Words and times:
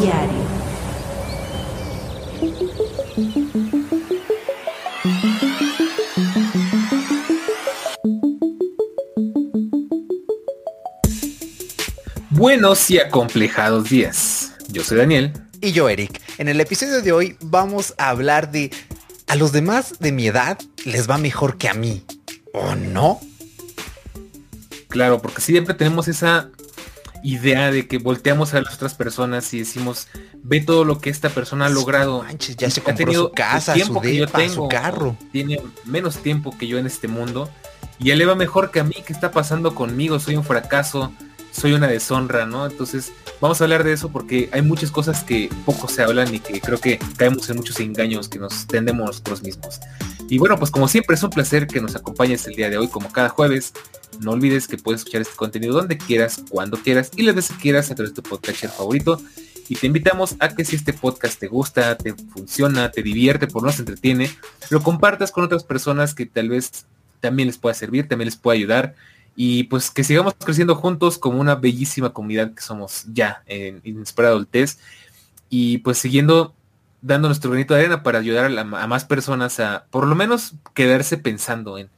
Diario. 0.00 0.32
Buenos 12.30 12.90
y 12.90 13.00
acomplejados 13.00 13.90
días. 13.90 14.52
Yo 14.68 14.84
soy 14.84 14.98
Daniel. 14.98 15.32
Y 15.60 15.72
yo, 15.72 15.88
Eric. 15.88 16.20
En 16.38 16.46
el 16.48 16.60
episodio 16.60 17.02
de 17.02 17.10
hoy 17.10 17.36
vamos 17.40 17.94
a 17.98 18.10
hablar 18.10 18.52
de... 18.52 18.70
A 19.26 19.34
los 19.34 19.50
demás 19.50 19.98
de 19.98 20.12
mi 20.12 20.28
edad 20.28 20.58
les 20.84 21.10
va 21.10 21.18
mejor 21.18 21.58
que 21.58 21.68
a 21.68 21.74
mí. 21.74 22.04
¿O 22.54 22.76
no? 22.76 23.20
Claro, 24.86 25.20
porque 25.20 25.42
siempre 25.42 25.74
tenemos 25.74 26.06
esa 26.06 26.50
idea 27.22 27.70
de 27.70 27.86
que 27.86 27.98
volteamos 27.98 28.54
a 28.54 28.60
las 28.60 28.74
otras 28.74 28.94
personas 28.94 29.52
y 29.54 29.60
decimos, 29.60 30.08
ve 30.42 30.60
todo 30.60 30.84
lo 30.84 31.00
que 31.00 31.10
esta 31.10 31.28
persona 31.28 31.66
ha 31.66 31.68
logrado. 31.68 32.22
Manches, 32.22 32.56
ya 32.56 32.70
se 32.70 32.80
compró 32.82 33.12
su 33.12 33.32
casa, 33.32 33.76
su 33.78 34.00
que 34.00 34.16
yo 34.16 34.26
tengo, 34.26 34.54
su 34.54 34.68
carro. 34.68 35.16
Tiene 35.32 35.60
menos 35.84 36.18
tiempo 36.18 36.56
que 36.56 36.66
yo 36.66 36.78
en 36.78 36.86
este 36.86 37.08
mundo 37.08 37.50
y 37.98 38.10
él 38.10 38.18
le 38.18 38.26
va 38.26 38.34
mejor 38.34 38.70
que 38.70 38.80
a 38.80 38.84
mí. 38.84 38.94
¿Qué 39.06 39.12
está 39.12 39.30
pasando 39.30 39.74
conmigo? 39.74 40.18
Soy 40.20 40.36
un 40.36 40.44
fracaso, 40.44 41.12
soy 41.52 41.72
una 41.72 41.88
deshonra, 41.88 42.46
¿no? 42.46 42.66
Entonces 42.66 43.12
vamos 43.40 43.60
a 43.60 43.64
hablar 43.64 43.84
de 43.84 43.92
eso 43.92 44.10
porque 44.10 44.48
hay 44.52 44.62
muchas 44.62 44.90
cosas 44.90 45.24
que 45.24 45.50
poco 45.64 45.88
se 45.88 46.02
hablan 46.02 46.34
y 46.34 46.40
que 46.40 46.60
creo 46.60 46.78
que 46.78 46.98
caemos 47.16 47.48
en 47.50 47.56
muchos 47.56 47.80
engaños 47.80 48.28
que 48.28 48.38
nos 48.38 48.66
tendemos 48.66 49.06
nosotros 49.06 49.42
mismos. 49.42 49.80
Y 50.30 50.38
bueno, 50.38 50.58
pues 50.58 50.70
como 50.70 50.88
siempre 50.88 51.16
es 51.16 51.22
un 51.22 51.30
placer 51.30 51.66
que 51.66 51.80
nos 51.80 51.96
acompañes 51.96 52.46
el 52.46 52.54
día 52.54 52.68
de 52.68 52.76
hoy, 52.76 52.88
como 52.88 53.10
cada 53.10 53.30
jueves. 53.30 53.72
No 54.20 54.32
olvides 54.32 54.68
que 54.68 54.76
puedes 54.76 55.00
escuchar 55.00 55.22
este 55.22 55.36
contenido 55.36 55.74
donde 55.74 55.96
quieras, 55.96 56.42
cuando 56.50 56.76
quieras 56.76 57.10
y 57.16 57.22
las 57.22 57.34
veces 57.34 57.56
que 57.56 57.62
quieras 57.62 57.90
a 57.90 57.94
través 57.94 58.14
de 58.14 58.22
tu 58.22 58.28
podcast 58.28 58.76
favorito. 58.76 59.20
Y 59.70 59.76
te 59.76 59.86
invitamos 59.86 60.36
a 60.38 60.50
que 60.50 60.64
si 60.64 60.76
este 60.76 60.92
podcast 60.92 61.38
te 61.38 61.46
gusta, 61.46 61.96
te 61.96 62.14
funciona, 62.14 62.90
te 62.90 63.02
divierte, 63.02 63.46
por 63.46 63.62
nos 63.62 63.78
entretiene, 63.78 64.30
lo 64.70 64.82
compartas 64.82 65.30
con 65.30 65.44
otras 65.44 65.64
personas 65.64 66.14
que 66.14 66.26
tal 66.26 66.50
vez 66.50 66.86
también 67.20 67.48
les 67.48 67.58
pueda 67.58 67.74
servir, 67.74 68.08
también 68.08 68.26
les 68.26 68.36
pueda 68.36 68.56
ayudar. 68.56 68.94
Y 69.34 69.64
pues 69.64 69.90
que 69.90 70.04
sigamos 70.04 70.34
creciendo 70.38 70.74
juntos 70.74 71.16
como 71.16 71.40
una 71.40 71.54
bellísima 71.54 72.12
comunidad 72.12 72.54
que 72.54 72.62
somos 72.62 73.04
ya 73.12 73.42
en 73.46 73.80
Inesperada 73.84 74.34
Adultez. 74.34 74.78
Y 75.48 75.78
pues 75.78 75.98
siguiendo 75.98 76.54
dando 77.02 77.28
nuestro 77.28 77.50
granito 77.50 77.74
de 77.74 77.80
arena 77.80 78.02
para 78.02 78.18
ayudar 78.18 78.44
a, 78.46 78.48
la- 78.48 78.62
a 78.62 78.86
más 78.86 79.04
personas 79.04 79.60
a 79.60 79.84
por 79.90 80.06
lo 80.06 80.14
menos 80.14 80.54
quedarse 80.74 81.16
pensando 81.18 81.78
en 81.78 81.88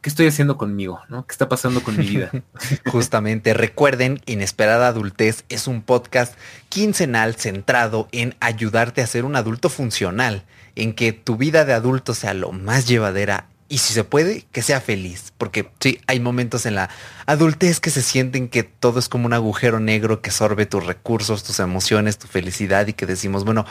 qué 0.00 0.08
estoy 0.10 0.26
haciendo 0.26 0.58
conmigo, 0.58 1.00
¿no? 1.08 1.26
¿Qué 1.26 1.32
está 1.32 1.48
pasando 1.48 1.82
con 1.82 1.96
mi 1.96 2.04
vida? 2.06 2.30
Justamente, 2.86 3.54
recuerden, 3.54 4.20
Inesperada 4.26 4.88
Adultez 4.88 5.44
es 5.48 5.66
un 5.68 5.80
podcast 5.82 6.34
quincenal 6.68 7.36
centrado 7.36 8.08
en 8.12 8.34
ayudarte 8.40 9.00
a 9.00 9.06
ser 9.06 9.24
un 9.24 9.36
adulto 9.36 9.68
funcional, 9.68 10.44
en 10.74 10.92
que 10.94 11.12
tu 11.12 11.36
vida 11.36 11.64
de 11.64 11.72
adulto 11.74 12.14
sea 12.14 12.34
lo 12.34 12.50
más 12.52 12.88
llevadera 12.88 13.46
y 13.68 13.78
si 13.78 13.94
se 13.94 14.04
puede, 14.04 14.44
que 14.52 14.60
sea 14.60 14.80
feliz. 14.82 15.32
Porque 15.38 15.70
sí, 15.80 15.98
hay 16.06 16.18
momentos 16.20 16.66
en 16.66 16.74
la 16.74 16.90
adultez 17.24 17.80
que 17.80 17.88
se 17.90 18.02
sienten 18.02 18.48
que 18.48 18.64
todo 18.64 18.98
es 18.98 19.08
como 19.08 19.24
un 19.26 19.32
agujero 19.32 19.80
negro 19.80 20.20
que 20.20 20.30
sorbe 20.30 20.66
tus 20.66 20.84
recursos, 20.84 21.42
tus 21.44 21.58
emociones, 21.60 22.18
tu 22.18 22.26
felicidad 22.26 22.86
y 22.88 22.92
que 22.92 23.06
decimos, 23.06 23.44
bueno, 23.44 23.64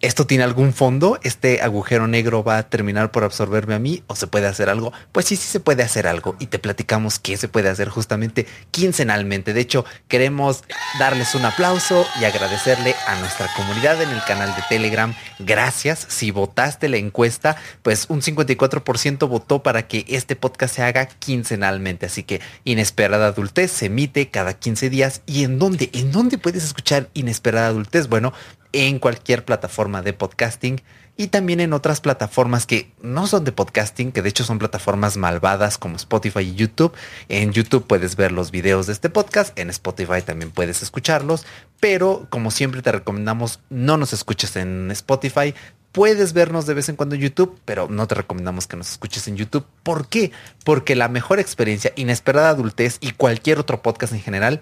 ¿Esto 0.00 0.26
tiene 0.26 0.44
algún 0.44 0.74
fondo? 0.74 1.18
¿Este 1.22 1.62
agujero 1.62 2.06
negro 2.06 2.44
va 2.44 2.58
a 2.58 2.68
terminar 2.68 3.10
por 3.10 3.24
absorberme 3.24 3.74
a 3.74 3.78
mí? 3.78 4.02
¿O 4.06 4.16
se 4.16 4.26
puede 4.26 4.46
hacer 4.46 4.68
algo? 4.68 4.92
Pues 5.12 5.26
sí, 5.26 5.36
sí 5.36 5.48
se 5.48 5.60
puede 5.60 5.82
hacer 5.82 6.06
algo. 6.06 6.36
Y 6.38 6.46
te 6.46 6.58
platicamos 6.58 7.18
qué 7.18 7.36
se 7.36 7.48
puede 7.48 7.70
hacer 7.70 7.88
justamente 7.88 8.46
quincenalmente. 8.70 9.54
De 9.54 9.60
hecho, 9.60 9.84
queremos 10.08 10.64
darles 10.98 11.34
un 11.34 11.44
aplauso 11.46 12.06
y 12.20 12.24
agradecerle 12.24 12.94
a 13.06 13.18
nuestra 13.20 13.48
comunidad 13.56 14.02
en 14.02 14.10
el 14.10 14.22
canal 14.24 14.54
de 14.54 14.62
Telegram. 14.68 15.14
Gracias. 15.38 16.06
Si 16.10 16.30
votaste 16.30 16.88
la 16.88 16.98
encuesta, 16.98 17.56
pues 17.82 18.06
un 18.08 18.20
54% 18.20 19.28
votó 19.28 19.62
para 19.62 19.86
que 19.88 20.04
este 20.08 20.36
podcast 20.36 20.74
se 20.74 20.82
haga 20.82 21.06
quincenalmente. 21.06 22.06
Así 22.06 22.24
que 22.24 22.40
Inesperada 22.64 23.28
Adultez 23.28 23.70
se 23.70 23.86
emite 23.86 24.28
cada 24.28 24.54
15 24.54 24.90
días. 24.90 25.22
¿Y 25.24 25.44
en 25.44 25.58
dónde? 25.58 25.88
¿En 25.94 26.12
dónde 26.12 26.36
puedes 26.36 26.64
escuchar 26.64 27.08
Inesperada 27.14 27.68
Adultez? 27.68 28.08
Bueno, 28.08 28.34
en 28.74 28.98
cualquier 28.98 29.44
plataforma 29.44 30.02
de 30.02 30.12
podcasting 30.12 30.82
y 31.16 31.28
también 31.28 31.60
en 31.60 31.72
otras 31.72 32.00
plataformas 32.00 32.66
que 32.66 32.90
no 33.00 33.28
son 33.28 33.44
de 33.44 33.52
podcasting, 33.52 34.10
que 34.10 34.20
de 34.20 34.28
hecho 34.28 34.42
son 34.42 34.58
plataformas 34.58 35.16
malvadas 35.16 35.78
como 35.78 35.94
Spotify 35.94 36.40
y 36.40 36.56
YouTube. 36.56 36.92
En 37.28 37.52
YouTube 37.52 37.86
puedes 37.86 38.16
ver 38.16 38.32
los 38.32 38.50
videos 38.50 38.88
de 38.88 38.92
este 38.92 39.10
podcast, 39.10 39.56
en 39.56 39.70
Spotify 39.70 40.22
también 40.22 40.50
puedes 40.50 40.82
escucharlos, 40.82 41.46
pero 41.78 42.26
como 42.30 42.50
siempre 42.50 42.82
te 42.82 42.90
recomendamos 42.90 43.60
no 43.70 43.96
nos 43.96 44.12
escuches 44.12 44.56
en 44.56 44.90
Spotify. 44.90 45.54
Puedes 45.92 46.32
vernos 46.32 46.66
de 46.66 46.74
vez 46.74 46.88
en 46.88 46.96
cuando 46.96 47.14
en 47.14 47.20
YouTube, 47.20 47.56
pero 47.64 47.86
no 47.88 48.08
te 48.08 48.16
recomendamos 48.16 48.66
que 48.66 48.76
nos 48.76 48.90
escuches 48.90 49.28
en 49.28 49.36
YouTube. 49.36 49.64
¿Por 49.84 50.08
qué? 50.08 50.32
Porque 50.64 50.96
la 50.96 51.06
mejor 51.06 51.38
experiencia, 51.38 51.92
inesperada 51.94 52.48
adultez 52.48 52.98
y 53.00 53.12
cualquier 53.12 53.60
otro 53.60 53.80
podcast 53.80 54.12
en 54.12 54.20
general 54.20 54.60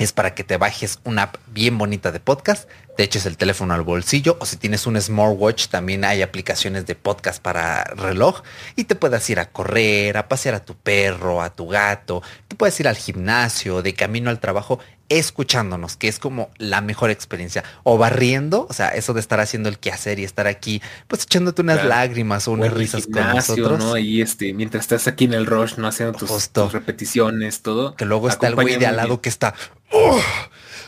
es 0.00 0.12
para 0.12 0.34
que 0.34 0.44
te 0.44 0.56
bajes 0.56 0.98
una 1.04 1.24
app 1.24 1.36
bien 1.48 1.76
bonita 1.76 2.10
de 2.10 2.20
podcast, 2.20 2.68
te 2.96 3.02
eches 3.04 3.26
el 3.26 3.36
teléfono 3.36 3.74
al 3.74 3.82
bolsillo 3.82 4.38
o 4.40 4.46
si 4.46 4.56
tienes 4.56 4.86
un 4.86 5.00
smartwatch 5.00 5.68
también 5.68 6.04
hay 6.06 6.22
aplicaciones 6.22 6.86
de 6.86 6.94
podcast 6.94 7.40
para 7.40 7.84
reloj 7.84 8.42
y 8.76 8.84
te 8.84 8.94
puedas 8.94 9.28
ir 9.28 9.38
a 9.38 9.50
correr, 9.50 10.16
a 10.16 10.26
pasear 10.26 10.54
a 10.54 10.64
tu 10.64 10.74
perro, 10.74 11.42
a 11.42 11.54
tu 11.54 11.68
gato, 11.68 12.22
te 12.48 12.56
puedes 12.56 12.80
ir 12.80 12.88
al 12.88 12.96
gimnasio, 12.96 13.82
de 13.82 13.94
camino 13.94 14.30
al 14.30 14.40
trabajo 14.40 14.80
escuchándonos, 15.10 15.96
que 15.96 16.08
es 16.08 16.18
como 16.18 16.50
la 16.56 16.80
mejor 16.80 17.10
experiencia. 17.10 17.64
O 17.82 17.98
barriendo, 17.98 18.66
o 18.70 18.72
sea, 18.72 18.90
eso 18.90 19.12
de 19.12 19.20
estar 19.20 19.40
haciendo 19.40 19.68
el 19.68 19.78
quehacer 19.78 20.20
y 20.20 20.24
estar 20.24 20.46
aquí, 20.46 20.80
pues 21.08 21.24
echándote 21.24 21.62
unas 21.62 21.80
Claro. 21.80 21.88
lágrimas 21.88 22.46
o 22.46 22.52
O 22.52 22.54
unas 22.54 22.68
el 22.68 22.78
risas 22.78 23.06
con 23.06 23.14
gimnasio, 23.14 23.56
nosotros. 23.56 23.78
¿no? 23.80 23.98
Y 23.98 24.22
este, 24.22 24.54
mientras 24.54 24.82
estás 24.84 25.08
aquí 25.08 25.24
en 25.24 25.34
el 25.34 25.46
rush, 25.46 25.74
¿no? 25.78 25.88
Haciendo 25.88 26.16
tus, 26.16 26.72
repeticiones, 26.72 27.62
todo. 27.62 27.96
Que 27.96 28.04
luego 28.04 28.28
está 28.28 28.46
el 28.46 28.54
güey 28.54 28.76
de 28.76 28.86
al 28.86 28.96
lado 28.96 29.20
que 29.20 29.28
está. 29.28 29.54
"Oh, 29.90 30.20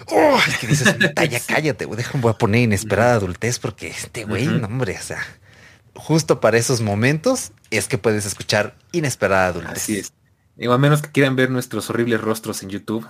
oh", 0.08 0.38
y 0.48 0.58
que 0.60 0.66
dices, 0.66 0.96
"Neta, 0.98 1.24
ya 1.24 1.40
cállate, 1.40 1.84
güey. 1.84 1.96
Déjame, 1.98 2.22
voy 2.22 2.30
a 2.30 2.38
poner 2.38 2.62
inesperada 2.62 3.14
adultez 3.14 3.58
porque 3.58 3.88
este 3.88 4.24
güey, 4.24 4.48
Ujú. 4.48 4.58
no, 4.58 4.66
hombre, 4.66 4.96
o 4.98 5.02
sea, 5.02 5.18
justo 5.94 6.40
para 6.40 6.56
esos 6.58 6.80
momentos 6.80 7.52
es 7.70 7.88
que 7.88 7.98
puedes 7.98 8.26
escuchar 8.26 8.74
inesperada 8.92 9.48
adultez. 9.48 9.72
Así 9.72 9.98
es. 9.98 10.12
Digo, 10.56 10.74
a 10.74 10.78
menos 10.78 11.00
que 11.02 11.10
quieran 11.10 11.34
ver 11.34 11.50
nuestros 11.50 11.88
horribles 11.90 12.20
rostros 12.20 12.62
en 12.62 12.68
YouTube. 12.68 13.06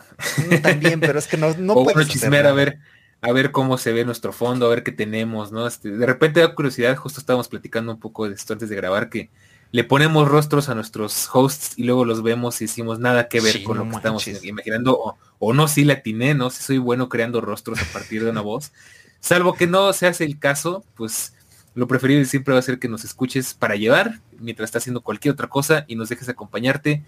Mm, 0.48 0.56
También, 0.62 1.00
pero 1.00 1.18
es 1.18 1.26
que 1.26 1.36
no, 1.36 1.52
no 1.58 1.72
o 1.76 1.84
puedes. 1.84 2.08
chismear 2.08 2.46
a 2.46 2.52
ver, 2.52 2.78
a 3.20 3.32
ver 3.32 3.50
cómo 3.50 3.78
se 3.78 3.92
ve 3.92 4.04
nuestro 4.04 4.32
fondo, 4.32 4.66
a 4.66 4.68
ver 4.70 4.82
qué 4.84 4.92
tenemos, 4.92 5.50
¿no? 5.52 5.66
Este, 5.66 5.90
de 5.90 6.06
repente 6.06 6.40
da 6.40 6.54
curiosidad, 6.54 6.96
justo 6.96 7.18
estábamos 7.20 7.48
platicando 7.48 7.92
un 7.92 7.98
poco 8.00 8.28
de 8.28 8.34
esto 8.36 8.52
antes 8.52 8.68
de 8.68 8.76
grabar, 8.76 9.10
que 9.10 9.28
le 9.72 9.84
ponemos 9.84 10.28
rostros 10.28 10.68
a 10.68 10.74
nuestros 10.74 11.28
hosts 11.32 11.72
y 11.78 11.84
luego 11.84 12.04
los 12.04 12.22
vemos 12.22 12.60
y 12.60 12.66
decimos 12.66 12.98
nada 12.98 13.28
que 13.28 13.40
ver 13.40 13.54
Sí, 13.54 13.64
con 13.64 13.78
no 13.78 13.84
lo 13.84 13.90
que 13.90 13.96
estamos 13.96 14.44
imaginando, 14.44 14.98
o, 14.98 15.18
o 15.38 15.52
no, 15.54 15.66
si 15.66 15.84
la 15.84 15.94
atiné, 15.94 16.34
¿no? 16.34 16.50
Si 16.50 16.62
soy 16.62 16.76
bueno 16.78 17.08
creando 17.08 17.40
rostros 17.40 17.80
a 17.80 17.92
partir 17.92 18.22
de 18.22 18.30
una 18.30 18.42
voz. 18.42 18.72
Salvo 19.20 19.54
que 19.54 19.66
no 19.66 19.92
se 19.94 20.06
hace 20.06 20.24
el 20.24 20.38
caso, 20.38 20.84
pues 20.94 21.34
lo 21.74 21.88
preferible 21.88 22.26
siempre 22.26 22.52
va 22.52 22.60
a 22.60 22.62
ser 22.62 22.78
que 22.78 22.88
nos 22.88 23.04
escuches 23.04 23.54
para 23.54 23.76
llevar, 23.76 24.20
mientras 24.38 24.68
estás 24.68 24.82
haciendo 24.82 25.00
cualquier 25.00 25.32
otra 25.32 25.48
cosa 25.48 25.86
y 25.88 25.96
nos 25.96 26.10
dejes 26.10 26.28
acompañarte, 26.28 27.02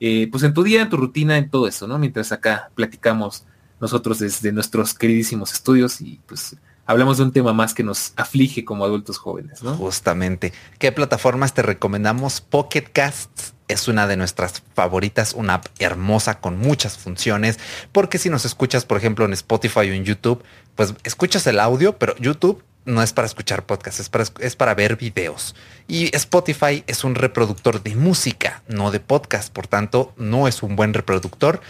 eh, 0.00 0.28
pues 0.30 0.42
en 0.42 0.54
tu 0.54 0.64
día, 0.64 0.82
en 0.82 0.88
tu 0.88 0.96
rutina, 0.96 1.38
en 1.38 1.50
todo 1.50 1.68
eso, 1.68 1.86
¿no? 1.86 1.98
Mientras 1.98 2.32
acá 2.32 2.70
platicamos 2.74 3.44
nosotros 3.80 4.18
desde 4.18 4.50
nuestros 4.50 4.92
queridísimos 4.92 5.52
estudios 5.52 6.00
y 6.00 6.20
pues 6.26 6.56
hablamos 6.88 7.18
de 7.18 7.24
un 7.24 7.32
tema 7.32 7.52
más 7.52 7.74
que 7.74 7.84
nos 7.84 8.14
aflige 8.16 8.64
como 8.64 8.84
adultos 8.84 9.18
jóvenes, 9.18 9.62
¿no? 9.62 9.76
Justamente. 9.76 10.52
¿Qué 10.78 10.90
plataformas 10.90 11.54
te 11.54 11.62
recomendamos? 11.62 12.40
Pocket 12.40 12.86
Casts 12.92 13.52
es 13.68 13.86
una 13.88 14.06
de 14.06 14.16
nuestras 14.16 14.62
favoritas, 14.74 15.34
una 15.34 15.54
app 15.54 15.66
hermosa 15.78 16.40
con 16.40 16.58
muchas 16.58 16.96
funciones, 16.96 17.58
porque 17.92 18.16
si 18.16 18.30
nos 18.30 18.46
escuchas, 18.46 18.86
por 18.86 18.96
ejemplo, 18.96 19.26
en 19.26 19.34
Spotify 19.34 19.80
o 19.80 19.92
en 19.92 20.04
YouTube, 20.04 20.42
pues 20.74 20.94
escuchas 21.04 21.46
el 21.46 21.60
audio, 21.60 21.98
pero 21.98 22.16
YouTube 22.16 22.64
no 22.88 23.02
es 23.02 23.12
para 23.12 23.26
escuchar 23.26 23.66
podcasts, 23.66 24.00
es 24.00 24.08
para, 24.08 24.24
es 24.40 24.56
para 24.56 24.74
ver 24.74 24.96
videos. 24.96 25.54
Y 25.88 26.14
Spotify 26.16 26.84
es 26.86 27.04
un 27.04 27.14
reproductor 27.14 27.82
de 27.82 27.94
música, 27.94 28.62
no 28.66 28.90
de 28.90 28.98
podcast, 28.98 29.52
por 29.52 29.66
tanto, 29.66 30.14
no 30.16 30.48
es 30.48 30.62
un 30.62 30.74
buen 30.74 30.94
reproductor. 30.94 31.60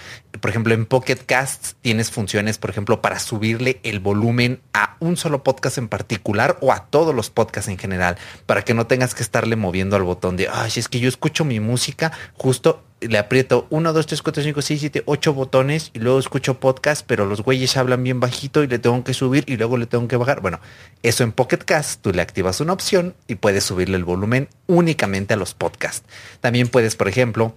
Por 0.41 0.51
ejemplo, 0.51 0.75
en 0.75 0.87
Pocket 0.87 1.19
Casts 1.27 1.75
tienes 1.83 2.13
funciones, 2.13 2.59
por 2.59 2.71
ejemplo, 2.71 3.03
para 3.03 3.19
subirle 3.19 3.81
el 3.83 3.99
volumen 3.99 4.61
a 4.73 4.97
un 5.01 5.17
solo 5.17 5.43
podcast 5.43 5.79
en 5.79 5.89
particular 5.89 6.57
o 6.61 6.73
a 6.73 6.87
todos 6.87 7.13
los 7.13 7.31
podcasts 7.31 7.69
en 7.69 7.79
general, 7.79 8.17
para 8.47 8.63
que 8.63 8.75
no 8.75 8.87
tengas 8.87 9.17
que 9.17 9.25
estarle 9.25 9.57
moviendo 9.57 9.97
al 9.97 10.05
botón 10.05 10.37
de, 10.37 10.49
ay, 10.49 10.71
es 10.77 10.89
que 10.89 11.01
yo 11.01 11.09
escucho 11.09 11.45
mi 11.45 11.59
música, 11.59 12.13
justo 12.35 12.85
le 13.01 13.19
aprieto 13.19 13.67
1, 13.71 13.93
2, 13.93 14.07
3, 14.07 14.23
4, 14.23 14.43
5, 14.43 14.63
6, 14.63 14.81
7, 14.81 15.03
8 15.07 15.35
botones 15.35 15.91
y 15.95 16.01
luego 16.01 16.19
escucho 16.19 16.59
podcast, 16.59 17.05
pero 17.07 17.27
los 17.27 17.43
güeyes 17.43 17.77
hablan 17.77 18.03
bien 18.03 18.21
bajito 18.21 18.63
y 18.63 18.67
le 18.67 18.79
tengo 18.79 19.05
que 19.05 19.15
subir 19.15 19.45
y 19.47 19.57
luego 19.57 19.77
le 19.77 19.87
tengo 19.87 20.09
que 20.09 20.17
bajar. 20.17 20.41
Bueno, 20.41 20.61
eso 21.03 21.25
en 21.25 21.33
Pocket 21.33 21.59
Cast, 21.59 22.03
tú 22.03 22.13
le 22.13 22.23
activas 22.23 22.61
una 22.61 22.73
opción 22.73 23.15
y 23.27 23.37
puedes 23.37 23.65
subirle 23.65 23.97
el 23.97 24.05
volumen 24.05 24.49
únicamente 24.67 25.35
a 25.35 25.37
los 25.37 25.55
podcasts. 25.55 26.09
También 26.41 26.69
puedes, 26.69 26.97
por 26.97 27.09
ejemplo, 27.09 27.55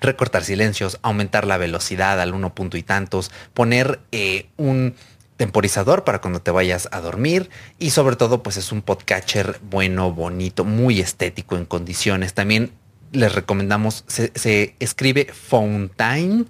recortar 0.00 0.44
silencios, 0.44 0.98
aumentar 1.02 1.46
la 1.46 1.58
velocidad 1.58 2.20
al 2.20 2.34
uno 2.34 2.54
punto 2.54 2.76
y 2.76 2.82
tantos, 2.82 3.30
poner 3.52 4.00
eh, 4.12 4.46
un 4.56 4.94
temporizador 5.36 6.04
para 6.04 6.20
cuando 6.20 6.42
te 6.42 6.50
vayas 6.50 6.88
a 6.92 7.00
dormir 7.00 7.48
y 7.78 7.90
sobre 7.90 8.16
todo 8.16 8.42
pues 8.42 8.58
es 8.58 8.72
un 8.72 8.82
podcatcher 8.82 9.58
bueno, 9.70 10.12
bonito, 10.12 10.64
muy 10.64 11.00
estético 11.00 11.56
en 11.56 11.64
condiciones. 11.64 12.34
También 12.34 12.72
les 13.12 13.34
recomendamos, 13.34 14.04
se, 14.06 14.32
se 14.34 14.74
escribe 14.78 15.26
Fountain 15.32 16.46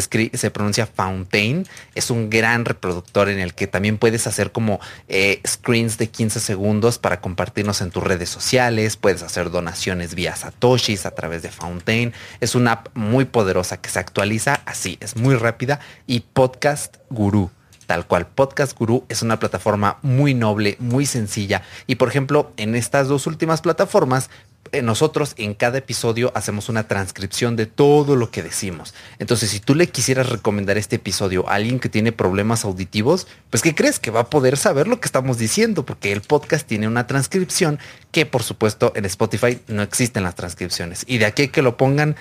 se, 0.00 0.50
pronuncia 0.50 0.86
Fountain. 0.86 1.66
Es 1.94 2.10
un 2.10 2.30
gran 2.30 2.64
reproductor 2.64 3.28
en 3.28 3.38
el 3.38 3.54
que 3.54 3.66
también 3.66 3.98
puedes 3.98 4.26
hacer 4.26 4.52
como 4.52 4.80
eh, 5.08 5.40
screens 5.46 5.98
de 5.98 6.08
15 6.08 6.40
segundos 6.40 6.98
para 6.98 7.20
compartirnos 7.20 7.80
en 7.80 7.90
tus 7.90 8.02
redes 8.02 8.28
sociales. 8.28 8.96
Puedes 8.96 9.22
hacer 9.22 9.50
donaciones 9.50 10.14
vía 10.14 10.34
Satoshis 10.34 11.06
a 11.06 11.12
través 11.12 11.42
de 11.42 11.50
Fountain. 11.50 12.12
Es 12.40 12.54
una 12.54 12.72
app 12.72 12.88
muy 12.94 13.24
poderosa 13.24 13.80
que 13.80 13.90
se 13.90 13.98
actualiza 13.98 14.60
así, 14.66 14.98
es 15.00 15.16
muy 15.16 15.36
rápida. 15.36 15.80
Y 16.06 16.20
Podcast 16.20 16.96
Guru 17.10 17.50
tal 17.86 18.06
cual. 18.06 18.26
Podcast 18.26 18.76
Guru 18.76 19.04
es 19.08 19.22
una 19.22 19.38
plataforma 19.38 19.98
muy 20.02 20.34
noble, 20.34 20.76
muy 20.78 21.06
sencilla. 21.06 21.62
Y 21.86 21.96
por 21.96 22.08
ejemplo, 22.08 22.52
en 22.56 22.74
estas 22.74 23.08
dos 23.08 23.26
últimas 23.26 23.60
plataformas 23.60 24.30
eh, 24.72 24.82
nosotros 24.82 25.34
en 25.36 25.54
cada 25.54 25.78
episodio 25.78 26.32
hacemos 26.34 26.68
una 26.68 26.88
transcripción 26.88 27.54
de 27.54 27.66
todo 27.66 28.16
lo 28.16 28.30
que 28.30 28.42
decimos. 28.42 28.94
Entonces, 29.18 29.50
si 29.50 29.60
tú 29.60 29.74
le 29.74 29.88
quisieras 29.88 30.28
recomendar 30.30 30.78
este 30.78 30.96
episodio 30.96 31.48
a 31.48 31.54
alguien 31.54 31.78
que 31.78 31.88
tiene 31.88 32.12
problemas 32.12 32.64
auditivos, 32.64 33.26
pues 33.50 33.62
¿qué 33.62 33.74
crees? 33.74 34.00
Que 34.00 34.10
va 34.10 34.20
a 34.20 34.30
poder 34.30 34.56
saber 34.56 34.88
lo 34.88 35.00
que 35.00 35.06
estamos 35.06 35.38
diciendo, 35.38 35.84
porque 35.84 36.12
el 36.12 36.22
podcast 36.22 36.66
tiene 36.66 36.88
una 36.88 37.06
transcripción 37.06 37.78
que 38.10 38.26
por 38.26 38.42
supuesto 38.42 38.92
en 38.96 39.04
Spotify 39.04 39.60
no 39.68 39.82
existen 39.82 40.24
las 40.24 40.34
transcripciones. 40.34 41.04
Y 41.06 41.18
de 41.18 41.26
aquí 41.26 41.48
que 41.48 41.62
lo 41.62 41.76
pongan 41.76 42.16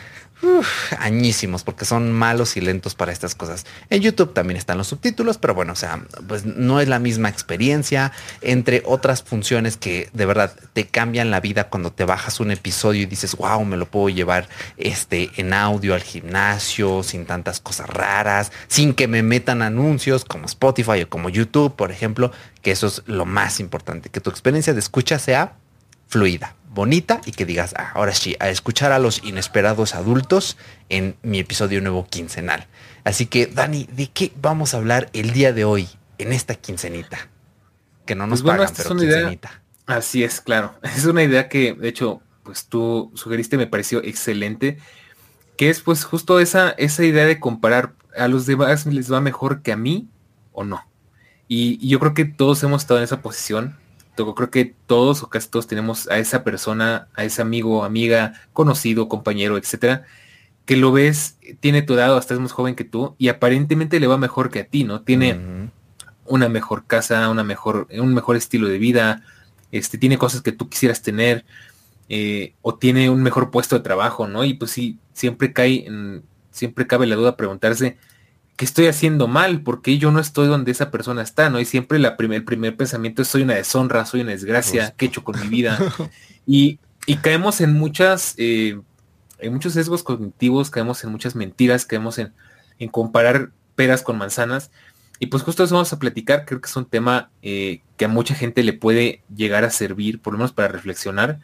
añísimos 1.00 1.64
porque 1.64 1.86
son 1.86 2.12
malos 2.12 2.58
y 2.58 2.62
lentos 2.62 2.96
para 2.96 3.12
estas 3.12 3.36
cosas. 3.36 3.66
En 3.90 4.02
YouTube 4.02 4.34
también 4.34 4.58
están 4.58 4.78
los 4.78 4.88
subtítulos, 4.88 5.38
pero 5.38 5.54
bueno, 5.54 5.74
o 5.74 5.76
sea, 5.76 6.04
pues 6.28 6.46
no 6.46 6.80
es 6.80 6.88
la 6.88 7.00
misma 7.00 7.30
experiencia 7.30 8.12
entre 8.42 8.84
otras 8.86 9.24
funciones 9.24 9.78
que 9.78 10.10
de 10.14 10.26
verdad 10.26 10.54
te 10.74 10.88
cambian 10.88 11.32
la 11.32 11.40
vida 11.40 11.70
cuando 11.70 11.92
te 11.92 12.06
bajas 12.06 12.40
un 12.40 12.52
episodio 12.52 13.04
y 13.04 13.06
dices, 13.06 13.36
wow, 13.36 13.64
me 13.66 13.78
lo 13.78 13.86
puedo 13.86 14.10
llevar 14.10 14.48
este 14.78 15.32
en 15.38 15.54
audio 15.54 15.94
al 15.94 16.02
gimnasio 16.02 17.04
sin 17.04 17.26
tantas 17.26 17.60
cosas 17.60 17.90
raras, 17.90 18.52
sin 18.68 18.94
que 18.94 19.08
me 19.08 19.24
metan 19.24 19.62
anuncios 19.62 20.26
como 20.26 20.46
Spotify 20.46 21.04
o 21.04 21.10
como 21.10 21.30
YouTube, 21.30 21.76
por 21.76 21.92
ejemplo, 21.92 22.32
que 22.62 22.72
eso 22.72 22.88
es 22.88 23.04
lo 23.06 23.26
más 23.26 23.60
importante, 23.60 24.10
que 24.10 24.20
tu 24.20 24.30
experiencia 24.30 24.74
de 24.74 24.80
escucha 24.80 25.20
sea 25.20 25.54
fluida 26.08 26.56
bonita 26.74 27.22
y 27.26 27.32
que 27.32 27.46
digas, 27.46 27.74
ah, 27.78 27.92
ahora 27.94 28.14
sí, 28.14 28.36
a 28.40 28.50
escuchar 28.50 28.92
a 28.92 29.00
los 29.00 29.24
inesperados 29.24 29.96
adultos 29.96 30.58
en 30.90 31.16
mi 31.22 31.40
episodio 31.40 31.82
nuevo 31.82 32.08
quincenal. 32.10 32.68
Así 33.04 33.28
que, 33.28 33.48
Dani, 33.48 33.88
¿de 33.92 34.10
qué 34.10 34.32
vamos 34.42 34.74
a 34.74 34.78
hablar 34.78 35.10
el 35.14 35.32
día 35.34 35.54
de 35.54 35.66
hoy 35.66 35.88
en 36.18 36.34
esta 36.34 36.56
quincenita? 36.56 37.30
Que 38.06 38.16
no 38.16 38.28
nos 38.28 38.42
pues 38.42 38.58
pagan, 38.58 38.74
pero 38.76 38.96
quincenita. 38.96 39.62
así 39.86 40.24
es, 40.24 40.42
claro. 40.42 40.76
Es 40.84 41.06
una 41.06 41.24
idea 41.24 41.48
que, 41.48 41.74
de 41.74 41.88
hecho, 41.88 42.22
pues 42.44 42.66
tú 42.66 43.12
sugeriste, 43.14 43.58
me 43.58 43.68
pareció 43.68 44.04
excelente, 44.04 44.78
que 45.58 45.70
es 45.70 45.82
pues 45.82 46.04
justo 46.04 46.40
esa, 46.40 46.72
esa 46.72 47.04
idea 47.04 47.26
de 47.26 47.40
comparar 47.40 47.94
a 48.18 48.28
los 48.28 48.46
demás 48.46 48.86
les 48.86 49.12
va 49.12 49.22
mejor 49.22 49.62
que 49.62 49.72
a 49.72 49.78
mí 49.78 50.08
o 50.52 50.64
no. 50.64 50.86
y 51.48 51.88
yo 51.88 52.00
creo 52.00 52.14
que 52.14 52.26
todos 52.26 52.62
hemos 52.64 52.84
estado 52.84 53.00
en 53.00 53.04
esa 53.04 53.22
posición 53.22 53.78
creo 54.16 54.50
que 54.52 54.76
todos 54.88 55.24
o 55.24 55.30
casi 55.30 55.50
todos 55.50 55.68
tenemos 55.68 56.10
a 56.10 56.18
esa 56.20 56.44
persona, 56.44 57.08
a 57.16 57.24
ese 57.24 57.42
amigo, 57.42 57.84
amiga, 57.84 58.34
conocido, 58.54 59.10
compañero, 59.10 59.58
etcétera, 59.58 60.06
que 60.66 60.78
lo 60.78 60.92
ves, 60.92 61.38
tiene 61.60 61.82
tu 61.82 61.94
edad 61.94 62.16
hasta 62.16 62.34
es 62.34 62.40
más 62.40 62.52
joven 62.52 62.76
que 62.76 62.84
tú 62.84 63.16
y 63.18 63.28
aparentemente 63.30 64.00
le 64.00 64.08
va 64.08 64.18
mejor 64.18 64.50
que 64.50 64.60
a 64.60 64.66
ti, 64.66 64.84
¿no? 64.84 65.02
Tiene 65.02 65.70
una 66.26 66.50
mejor 66.50 66.86
casa, 66.86 67.30
una 67.30 67.44
mejor, 67.44 67.88
un 67.92 68.14
mejor 68.14 68.36
estilo 68.36 68.68
de 68.68 68.78
vida, 68.78 69.24
este, 69.72 69.98
tiene 69.98 70.18
cosas 70.18 70.42
que 70.42 70.52
tú 70.52 70.70
quisieras 70.70 71.02
tener, 71.02 71.46
eh, 72.10 72.54
o 72.62 72.76
tiene 72.76 73.10
un 73.10 73.24
mejor 73.24 73.52
puesto 73.52 73.76
de 73.76 73.82
trabajo, 73.84 74.28
¿no? 74.28 74.44
Y 74.46 74.54
pues 74.54 74.72
sí, 74.72 75.00
siempre 75.14 75.52
cae, 75.54 75.86
en, 75.88 76.24
siempre 76.52 76.88
cabe 76.88 77.08
la 77.08 77.16
duda 77.16 77.36
preguntarse, 77.36 77.98
¿qué 78.56 78.66
estoy 78.66 78.88
haciendo 78.88 79.28
mal? 79.28 79.62
porque 79.62 79.98
yo 79.98 80.12
no 80.12 80.20
estoy 80.20 80.48
donde 80.48 80.72
esa 80.72 80.92
persona 80.92 81.22
está? 81.22 81.50
¿No? 81.50 81.60
Y 81.60 81.66
siempre 81.66 82.00
la 82.00 82.18
primer, 82.18 82.38
el 82.38 82.46
primer 82.46 82.76
pensamiento 82.76 83.22
es 83.22 83.28
soy 83.28 83.44
una 83.44 83.56
deshonra, 83.56 84.06
soy 84.06 84.22
una 84.22 84.32
desgracia, 84.32 84.94
¿qué 84.98 85.06
he 85.06 85.08
hecho 85.08 85.24
con 85.24 85.40
mi 85.40 85.48
vida? 85.48 85.80
y, 86.48 86.80
caemos 87.22 87.62
en 87.62 87.74
muchas, 87.74 88.36
eh, 88.38 88.80
en 89.40 89.54
muchos 89.54 89.74
sesgos 89.74 90.04
cognitivos, 90.04 90.70
caemos 90.70 91.04
en 91.04 91.12
muchas 91.12 91.36
mentiras, 91.36 91.86
caemos 91.86 92.18
en, 92.18 92.34
en, 92.80 92.90
comparar 92.90 93.52
peras 93.76 94.02
con 94.02 94.18
manzanas. 94.18 94.72
Y 95.20 95.28
pues 95.28 95.44
justo 95.44 95.64
eso 95.64 95.76
vamos 95.76 95.94
a 95.94 96.00
platicar, 96.00 96.46
creo 96.46 96.60
que 96.60 96.68
es 96.68 96.76
un 96.76 96.86
tema 96.86 97.30
eh, 97.42 97.82
que 97.98 98.06
a 98.06 98.08
mucha 98.08 98.36
gente 98.36 98.64
le 98.64 98.74
puede 98.74 99.22
llegar 99.34 99.64
a 99.64 99.70
servir, 99.70 100.20
por 100.20 100.34
lo 100.34 100.40
menos 100.40 100.52
para 100.52 100.68
reflexionar. 100.68 101.40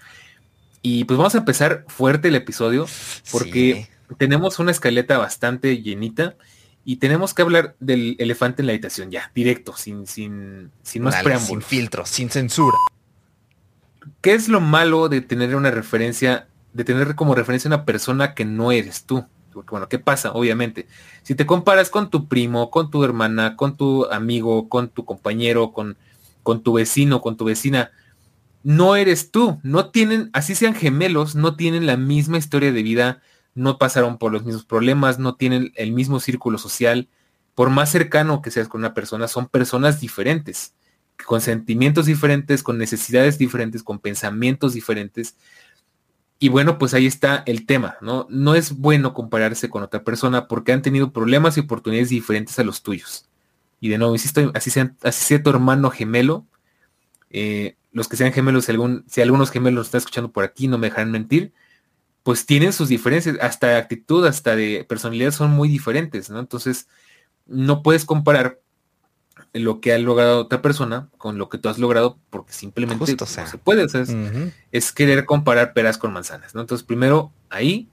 Y 0.82 1.06
pues 1.06 1.18
vamos 1.18 1.36
a 1.36 1.40
empezar 1.40 1.86
fuerte 1.88 2.30
el 2.30 2.36
episodio, 2.36 2.88
porque 3.32 3.90
tenemos 4.18 4.60
una 4.60 4.72
escaleta 4.72 5.18
bastante 5.18 5.82
llenita 5.82 6.36
y 6.90 6.96
tenemos 6.96 7.36
que 7.36 7.44
hablar 7.44 7.76
del 7.80 8.16
elefante 8.18 8.64
en 8.64 8.66
la 8.66 8.72
habitación 8.72 9.12
ya, 9.12 9.32
directo, 9.36 9.78
sin, 9.78 10.08
sin, 10.08 10.72
sin 10.82 11.04
más 11.04 11.22
preámbulos. 11.22 11.48
Sin 11.48 11.62
filtro, 11.62 12.04
sin 12.04 12.32
censura. 12.32 12.78
¿Qué 14.22 14.34
es 14.34 14.50
lo 14.50 14.60
malo 14.60 15.08
de 15.08 15.22
tener 15.22 15.56
una 15.56 15.70
referencia, 15.70 16.48
de 16.74 16.84
tener 16.84 17.14
como 17.14 17.36
referencia 17.36 17.68
una 17.68 17.86
persona 17.86 18.34
que 18.34 18.44
no 18.44 18.72
eres 18.72 19.04
tú? 19.04 19.24
Porque 19.54 19.70
bueno, 19.70 19.88
¿qué 19.88 20.00
pasa? 20.00 20.32
Obviamente, 20.32 20.88
si 21.22 21.36
te 21.36 21.46
comparas 21.46 21.92
con 21.92 22.10
tu 22.10 22.28
primo, 22.28 22.72
con 22.72 22.90
tu 22.90 23.04
hermana, 23.04 23.56
con 23.56 23.78
tu 23.78 24.06
amigo, 24.06 24.68
con 24.68 24.90
tu 24.90 25.06
compañero, 25.06 25.74
con, 25.74 25.96
con 26.42 26.64
tu 26.64 26.74
vecino, 26.74 27.22
con 27.22 27.38
tu 27.38 27.46
vecina, 27.46 27.92
no 28.64 28.96
eres 28.96 29.30
tú. 29.30 29.60
No 29.62 29.92
tienen, 29.92 30.32
así 30.34 30.56
sean 30.56 30.74
gemelos, 30.74 31.36
no 31.36 31.56
tienen 31.56 31.86
la 31.86 31.98
misma 31.98 32.40
historia 32.40 32.72
de 32.72 32.82
vida, 32.82 33.22
no 33.56 33.78
pasaron 33.78 34.18
por 34.18 34.31
los 34.31 34.44
mismos 34.46 34.66
problemas, 34.66 35.19
no 35.19 35.36
tienen 35.36 35.72
el 35.75 35.92
mismo 35.92 36.19
círculo 36.19 36.57
social. 36.57 37.10
Por 37.56 37.69
más 37.69 37.92
cercano 37.92 38.42
que 38.42 38.51
seas 38.51 38.68
con 38.68 38.81
una 38.81 38.94
persona, 38.94 39.28
son 39.28 39.48
personas 39.48 40.00
diferentes, 40.00 40.74
con 41.25 41.42
sentimientos 41.42 42.06
diferentes, 42.06 42.63
con 42.63 42.78
necesidades 42.78 43.38
diferentes, 43.38 43.84
con 43.84 44.00
pensamientos 44.00 44.74
diferentes. 44.74 45.36
Y 46.40 46.50
bueno, 46.50 46.78
pues 46.78 46.94
ahí 46.94 47.06
está 47.06 47.44
el 47.46 47.66
tema, 47.66 47.98
¿no? 48.00 48.25
No 48.30 48.56
es 48.56 48.78
bueno 48.78 49.13
compararse 49.13 49.69
con 49.69 49.84
otra 49.84 50.04
persona 50.04 50.48
porque 50.48 50.72
han 50.72 50.81
tenido 50.81 51.12
problemas 51.12 51.57
y 51.57 51.62
oportunidades 51.62 52.10
diferentes 52.10 52.57
a 52.60 52.63
los 52.63 52.81
tuyos. 52.81 53.30
Y 53.81 53.90
de 53.90 53.97
nuevo, 53.97 54.14
insisto, 54.14 54.52
así 54.54 54.69
sea, 54.69 55.44
tu 55.44 55.50
hermano 55.50 55.90
gemelo, 55.90 56.45
eh, 57.30 57.76
los 57.92 58.07
que 58.07 58.18
sean 58.18 58.31
gemelos, 58.31 58.66
si 58.66 59.21
algunos 59.21 59.52
gemelos 59.52 59.88
están 59.88 60.00
escuchando 60.00 60.31
por 60.31 60.44
aquí, 60.44 60.68
no 60.68 60.78
me 60.78 60.88
dejarán 60.88 61.12
mentir, 61.12 61.54
pues 62.30 62.45
tienen 62.45 62.74
sus 62.74 62.90
diferencias, 62.90 63.38
hasta 63.42 63.69
de 63.69 63.78
actitud, 63.78 64.24
hasta 64.24 64.56
de 64.56 64.86
personalidad 64.88 65.31
son 65.31 65.50
muy 65.50 65.68
diferentes, 65.68 66.30
¿no? 66.30 66.38
Entonces, 66.38 66.88
no 67.48 67.81
puedes 67.81 68.06
comparar 68.06 68.59
lo 69.52 69.81
que 69.81 69.94
ha 69.94 69.98
logrado 69.98 70.42
otra 70.42 70.62
persona 70.62 71.09
con 71.18 71.40
lo 71.40 71.50
que 71.50 71.57
tú 71.57 71.69
has 71.69 71.80
logrado 71.80 72.19
porque 72.30 72.54
simplemente 72.54 73.16
no 73.19 73.26
se 73.26 73.57
puede, 73.57 73.88
es 74.71 74.92
querer 74.92 75.26
comparar 75.26 75.74
peras 75.74 75.98
con 75.98 76.14
manzanas, 76.14 76.54
¿no? 76.54 76.62
Entonces, 76.62 76.86
primero 76.86 77.33
ahí 77.50 77.90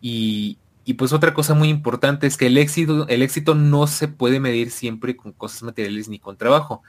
y, 0.00 0.58
y, 0.84 0.94
pues 0.94 1.12
otra 1.12 1.34
cosa 1.34 1.54
muy 1.54 1.68
importante 1.68 2.28
es 2.28 2.36
que 2.36 2.46
el 2.46 2.58
éxito, 2.58 3.08
el 3.08 3.22
éxito 3.22 3.56
no 3.56 3.88
se 3.88 4.06
puede 4.06 4.38
medir 4.38 4.70
siempre 4.70 5.16
con 5.16 5.32
cosas 5.32 5.64
materiales 5.64 6.08
ni 6.08 6.20
con 6.20 6.36
trabajo, 6.36 6.84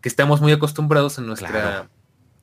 que 0.00 0.08
estamos 0.08 0.40
muy 0.40 0.52
acostumbrados 0.52 1.18
en 1.18 1.26
nuestra 1.26 1.90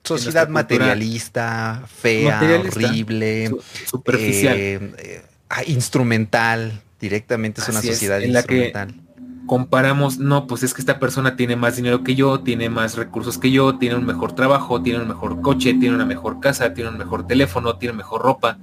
sociedad 0.04 0.50
materialista, 0.50 1.84
fea, 1.88 2.42
horrible, 2.60 3.52
superficial, 3.86 4.56
eh, 4.58 5.22
ah, 5.50 5.64
instrumental, 5.66 6.82
directamente 7.00 7.62
es 7.62 7.70
una 7.70 7.82
sociedad 7.82 8.22
en 8.22 8.32
instrumental. 8.32 8.88
La 8.88 8.94
que 8.94 9.04
comparamos, 9.46 10.18
no, 10.20 10.48
pues 10.48 10.64
es 10.64 10.74
que 10.74 10.82
esta 10.82 11.00
persona 11.00 11.36
tiene 11.36 11.56
más 11.56 11.76
dinero 11.76 12.04
que 12.04 12.16
yo, 12.16 12.42
tiene 12.42 12.70
más 12.70 12.96
recursos 12.96 13.38
que 13.38 13.52
yo, 13.52 13.78
tiene 13.78 13.96
un 13.96 14.06
mejor 14.06 14.34
trabajo, 14.34 14.82
tiene 14.82 15.00
un 15.00 15.08
mejor 15.08 15.42
coche, 15.42 15.74
tiene 15.74 15.96
una 15.96 16.06
mejor 16.06 16.40
casa, 16.40 16.74
tiene 16.74 16.90
un 16.90 16.98
mejor 16.98 17.28
teléfono, 17.28 17.78
tiene 17.78 17.96
mejor 17.96 18.22
ropa. 18.22 18.58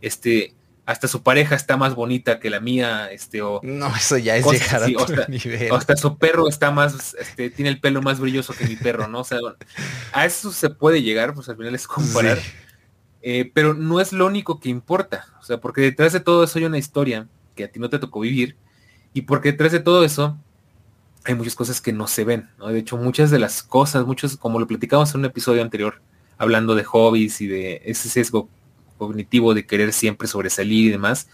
Este, 0.00 0.54
hasta 0.90 1.06
su 1.06 1.22
pareja 1.22 1.54
está 1.54 1.76
más 1.76 1.94
bonita 1.94 2.40
que 2.40 2.50
la 2.50 2.58
mía, 2.58 3.12
este, 3.12 3.42
o... 3.42 3.60
No, 3.62 3.94
eso 3.94 4.18
ya 4.18 4.36
es 4.36 4.44
llegar 4.44 4.82
a 4.82 4.86
hasta, 4.86 5.28
nivel. 5.28 5.72
hasta 5.72 5.96
su 5.96 6.18
perro 6.18 6.48
está 6.48 6.72
más, 6.72 7.14
este, 7.14 7.48
tiene 7.48 7.70
el 7.70 7.80
pelo 7.80 8.02
más 8.02 8.18
brilloso 8.18 8.54
que 8.54 8.66
mi 8.66 8.74
perro, 8.74 9.06
¿no? 9.06 9.20
O 9.20 9.24
sea, 9.24 9.38
a 10.12 10.26
eso 10.26 10.50
se 10.50 10.68
puede 10.68 11.00
llegar, 11.00 11.32
pues 11.32 11.48
al 11.48 11.56
final 11.56 11.76
es 11.76 11.86
comparar. 11.86 12.38
Eh, 13.22 13.52
pero 13.54 13.74
no 13.74 14.00
es 14.00 14.12
lo 14.12 14.26
único 14.26 14.58
que 14.58 14.68
importa, 14.68 15.26
o 15.40 15.44
sea, 15.44 15.60
porque 15.60 15.80
detrás 15.80 16.12
de 16.12 16.20
todo 16.20 16.42
eso 16.42 16.58
hay 16.58 16.64
una 16.64 16.78
historia 16.78 17.28
que 17.54 17.64
a 17.64 17.70
ti 17.70 17.78
no 17.78 17.88
te 17.88 18.00
tocó 18.00 18.18
vivir, 18.20 18.56
y 19.14 19.22
porque 19.22 19.52
detrás 19.52 19.70
de 19.70 19.80
todo 19.80 20.04
eso 20.04 20.38
hay 21.24 21.36
muchas 21.36 21.54
cosas 21.54 21.80
que 21.80 21.92
no 21.92 22.08
se 22.08 22.24
ven, 22.24 22.50
¿no? 22.58 22.66
De 22.66 22.80
hecho, 22.80 22.96
muchas 22.96 23.30
de 23.30 23.38
las 23.38 23.62
cosas, 23.62 24.06
muchos, 24.06 24.36
como 24.36 24.58
lo 24.58 24.66
platicamos 24.66 25.14
en 25.14 25.20
un 25.20 25.26
episodio 25.26 25.62
anterior, 25.62 26.02
hablando 26.36 26.74
de 26.74 26.82
hobbies 26.82 27.40
y 27.42 27.46
de 27.46 27.80
ese 27.84 28.08
sesgo 28.08 28.48
cognitivo 29.00 29.54
de 29.54 29.66
querer 29.66 29.92
siempre 29.92 30.28
sobresalir 30.28 30.84
y 30.84 30.90
demás, 30.90 31.28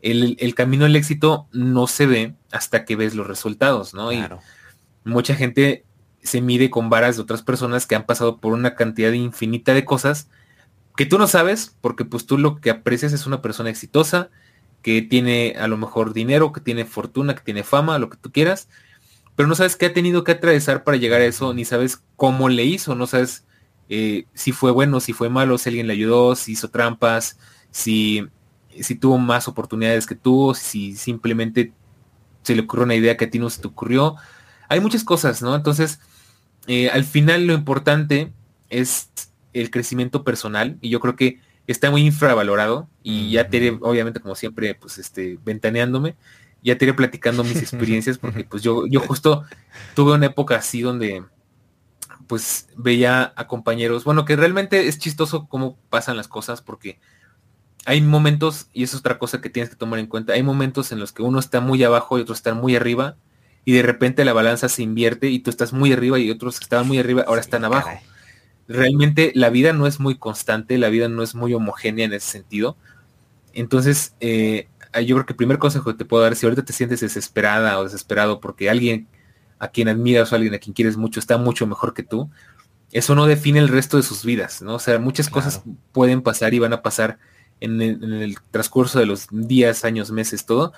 el, 0.00 0.54
camino 0.54 0.84
al 0.84 0.96
éxito 0.96 1.46
no 1.52 1.86
se 1.86 2.06
ve 2.06 2.34
hasta 2.50 2.84
que 2.84 2.96
ves 2.96 3.14
los 3.14 3.26
resultados, 3.26 3.94
¿no? 3.94 4.10
mucha 5.04 5.34
gente 5.34 5.84
se 6.22 6.40
mide 6.40 6.70
con 6.70 6.90
varas 6.90 7.16
de 7.16 7.22
otras 7.22 7.42
personas 7.42 7.86
que 7.86 7.94
han 7.94 8.06
pasado 8.06 8.38
por 8.38 8.54
una 8.54 8.74
cantidad 8.74 9.12
infinita 9.12 9.74
de 9.74 9.84
cosas 9.84 10.28
que 10.96 11.06
tú 11.06 11.18
no 11.18 11.26
sabes, 11.26 11.76
porque 11.80 12.04
pues 12.04 12.26
tú 12.26 12.38
lo 12.38 12.56
que 12.56 12.70
aprecias 12.70 13.12
es 13.12 13.26
una 13.26 13.42
persona 13.42 13.70
exitosa, 13.70 14.30
que 14.82 15.02
tiene 15.02 15.56
a 15.58 15.68
lo 15.68 15.76
mejor 15.76 16.12
dinero, 16.12 16.52
que 16.52 16.60
tiene 16.60 16.84
fortuna, 16.84 17.34
que 17.34 17.42
tiene 17.42 17.64
fama, 17.64 17.98
lo 17.98 18.10
que 18.10 18.16
tú 18.16 18.30
quieras, 18.30 18.68
pero 19.36 19.48
no 19.48 19.54
sabes 19.54 19.76
qué 19.76 19.86
ha 19.86 19.92
tenido 19.92 20.24
que 20.24 20.32
atravesar 20.32 20.84
para 20.84 20.96
llegar 20.96 21.20
a 21.20 21.26
eso, 21.26 21.52
ni 21.52 21.64
sabes 21.64 22.02
cómo 22.16 22.48
le 22.48 22.64
hizo, 22.64 22.94
no 22.94 23.06
sabes 23.06 23.44
eh, 23.88 24.26
si 24.34 24.52
fue 24.52 24.70
bueno, 24.70 25.00
si 25.00 25.12
fue 25.12 25.28
malo, 25.28 25.58
si 25.58 25.68
alguien 25.68 25.86
le 25.86 25.92
ayudó, 25.92 26.34
si 26.36 26.52
hizo 26.52 26.68
trampas, 26.70 27.38
si, 27.70 28.26
si 28.80 28.94
tuvo 28.94 29.18
más 29.18 29.48
oportunidades 29.48 30.06
que 30.06 30.14
tú, 30.14 30.54
si 30.54 30.96
simplemente 30.96 31.72
se 32.42 32.54
le 32.54 32.62
ocurrió 32.62 32.84
una 32.84 32.94
idea 32.94 33.16
que 33.16 33.26
a 33.26 33.30
ti 33.30 33.38
no 33.38 33.50
se 33.50 33.60
te 33.60 33.68
ocurrió. 33.68 34.16
Hay 34.68 34.80
muchas 34.80 35.04
cosas, 35.04 35.42
¿no? 35.42 35.54
Entonces, 35.54 36.00
eh, 36.66 36.90
al 36.90 37.04
final 37.04 37.46
lo 37.46 37.54
importante 37.54 38.32
es 38.70 39.10
el 39.52 39.70
crecimiento 39.70 40.24
personal 40.24 40.78
y 40.80 40.88
yo 40.90 41.00
creo 41.00 41.16
que 41.16 41.40
está 41.66 41.90
muy 41.90 42.02
infravalorado 42.02 42.88
y 43.02 43.30
ya 43.30 43.48
te 43.48 43.58
iré, 43.58 43.78
obviamente 43.80 44.20
como 44.20 44.34
siempre, 44.34 44.74
pues 44.74 44.98
este, 44.98 45.38
ventaneándome, 45.44 46.16
ya 46.62 46.76
te 46.76 46.84
iré 46.84 46.94
platicando 46.94 47.44
mis 47.44 47.56
experiencias 47.62 48.18
porque 48.18 48.44
pues 48.44 48.62
yo, 48.62 48.86
yo 48.86 49.00
justo 49.00 49.44
tuve 49.94 50.12
una 50.14 50.26
época 50.26 50.56
así 50.56 50.80
donde 50.80 51.24
pues 52.26 52.68
veía 52.76 53.32
a 53.36 53.46
compañeros, 53.46 54.04
bueno, 54.04 54.24
que 54.24 54.36
realmente 54.36 54.88
es 54.88 54.98
chistoso 54.98 55.46
cómo 55.48 55.78
pasan 55.90 56.16
las 56.16 56.28
cosas 56.28 56.62
porque 56.62 56.98
hay 57.86 58.00
momentos, 58.00 58.68
y 58.72 58.84
eso 58.84 58.96
es 58.96 59.00
otra 59.00 59.18
cosa 59.18 59.40
que 59.40 59.50
tienes 59.50 59.70
que 59.70 59.76
tomar 59.76 59.98
en 60.00 60.06
cuenta, 60.06 60.32
hay 60.32 60.42
momentos 60.42 60.92
en 60.92 61.00
los 61.00 61.12
que 61.12 61.22
uno 61.22 61.38
está 61.38 61.60
muy 61.60 61.82
abajo 61.84 62.18
y 62.18 62.22
otro 62.22 62.34
está 62.34 62.54
muy 62.54 62.76
arriba 62.76 63.16
y 63.64 63.72
de 63.72 63.82
repente 63.82 64.24
la 64.24 64.32
balanza 64.32 64.68
se 64.68 64.82
invierte 64.82 65.28
y 65.28 65.38
tú 65.38 65.50
estás 65.50 65.72
muy 65.72 65.92
arriba 65.92 66.18
y 66.18 66.30
otros 66.30 66.58
que 66.58 66.64
estaban 66.64 66.86
muy 66.86 66.98
arriba 66.98 67.24
ahora 67.26 67.40
están 67.40 67.64
abajo 67.64 67.90
realmente 68.68 69.32
la 69.34 69.50
vida 69.50 69.72
no 69.72 69.86
es 69.86 70.00
muy 70.00 70.16
constante, 70.16 70.78
la 70.78 70.88
vida 70.88 71.08
no 71.08 71.22
es 71.22 71.34
muy 71.34 71.54
homogénea 71.54 72.06
en 72.06 72.12
ese 72.12 72.30
sentido. 72.30 72.76
Entonces, 73.52 74.14
eh, 74.20 74.68
yo 75.06 75.16
creo 75.16 75.26
que 75.26 75.32
el 75.32 75.36
primer 75.36 75.58
consejo 75.58 75.92
que 75.92 75.98
te 75.98 76.04
puedo 76.04 76.22
dar, 76.22 76.36
si 76.36 76.46
ahorita 76.46 76.64
te 76.64 76.72
sientes 76.72 77.00
desesperada 77.00 77.78
o 77.78 77.84
desesperado 77.84 78.40
porque 78.40 78.70
alguien 78.70 79.08
a 79.64 79.68
quien 79.68 79.88
admiras 79.88 80.30
o 80.30 80.36
alguien 80.36 80.54
a 80.54 80.58
quien 80.58 80.74
quieres 80.74 80.96
mucho 80.96 81.18
está 81.18 81.38
mucho 81.38 81.66
mejor 81.66 81.94
que 81.94 82.02
tú, 82.02 82.30
eso 82.92 83.14
no 83.14 83.26
define 83.26 83.58
el 83.58 83.68
resto 83.68 83.96
de 83.96 84.02
sus 84.02 84.24
vidas, 84.24 84.62
¿no? 84.62 84.74
O 84.74 84.78
sea, 84.78 84.98
muchas 84.98 85.28
cosas 85.28 85.62
pueden 85.92 86.22
pasar 86.22 86.54
y 86.54 86.60
van 86.60 86.72
a 86.72 86.82
pasar 86.82 87.18
en 87.60 87.80
el, 87.80 88.36
transcurso 88.50 88.98
de 88.98 89.06
los 89.06 89.26
días, 89.30 89.84
años, 89.84 90.10
meses, 90.10 90.44
todo. 90.46 90.72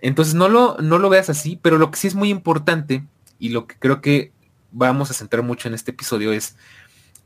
Entonces 0.00 0.34
no 0.34 0.48
lo, 0.48 0.76
no 0.78 0.98
lo 0.98 1.08
veas 1.10 1.28
así, 1.30 1.58
pero 1.60 1.78
lo 1.78 1.90
que 1.90 1.98
sí 1.98 2.06
es 2.06 2.14
muy 2.14 2.30
importante 2.30 3.04
y 3.38 3.50
lo 3.50 3.66
que 3.66 3.76
creo 3.78 4.00
que 4.00 4.32
vamos 4.70 5.10
a 5.10 5.14
centrar 5.14 5.42
mucho 5.42 5.68
en 5.68 5.74
este 5.74 5.90
episodio 5.90 6.32
es 6.32 6.56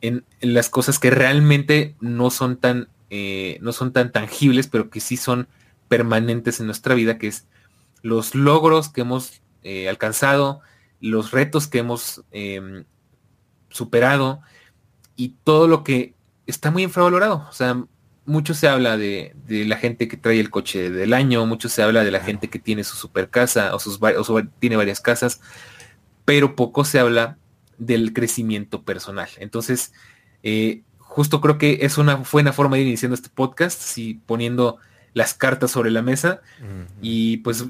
en, 0.01 0.25
las 0.41 0.71
cosas 0.71 0.99
que 0.99 1.11
realmente 1.11 1.95
no 2.01 2.31
son 2.31 2.57
tan, 2.57 2.89
eh, 3.11 3.59
no 3.61 3.73
son 3.73 3.93
tan 3.93 4.13
tangibles, 4.13 4.67
pero 4.67 4.91
que 4.91 5.01
sí 5.01 5.17
son 5.17 5.47
permanentes 5.89 6.59
en 6.59 6.67
nuestra 6.67 6.95
vida, 6.95 7.19
que 7.19 7.29
es 7.29 7.47
los 8.03 8.35
logros 8.35 8.89
que 8.89 9.03
hemos 9.03 9.41
eh, 9.63 9.89
alcanzado, 9.89 10.61
los 11.01 11.31
retos 11.31 11.67
que 11.67 11.79
hemos 11.79 12.25
em, 12.31 12.85
superado 13.69 14.41
y 15.17 15.35
todo 15.45 15.69
lo 15.69 15.85
que 15.85 16.15
está 16.47 16.71
muy 16.71 16.83
infravalorado. 16.83 17.47
O 17.49 17.53
sea, 17.53 17.85
mucho 18.25 18.55
se 18.55 18.69
habla 18.69 18.97
de, 18.97 19.35
la 19.49 19.77
gente 19.77 20.09
que 20.09 20.17
trae 20.17 20.41
el 20.41 20.51
coche 20.51 20.91
del 20.91 21.15
año, 21.15 21.47
mucho 21.47 21.69
se 21.69 21.83
habla 21.83 22.05
de 22.05 22.11
la 22.11 22.21
gente 22.21 22.49
que 22.49 22.59
tiene 22.59 22.85
su 22.85 22.97
super 22.97 23.31
casa 23.31 23.75
o, 23.75 23.79
sus, 23.79 24.01
o 24.03 24.43
tiene 24.59 24.77
varias 24.77 25.01
casas, 25.01 25.41
pero 26.25 26.57
poco 26.57 26.85
se 26.85 26.99
habla 26.99 27.39
del 27.79 28.13
crecimiento 28.13 28.83
personal. 28.83 29.29
Entonces, 29.39 29.93
eh, 30.43 30.83
justo 30.99 31.41
creo 31.41 31.59
que 31.59 31.79
es 31.83 31.99
una 31.99 32.17
buena 32.17 32.53
forma 32.53 32.77
de 32.77 32.83
ir 32.83 32.89
iniciando 32.89 33.15
este 33.15 33.31
podcast, 33.31 33.81
si 33.81 34.15
poniendo 34.27 34.79
las 35.15 35.33
cartas 35.33 35.71
sobre 35.71 35.91
la 35.91 36.03
mesa 36.03 36.43
y 37.01 37.39
pues 37.39 37.65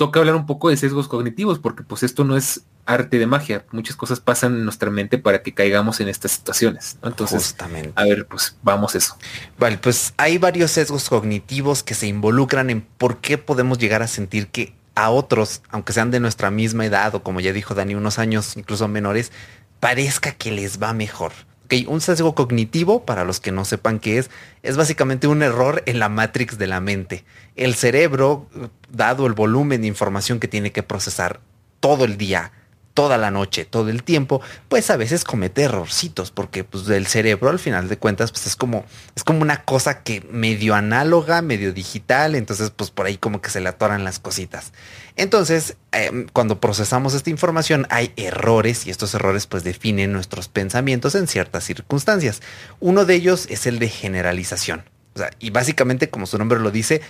toca 0.00 0.18
hablar 0.18 0.34
un 0.34 0.46
poco 0.46 0.70
de 0.70 0.78
sesgos 0.78 1.08
cognitivos 1.08 1.58
porque 1.58 1.82
pues 1.82 2.02
esto 2.02 2.24
no 2.24 2.34
es 2.34 2.62
arte 2.86 3.18
de 3.18 3.26
magia, 3.26 3.66
muchas 3.70 3.96
cosas 3.96 4.18
pasan 4.18 4.54
en 4.54 4.64
nuestra 4.64 4.90
mente 4.90 5.18
para 5.18 5.42
que 5.42 5.52
caigamos 5.52 6.00
en 6.00 6.08
estas 6.08 6.32
situaciones. 6.32 6.96
Entonces, 7.02 7.54
a 7.94 8.04
ver, 8.04 8.26
pues 8.26 8.56
vamos 8.62 8.94
eso. 8.94 9.18
Vale, 9.58 9.76
pues 9.76 10.14
hay 10.16 10.38
varios 10.38 10.70
sesgos 10.70 11.10
cognitivos 11.10 11.82
que 11.82 11.92
se 11.92 12.06
involucran 12.06 12.70
en 12.70 12.80
por 12.80 13.18
qué 13.18 13.36
podemos 13.36 13.76
llegar 13.76 14.02
a 14.02 14.06
sentir 14.06 14.46
que 14.46 14.74
a 14.94 15.10
otros, 15.10 15.60
aunque 15.68 15.92
sean 15.92 16.10
de 16.10 16.18
nuestra 16.18 16.50
misma 16.50 16.86
edad 16.86 17.14
o 17.14 17.22
como 17.22 17.40
ya 17.40 17.52
dijo 17.52 17.74
Dani, 17.74 17.94
unos 17.94 18.18
años 18.18 18.56
incluso 18.56 18.88
menores, 18.88 19.32
parezca 19.80 20.32
que 20.32 20.50
les 20.50 20.82
va 20.82 20.94
mejor. 20.94 21.32
Un 21.86 22.00
sesgo 22.00 22.34
cognitivo, 22.34 23.04
para 23.04 23.24
los 23.24 23.40
que 23.40 23.52
no 23.52 23.64
sepan 23.64 24.00
qué 24.00 24.18
es, 24.18 24.30
es 24.62 24.76
básicamente 24.76 25.26
un 25.28 25.42
error 25.42 25.82
en 25.86 25.98
la 25.98 26.08
matrix 26.08 26.58
de 26.58 26.66
la 26.66 26.80
mente. 26.80 27.24
El 27.54 27.74
cerebro, 27.74 28.48
dado 28.90 29.26
el 29.26 29.34
volumen 29.34 29.82
de 29.82 29.86
información 29.86 30.40
que 30.40 30.48
tiene 30.48 30.72
que 30.72 30.82
procesar 30.82 31.40
todo 31.78 32.04
el 32.04 32.16
día, 32.16 32.52
toda 33.00 33.16
la 33.16 33.30
noche, 33.30 33.64
todo 33.64 33.88
el 33.88 34.02
tiempo, 34.02 34.42
pues 34.68 34.90
a 34.90 34.98
veces 34.98 35.24
comete 35.24 35.62
errorcitos, 35.62 36.30
porque 36.30 36.64
pues 36.64 36.86
el 36.90 37.06
cerebro 37.06 37.48
al 37.48 37.58
final 37.58 37.88
de 37.88 37.96
cuentas 37.96 38.30
pues 38.30 38.46
es 38.46 38.56
como, 38.56 38.84
es 39.16 39.24
como 39.24 39.40
una 39.40 39.64
cosa 39.64 40.02
que 40.02 40.20
medio 40.30 40.74
análoga, 40.74 41.40
medio 41.40 41.72
digital, 41.72 42.34
entonces 42.34 42.68
pues 42.68 42.90
por 42.90 43.06
ahí 43.06 43.16
como 43.16 43.40
que 43.40 43.48
se 43.48 43.62
le 43.62 43.70
atoran 43.70 44.04
las 44.04 44.18
cositas. 44.18 44.74
Entonces, 45.16 45.78
em, 45.92 46.26
cuando 46.30 46.60
procesamos 46.60 47.14
esta 47.14 47.30
información 47.30 47.86
hay 47.88 48.12
errores 48.16 48.86
y 48.86 48.90
estos 48.90 49.14
errores 49.14 49.46
pues 49.46 49.64
definen 49.64 50.12
nuestros 50.12 50.48
pensamientos 50.48 51.14
en 51.14 51.26
ciertas 51.26 51.64
circunstancias. 51.64 52.42
Uno 52.80 53.06
de 53.06 53.14
ellos 53.14 53.46
es 53.48 53.64
el 53.64 53.78
de 53.78 53.88
generalización. 53.88 54.84
y 55.38 55.50
básicamente, 55.50 56.08
como 56.08 56.26
su 56.26 56.38
nombre 56.38 56.60
lo 56.60 56.70
dice, 56.70 57.00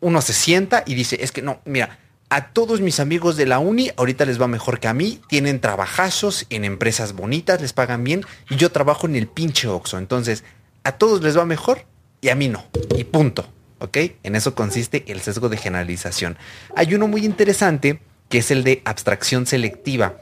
uno 0.00 0.20
se 0.20 0.32
sienta 0.32 0.84
y 0.86 0.94
dice, 0.94 1.18
es 1.22 1.32
que 1.32 1.42
no, 1.42 1.60
mira, 1.64 1.98
a 2.32 2.46
todos 2.54 2.80
mis 2.80 2.98
amigos 2.98 3.36
de 3.36 3.44
la 3.44 3.58
uni, 3.58 3.90
ahorita 3.98 4.24
les 4.24 4.40
va 4.40 4.48
mejor 4.48 4.80
que 4.80 4.88
a 4.88 4.94
mí, 4.94 5.20
tienen 5.28 5.60
trabajazos 5.60 6.46
en 6.48 6.64
empresas 6.64 7.12
bonitas, 7.12 7.60
les 7.60 7.74
pagan 7.74 8.04
bien 8.04 8.24
y 8.48 8.56
yo 8.56 8.72
trabajo 8.72 9.06
en 9.06 9.16
el 9.16 9.26
pinche 9.26 9.68
Oxxo. 9.68 9.98
Entonces, 9.98 10.42
a 10.82 10.92
todos 10.92 11.20
les 11.22 11.36
va 11.36 11.44
mejor 11.44 11.84
y 12.22 12.30
a 12.30 12.34
mí 12.34 12.48
no. 12.48 12.64
Y 12.96 13.04
punto. 13.04 13.46
¿Ok? 13.80 13.98
En 14.22 14.34
eso 14.34 14.54
consiste 14.54 15.04
el 15.08 15.20
sesgo 15.20 15.50
de 15.50 15.58
generalización. 15.58 16.38
Hay 16.74 16.94
uno 16.94 17.06
muy 17.06 17.26
interesante 17.26 18.00
que 18.30 18.38
es 18.38 18.50
el 18.50 18.64
de 18.64 18.80
abstracción 18.86 19.44
selectiva. 19.44 20.16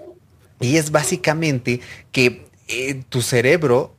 Y 0.59 0.79
es 0.79 0.90
básicamente 0.90 1.81
que 2.11 2.45
eh, 2.67 3.05
tu 3.09 3.23
cerebro 3.23 3.95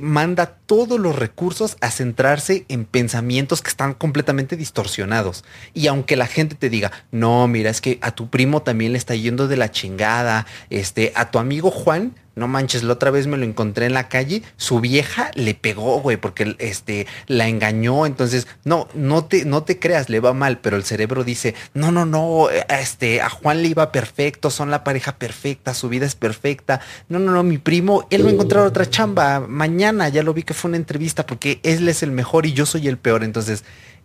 manda 0.00 0.58
todos 0.66 0.98
los 0.98 1.16
recursos 1.16 1.76
a 1.80 1.90
centrarse 1.90 2.64
en 2.68 2.84
pensamientos 2.84 3.62
que 3.62 3.70
están 3.70 3.94
completamente 3.94 4.56
distorsionados. 4.56 5.44
Y 5.72 5.86
aunque 5.86 6.16
la 6.16 6.26
gente 6.26 6.54
te 6.54 6.70
diga, 6.70 6.92
no, 7.10 7.46
mira, 7.48 7.70
es 7.70 7.80
que 7.80 7.98
a 8.02 8.12
tu 8.12 8.28
primo 8.28 8.62
también 8.62 8.92
le 8.92 8.98
está 8.98 9.14
yendo 9.14 9.48
de 9.48 9.56
la 9.56 9.70
chingada, 9.70 10.46
este, 10.70 11.12
a 11.14 11.30
tu 11.30 11.38
amigo 11.38 11.70
Juan 11.70 12.14
no 12.36 12.48
manches, 12.48 12.82
la 12.82 12.94
otra 12.94 13.10
vez 13.10 13.26
me 13.26 13.36
lo 13.36 13.44
encontré 13.44 13.86
en 13.86 13.94
la 13.94 14.08
calle, 14.08 14.42
su 14.56 14.80
vieja 14.80 15.30
le 15.34 15.54
pegó, 15.54 16.00
güey, 16.00 16.16
porque 16.16 16.56
este 16.58 17.06
la 17.26 17.48
engañó, 17.48 18.06
entonces, 18.06 18.46
no, 18.64 18.88
no 18.94 19.24
te 19.24 19.44
no 19.44 19.62
te 19.62 19.78
creas, 19.78 20.08
le 20.08 20.20
va 20.20 20.32
mal, 20.32 20.58
pero 20.58 20.76
el 20.76 20.84
cerebro 20.84 21.24
dice, 21.24 21.54
"No, 21.74 21.92
no, 21.92 22.06
no, 22.06 22.48
este 22.50 23.20
a 23.20 23.28
Juan 23.28 23.62
le 23.62 23.68
iba 23.68 23.92
perfecto, 23.92 24.50
son 24.50 24.70
la 24.70 24.84
pareja 24.84 25.16
perfecta, 25.16 25.74
su 25.74 25.88
vida 25.88 26.06
es 26.06 26.14
perfecta." 26.14 26.80
No, 27.08 27.18
no, 27.18 27.32
no, 27.32 27.42
mi 27.42 27.58
primo, 27.58 28.06
él 28.10 28.24
va 28.24 28.30
a 28.30 28.32
encontrar 28.32 28.64
otra 28.64 28.88
chamba 28.88 29.40
mañana, 29.40 30.08
ya 30.08 30.22
lo 30.22 30.34
vi 30.34 30.42
que 30.42 30.54
fue 30.54 30.68
una 30.68 30.76
entrevista 30.76 31.26
porque 31.26 31.60
él 31.62 31.88
es 31.88 32.02
el 32.02 32.10
mejor 32.10 32.46
y 32.46 32.52
yo 32.52 32.66
soy 32.66 32.88
el 32.88 32.98
peor, 32.98 33.24
entonces, 33.24 33.64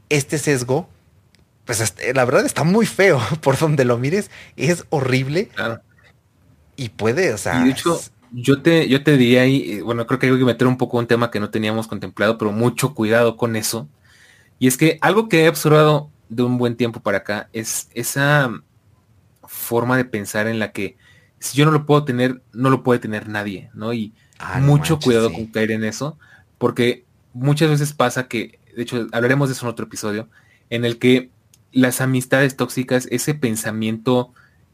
este 0.09 0.38
sesgo 0.38 0.88
pues 1.69 1.81
este, 1.81 2.15
la 2.15 2.25
verdad 2.25 2.48
está 2.48 2.63
muy 2.63 2.88
feo 2.88 3.21
por 3.41 3.55
donde 3.55 3.86
lo 3.86 4.00
mires, 4.00 4.31
es 4.55 4.86
horrible. 4.89 5.50
Y 6.75 6.89
puede, 6.89 7.31
o 7.31 7.38
sea, 7.38 7.63
yo 8.31 8.62
te, 8.62 8.88
yo 8.88 9.03
te 9.03 9.17
diría 9.17 9.41
ahí, 9.41 9.71
eh, 9.71 9.81
bueno, 9.81 10.05
creo 10.05 10.19
que 10.19 10.27
hay 10.27 10.38
que 10.38 10.45
meter 10.45 10.67
un 10.67 10.77
poco 10.77 10.98
un 10.98 11.07
tema 11.07 11.31
que 11.31 11.39
no 11.39 11.50
teníamos 11.50 11.88
contemplado, 11.88 12.38
pero 12.38 12.51
mucho 12.51 12.93
cuidado 12.93 13.38
con 13.38 13.55
eso. 13.55 13.88
Y 14.59 14.67
es 14.67 14.77
que 14.77 14.98
algo 15.01 15.29
que 15.29 15.45
he 15.45 15.50
observado 15.50 16.09
de 16.29 16.43
un 16.43 16.57
buen 16.57 16.75
tiempo 16.75 17.00
para 17.00 17.19
acá 17.19 17.50
es 17.53 17.89
esa 17.93 18.51
forma 19.43 19.98
de 19.98 20.05
pensar 20.05 20.48
en 20.48 20.59
la 20.59 20.71
que 20.71 20.98
si 21.39 21.57
yo 21.57 21.65
no 21.65 21.71
lo 21.71 21.86
puedo 21.86 22.03
tener, 22.03 22.41
no 22.53 22.69
lo 22.69 22.83
puede 22.83 23.00
tener 23.00 23.27
nadie, 23.27 23.69
¿no? 23.74 23.93
Y 23.93 24.13
ah, 24.38 24.59
mucho 24.59 25.00
cuidado 25.00 25.31
con 25.31 25.48
caer 25.48 25.71
en 25.71 25.83
eso, 25.83 26.17
porque 26.57 27.05
muchas 27.33 27.69
veces 27.69 27.93
pasa 27.93 28.27
que, 28.27 28.59
de 28.75 28.83
hecho, 28.83 29.07
hablaremos 29.12 29.50
de 29.50 29.53
eso 29.53 29.65
en 29.65 29.71
otro 29.71 29.86
episodio, 29.86 30.29
en 30.69 30.86
el 30.86 31.00
que 31.00 31.31
las 31.71 32.01
amistades 32.01 32.55
tóxicas, 32.57 33.07
ese 33.09 33.33
pensamiento, 33.33 34.33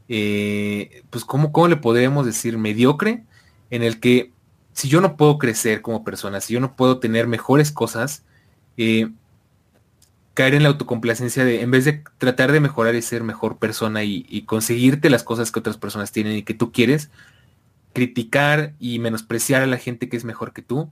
eh, 0.10 1.04
pues, 1.10 1.24
¿cómo, 1.24 1.52
¿cómo 1.52 1.68
le 1.68 1.78
podríamos 1.78 2.26
decir? 2.26 2.58
Mediocre, 2.58 3.24
en 3.70 3.84
el 3.84 4.00
que 4.00 4.32
si 4.74 4.90
yo 4.90 5.02
no 5.02 5.16
puedo 5.16 5.38
crecer 5.38 5.82
como 5.82 6.04
persona, 6.04 6.42
si 6.42 6.54
yo 6.54 6.60
no 6.60 6.76
puedo 6.76 7.00
tener 7.00 7.28
mejores 7.28 7.72
cosas, 7.72 8.24
eh, 8.78 9.10
caer 10.34 10.54
en 10.54 10.64
la 10.64 10.70
autocomplacencia 10.70 11.46
de, 11.46 11.62
en 11.62 11.72
vez 11.72 11.86
de 11.86 12.04
tratar 12.18 12.52
de 12.52 12.60
mejorar 12.60 12.94
y 12.94 13.02
ser 13.02 13.24
mejor 13.24 13.58
persona 13.58 14.04
y, 14.04 14.44
conseguirte 14.46 15.10
las 15.10 15.24
cosas 15.24 15.52
que 15.52 15.60
otras 15.60 15.78
personas 15.78 16.12
tienen 16.12 16.36
y 16.36 16.44
que 16.44 16.54
tú 16.54 16.74
quieres, 16.74 17.10
criticar 17.94 18.74
y 18.78 19.00
menospreciar 19.00 19.62
a 19.62 19.66
la 19.68 19.78
gente 19.78 20.10
que 20.10 20.18
es 20.18 20.26
mejor 20.26 20.52
que 20.52 20.62
tú. 20.62 20.92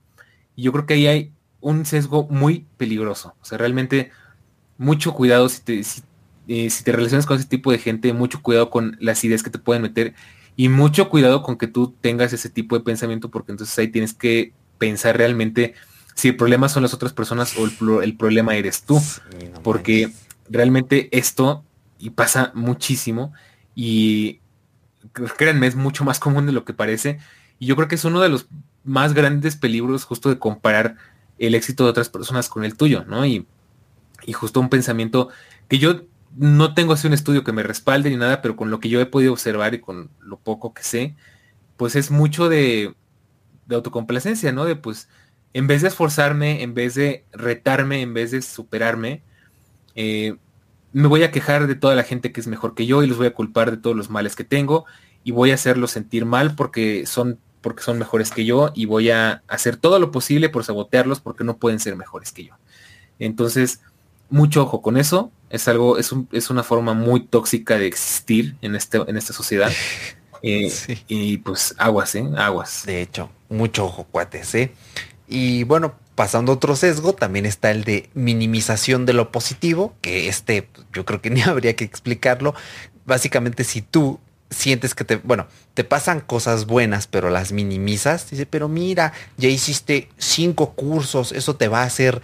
Y 0.55 0.63
yo 0.63 0.71
creo 0.71 0.85
que 0.85 0.93
ahí 0.93 1.07
hay 1.07 1.33
un 1.59 1.85
sesgo 1.85 2.25
muy 2.29 2.65
peligroso. 2.77 3.35
O 3.41 3.45
sea, 3.45 3.57
realmente 3.57 4.11
mucho 4.77 5.13
cuidado 5.13 5.49
si 5.49 5.61
te, 5.61 5.83
si, 5.83 6.03
eh, 6.47 6.69
si 6.69 6.83
te 6.85 6.93
relacionas 6.93 7.25
con 7.25 7.37
ese 7.37 7.47
tipo 7.47 7.69
de 7.69 7.79
gente, 7.79 8.13
mucho 8.13 8.41
cuidado 8.41 8.69
con 8.69 8.95
las 9.01 9.23
ideas 9.25 9.43
que 9.43 9.49
te 9.49 9.59
pueden 9.59 9.83
meter 9.83 10.13
y 10.55 10.69
mucho 10.69 11.09
cuidado 11.09 11.41
con 11.41 11.57
que 11.57 11.67
tú 11.67 11.95
tengas 12.01 12.33
ese 12.33 12.49
tipo 12.49 12.77
de 12.77 12.83
pensamiento 12.83 13.29
porque 13.29 13.51
entonces 13.51 13.77
ahí 13.79 13.87
tienes 13.87 14.13
que 14.13 14.53
pensar 14.77 15.17
realmente 15.17 15.73
si 16.15 16.29
el 16.29 16.35
problema 16.35 16.69
son 16.69 16.83
las 16.83 16.93
otras 16.93 17.13
personas 17.13 17.55
o 17.57 18.01
el, 18.01 18.15
problema 18.15 18.55
eres 18.55 18.83
tú. 18.83 19.01
porque 19.63 20.11
realmente 20.49 21.09
esto 21.11 21.63
y 21.97 22.11
pasa 22.11 22.51
muchísimo 22.53 23.33
y 23.75 24.39
créanme 25.37 25.67
es 25.67 25.75
mucho 25.75 26.03
más 26.03 26.19
común 26.19 26.45
de 26.45 26.51
lo 26.51 26.65
que 26.65 26.73
parece 26.73 27.19
y 27.59 27.65
yo 27.65 27.75
creo 27.75 27.87
que 27.87 27.95
es 27.95 28.05
uno 28.05 28.21
de 28.21 28.29
los 28.29 28.47
más 28.83 29.13
grandes 29.13 29.55
peligros 29.55 30.03
justo 30.05 30.29
de 30.29 30.37
comparar 30.37 30.97
el 31.39 31.55
éxito 31.55 31.83
de 31.83 31.89
otras 31.89 32.09
personas 32.09 32.49
con 32.49 32.63
el 32.63 32.75
tuyo, 32.75 33.05
¿no? 33.05 33.25
Y, 33.25 33.47
y 34.25 34.33
justo 34.33 34.59
un 34.59 34.69
pensamiento 34.69 35.29
que 35.67 35.79
yo 35.79 36.01
no 36.35 36.73
tengo 36.73 36.93
así 36.93 37.07
un 37.07 37.13
estudio 37.13 37.43
que 37.43 37.51
me 37.51 37.63
respalde 37.63 38.09
ni 38.09 38.17
nada, 38.17 38.41
pero 38.41 38.55
con 38.55 38.71
lo 38.71 38.79
que 38.79 38.89
yo 38.89 38.99
he 39.01 39.05
podido 39.05 39.33
observar 39.33 39.73
y 39.73 39.81
con 39.81 40.09
lo 40.19 40.37
poco 40.37 40.73
que 40.73 40.83
sé, 40.83 41.15
pues 41.77 41.95
es 41.95 42.11
mucho 42.11 42.49
de, 42.49 42.95
de 43.65 43.75
autocomplacencia, 43.75 44.51
¿no? 44.51 44.65
De 44.65 44.75
pues, 44.75 45.09
en 45.53 45.67
vez 45.67 45.81
de 45.81 45.89
esforzarme, 45.89 46.63
en 46.63 46.73
vez 46.73 46.95
de 46.95 47.25
retarme, 47.31 48.01
en 48.01 48.13
vez 48.13 48.31
de 48.31 48.41
superarme, 48.41 49.21
eh, 49.95 50.35
me 50.91 51.07
voy 51.07 51.23
a 51.23 51.31
quejar 51.31 51.67
de 51.67 51.75
toda 51.75 51.95
la 51.95 52.03
gente 52.03 52.31
que 52.31 52.41
es 52.41 52.47
mejor 52.47 52.75
que 52.75 52.85
yo 52.85 53.03
y 53.03 53.07
los 53.07 53.17
voy 53.17 53.27
a 53.27 53.33
culpar 53.33 53.71
de 53.71 53.77
todos 53.77 53.95
los 53.95 54.09
males 54.09 54.35
que 54.35 54.43
tengo 54.43 54.85
y 55.23 55.31
voy 55.31 55.51
a 55.51 55.55
hacerlos 55.55 55.91
sentir 55.91 56.25
mal 56.25 56.55
porque 56.55 57.05
son 57.05 57.39
porque 57.61 57.81
son 57.81 57.97
mejores 57.97 58.29
que 58.29 58.43
yo 58.43 58.71
y 58.75 58.85
voy 58.85 59.09
a 59.09 59.41
hacer 59.47 59.77
todo 59.77 59.97
lo 59.97 60.11
posible 60.11 60.49
por 60.49 60.65
sabotearlos 60.65 61.21
porque 61.21 61.45
no 61.45 61.57
pueden 61.57 61.79
ser 61.79 61.95
mejores 61.95 62.33
que 62.33 62.43
yo. 62.43 62.55
Entonces, 63.19 63.79
mucho 64.29 64.63
ojo 64.63 64.81
con 64.81 64.97
eso. 64.97 65.31
Es 65.49 65.67
algo, 65.67 65.97
es, 65.97 66.11
es 66.31 66.49
una 66.49 66.63
forma 66.63 66.93
muy 66.93 67.21
tóxica 67.21 67.77
de 67.77 67.87
existir 67.87 68.55
en, 68.61 68.75
este, 68.75 68.97
en 69.07 69.17
esta 69.17 69.33
sociedad. 69.33 69.71
Eh, 70.45 70.69
y 71.07 71.37
pues 71.37 71.73
aguas, 71.77 72.15
¿eh? 72.15 72.25
Aguas. 72.35 72.83
De 72.85 73.01
hecho, 73.01 73.29
mucho 73.47 73.85
ojo, 73.85 74.03
cuates, 74.03 74.53
¿eh? 74.55 74.73
Y 75.25 75.63
bueno, 75.63 75.95
pasando 76.15 76.51
a 76.51 76.55
otro 76.55 76.75
sesgo, 76.75 77.13
también 77.13 77.45
está 77.45 77.71
el 77.71 77.85
de 77.85 78.09
minimización 78.13 79.05
de 79.05 79.13
lo 79.13 79.31
positivo, 79.31 79.95
que 80.01 80.27
este 80.27 80.67
yo 80.91 81.05
creo 81.05 81.21
que 81.21 81.29
ni 81.31 81.41
habría 81.41 81.75
que 81.75 81.85
explicarlo. 81.85 82.55
Básicamente, 83.05 83.63
si 83.63 83.81
tú 83.81 84.19
sientes 84.49 84.95
que 84.95 85.03
te, 85.03 85.15
bueno, 85.17 85.47
te 85.73 85.83
pasan 85.83 86.21
cosas 86.21 86.65
buenas, 86.65 87.07
pero 87.07 87.29
las 87.29 87.51
minimizas, 87.51 88.29
dice, 88.29 88.45
pero 88.45 88.67
mira, 88.67 89.13
ya 89.37 89.49
hiciste 89.49 90.09
cinco 90.17 90.73
cursos, 90.73 91.31
eso 91.31 91.55
te 91.55 91.67
va 91.67 91.81
a 91.81 91.85
hacer 91.85 92.21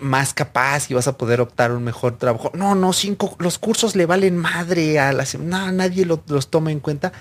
más 0.00 0.34
capaz 0.34 0.90
y 0.90 0.94
vas 0.94 1.08
a 1.08 1.16
poder 1.16 1.40
optar 1.40 1.72
un 1.72 1.84
mejor 1.84 2.18
trabajo. 2.18 2.50
No, 2.54 2.74
no, 2.74 2.92
cinco, 2.92 3.36
los 3.38 3.58
cursos 3.58 3.96
le 3.96 4.06
valen 4.06 4.36
madre 4.36 4.98
a 4.98 5.12
la 5.12 5.24
no, 5.40 5.72
nadie 5.72 6.06
los 6.06 6.50
toma 6.50 6.72
en 6.72 6.80
cuenta. 6.80 7.12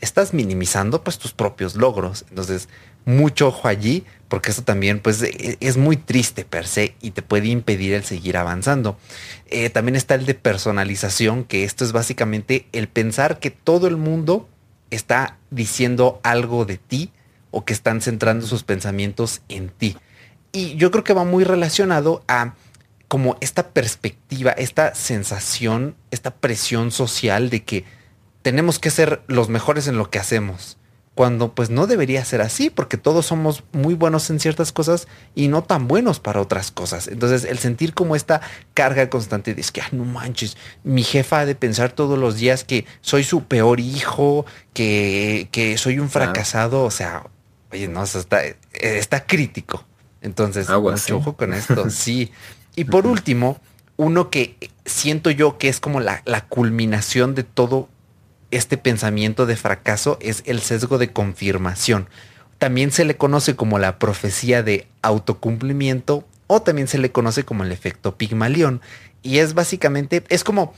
Estás 0.00 0.34
minimizando 0.34 1.02
pues 1.02 1.18
tus 1.18 1.32
propios 1.32 1.76
logros. 1.76 2.24
Entonces, 2.28 2.68
mucho 3.04 3.48
ojo 3.48 3.68
allí, 3.68 4.04
porque 4.28 4.50
eso 4.50 4.62
también 4.62 5.00
pues 5.00 5.22
e, 5.22 5.56
es 5.60 5.76
muy 5.76 5.96
triste 5.96 6.44
per 6.44 6.66
se 6.66 6.94
y 7.00 7.12
te 7.12 7.22
puede 7.22 7.48
impedir 7.48 7.94
el 7.94 8.04
seguir 8.04 8.36
avanzando. 8.36 8.98
Eh, 9.46 9.70
también 9.70 9.96
está 9.96 10.14
el 10.14 10.26
de 10.26 10.34
personalización, 10.34 11.44
que 11.44 11.64
esto 11.64 11.84
es 11.84 11.92
básicamente 11.92 12.66
el 12.72 12.88
pensar 12.88 13.38
que 13.38 13.50
todo 13.50 13.86
el 13.86 13.96
mundo 13.96 14.48
está 14.90 15.38
diciendo 15.50 16.20
algo 16.22 16.64
de 16.64 16.78
ti 16.78 17.12
o 17.50 17.64
que 17.64 17.72
están 17.72 18.00
centrando 18.00 18.46
sus 18.46 18.64
pensamientos 18.64 19.42
en 19.48 19.68
ti. 19.68 19.96
Y 20.54 20.76
yo 20.76 20.92
creo 20.92 21.02
que 21.02 21.12
va 21.12 21.24
muy 21.24 21.42
relacionado 21.42 22.22
a 22.28 22.54
como 23.08 23.36
esta 23.40 23.70
perspectiva, 23.70 24.52
esta 24.52 24.94
sensación, 24.94 25.96
esta 26.12 26.30
presión 26.30 26.92
social 26.92 27.50
de 27.50 27.64
que 27.64 27.84
tenemos 28.42 28.78
que 28.78 28.90
ser 28.90 29.22
los 29.26 29.48
mejores 29.48 29.88
en 29.88 29.98
lo 29.98 30.10
que 30.10 30.20
hacemos. 30.20 30.78
Cuando 31.16 31.54
pues 31.54 31.70
no 31.70 31.88
debería 31.88 32.24
ser 32.24 32.40
así, 32.40 32.70
porque 32.70 32.96
todos 32.96 33.26
somos 33.26 33.64
muy 33.72 33.94
buenos 33.94 34.30
en 34.30 34.38
ciertas 34.38 34.70
cosas 34.70 35.08
y 35.34 35.48
no 35.48 35.64
tan 35.64 35.88
buenos 35.88 36.20
para 36.20 36.40
otras 36.40 36.70
cosas. 36.70 37.08
Entonces 37.08 37.44
el 37.44 37.58
sentir 37.58 37.92
como 37.92 38.14
esta 38.14 38.40
carga 38.74 39.10
constante 39.10 39.54
de 39.54 39.60
es 39.60 39.72
que, 39.72 39.82
no 39.90 40.04
manches, 40.04 40.56
mi 40.84 41.02
jefa 41.02 41.40
ha 41.40 41.46
de 41.46 41.56
pensar 41.56 41.90
todos 41.90 42.16
los 42.16 42.36
días 42.36 42.62
que 42.62 42.84
soy 43.00 43.24
su 43.24 43.42
peor 43.44 43.80
hijo, 43.80 44.46
que, 44.72 45.48
que 45.50 45.78
soy 45.78 45.98
un 45.98 46.10
fracasado, 46.10 46.84
o 46.84 46.92
sea, 46.92 47.26
oye, 47.72 47.88
no, 47.88 48.04
eso 48.04 48.20
está, 48.20 48.40
está 48.72 49.26
crítico. 49.26 49.84
Entonces, 50.24 50.68
mucho 50.68 51.16
ojo 51.18 51.36
con 51.36 51.52
esto, 51.52 51.90
sí. 51.90 52.32
Y 52.74 52.84
por 52.84 53.06
último, 53.06 53.60
uno 53.96 54.30
que 54.30 54.56
siento 54.86 55.30
yo 55.30 55.58
que 55.58 55.68
es 55.68 55.80
como 55.80 56.00
la, 56.00 56.22
la 56.24 56.46
culminación 56.46 57.34
de 57.34 57.44
todo 57.44 57.88
este 58.50 58.78
pensamiento 58.78 59.46
de 59.46 59.56
fracaso 59.56 60.16
es 60.20 60.42
el 60.46 60.60
sesgo 60.60 60.96
de 60.98 61.12
confirmación. 61.12 62.08
También 62.58 62.90
se 62.90 63.04
le 63.04 63.16
conoce 63.16 63.54
como 63.54 63.78
la 63.78 63.98
profecía 63.98 64.62
de 64.62 64.88
autocumplimiento 65.02 66.26
o 66.46 66.62
también 66.62 66.88
se 66.88 66.98
le 66.98 67.12
conoce 67.12 67.44
como 67.44 67.62
el 67.62 67.72
efecto 67.72 68.16
Pigmalión. 68.16 68.80
Y 69.22 69.38
es 69.38 69.52
básicamente, 69.54 70.24
es 70.30 70.42
como 70.42 70.72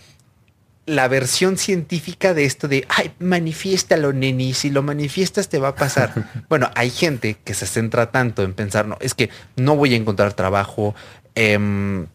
la 0.87 1.09
versión 1.09 1.59
científica 1.59 2.33
de 2.33 2.45
esto 2.45 2.69
de, 2.69 2.87
ay, 2.89 3.13
manifiéstalo, 3.19 4.13
neni, 4.13 4.55
si 4.55 4.71
lo 4.71 4.83
manifiestas 4.83 5.49
te 5.49 5.59
va 5.59 5.69
a 5.69 5.75
pasar. 5.75 6.31
bueno, 6.49 6.71
hay 6.75 6.91
gente 6.91 7.37
que 7.45 7.55
se 7.55 7.67
centra 7.67 8.13
tanto 8.13 8.43
en 8.43 8.55
pensar, 8.55 8.87
no, 8.87 8.97
es 9.01 9.15
que 9.15 9.31
no 9.57 9.77
voy 9.77 9.95
a 9.95 9.97
encontrar 9.97 10.33
trabajo, 10.35 10.95
em, 11.35 12.07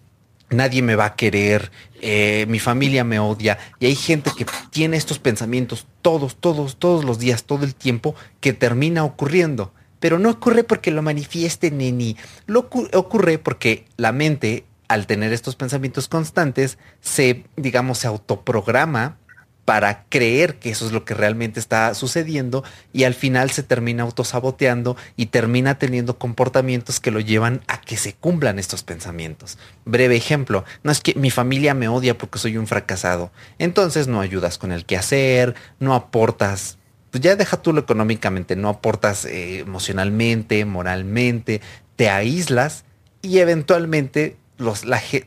nadie 0.49 0.81
me 0.81 0.95
va 0.95 1.05
a 1.05 1.15
querer, 1.15 1.71
eh, 2.01 2.45
mi 2.47 2.59
familia 2.59 3.03
me 3.03 3.19
odia, 3.19 3.57
y 3.79 3.87
hay 3.87 3.95
gente 3.95 4.31
que 4.35 4.45
tiene 4.69 4.95
estos 4.95 5.19
pensamientos 5.19 5.85
todos, 6.01 6.37
todos, 6.37 6.77
todos 6.77 7.03
los 7.03 7.19
días, 7.19 7.43
todo 7.43 7.65
el 7.65 7.75
tiempo, 7.75 8.15
que 8.39 8.53
termina 8.53 9.03
ocurriendo. 9.03 9.73
Pero 9.99 10.17
no 10.17 10.31
ocurre 10.31 10.63
porque 10.63 10.89
lo 10.89 11.03
manifieste, 11.03 11.69
neni. 11.69 12.17
Lo 12.47 12.67
ocurre 12.93 13.37
porque 13.37 13.85
la 13.97 14.11
mente 14.11 14.65
al 14.93 15.07
tener 15.07 15.31
estos 15.31 15.55
pensamientos 15.55 16.07
constantes, 16.07 16.77
se, 16.99 17.45
digamos, 17.55 17.99
se 17.99 18.07
autoprograma 18.07 19.17
para 19.63 20.05
creer 20.09 20.59
que 20.59 20.71
eso 20.71 20.85
es 20.85 20.91
lo 20.91 21.05
que 21.05 21.13
realmente 21.13 21.59
está 21.59 21.93
sucediendo 21.93 22.63
y 22.91 23.03
al 23.03 23.13
final 23.13 23.51
se 23.51 23.63
termina 23.63 24.03
autosaboteando 24.03 24.97
y 25.15 25.27
termina 25.27 25.77
teniendo 25.77 26.17
comportamientos 26.17 26.99
que 26.99 27.11
lo 27.11 27.19
llevan 27.19 27.61
a 27.67 27.79
que 27.79 27.95
se 27.95 28.13
cumplan 28.13 28.59
estos 28.59 28.83
pensamientos. 28.83 29.57
Breve 29.85 30.17
ejemplo, 30.17 30.65
no 30.83 30.91
es 30.91 30.99
que 30.99 31.13
mi 31.15 31.29
familia 31.29 31.73
me 31.73 31.87
odia 31.87 32.17
porque 32.17 32.39
soy 32.39 32.57
un 32.57 32.67
fracasado, 32.67 33.31
entonces 33.59 34.07
no 34.07 34.19
ayudas 34.19 34.57
con 34.57 34.73
el 34.73 34.85
quehacer, 34.85 35.55
no 35.79 35.93
aportas 35.93 36.77
pues 37.11 37.21
ya 37.21 37.35
deja 37.35 37.61
tú 37.61 37.73
lo 37.73 37.81
económicamente, 37.81 38.55
no 38.55 38.69
aportas 38.69 39.25
eh, 39.25 39.59
emocionalmente, 39.59 40.63
moralmente, 40.63 41.61
te 41.97 42.09
aíslas 42.09 42.85
y 43.21 43.39
eventualmente 43.39 44.37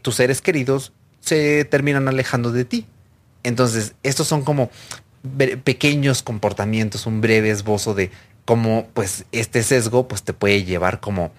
tus 0.03 0.15
seres 0.15 0.41
queridos 0.41 0.93
se 1.21 1.65
terminan 1.65 2.09
alejando 2.09 2.53
de 2.53 2.65
ti. 2.65 2.87
Entonces, 3.43 3.95
estos 4.03 4.27
son 4.27 4.43
como 4.43 4.71
pequeños 5.65 6.23
comportamientos, 6.23 7.07
un 7.07 7.21
breve 7.21 7.51
esbozo 7.51 7.95
de 7.95 8.11
cómo 8.45 8.89
pues 8.93 9.25
este 9.33 9.63
sesgo 9.63 10.07
pues 10.07 10.23
te 10.23 10.35
puede 10.35 10.65
llevar 10.65 11.01
como 11.01 11.33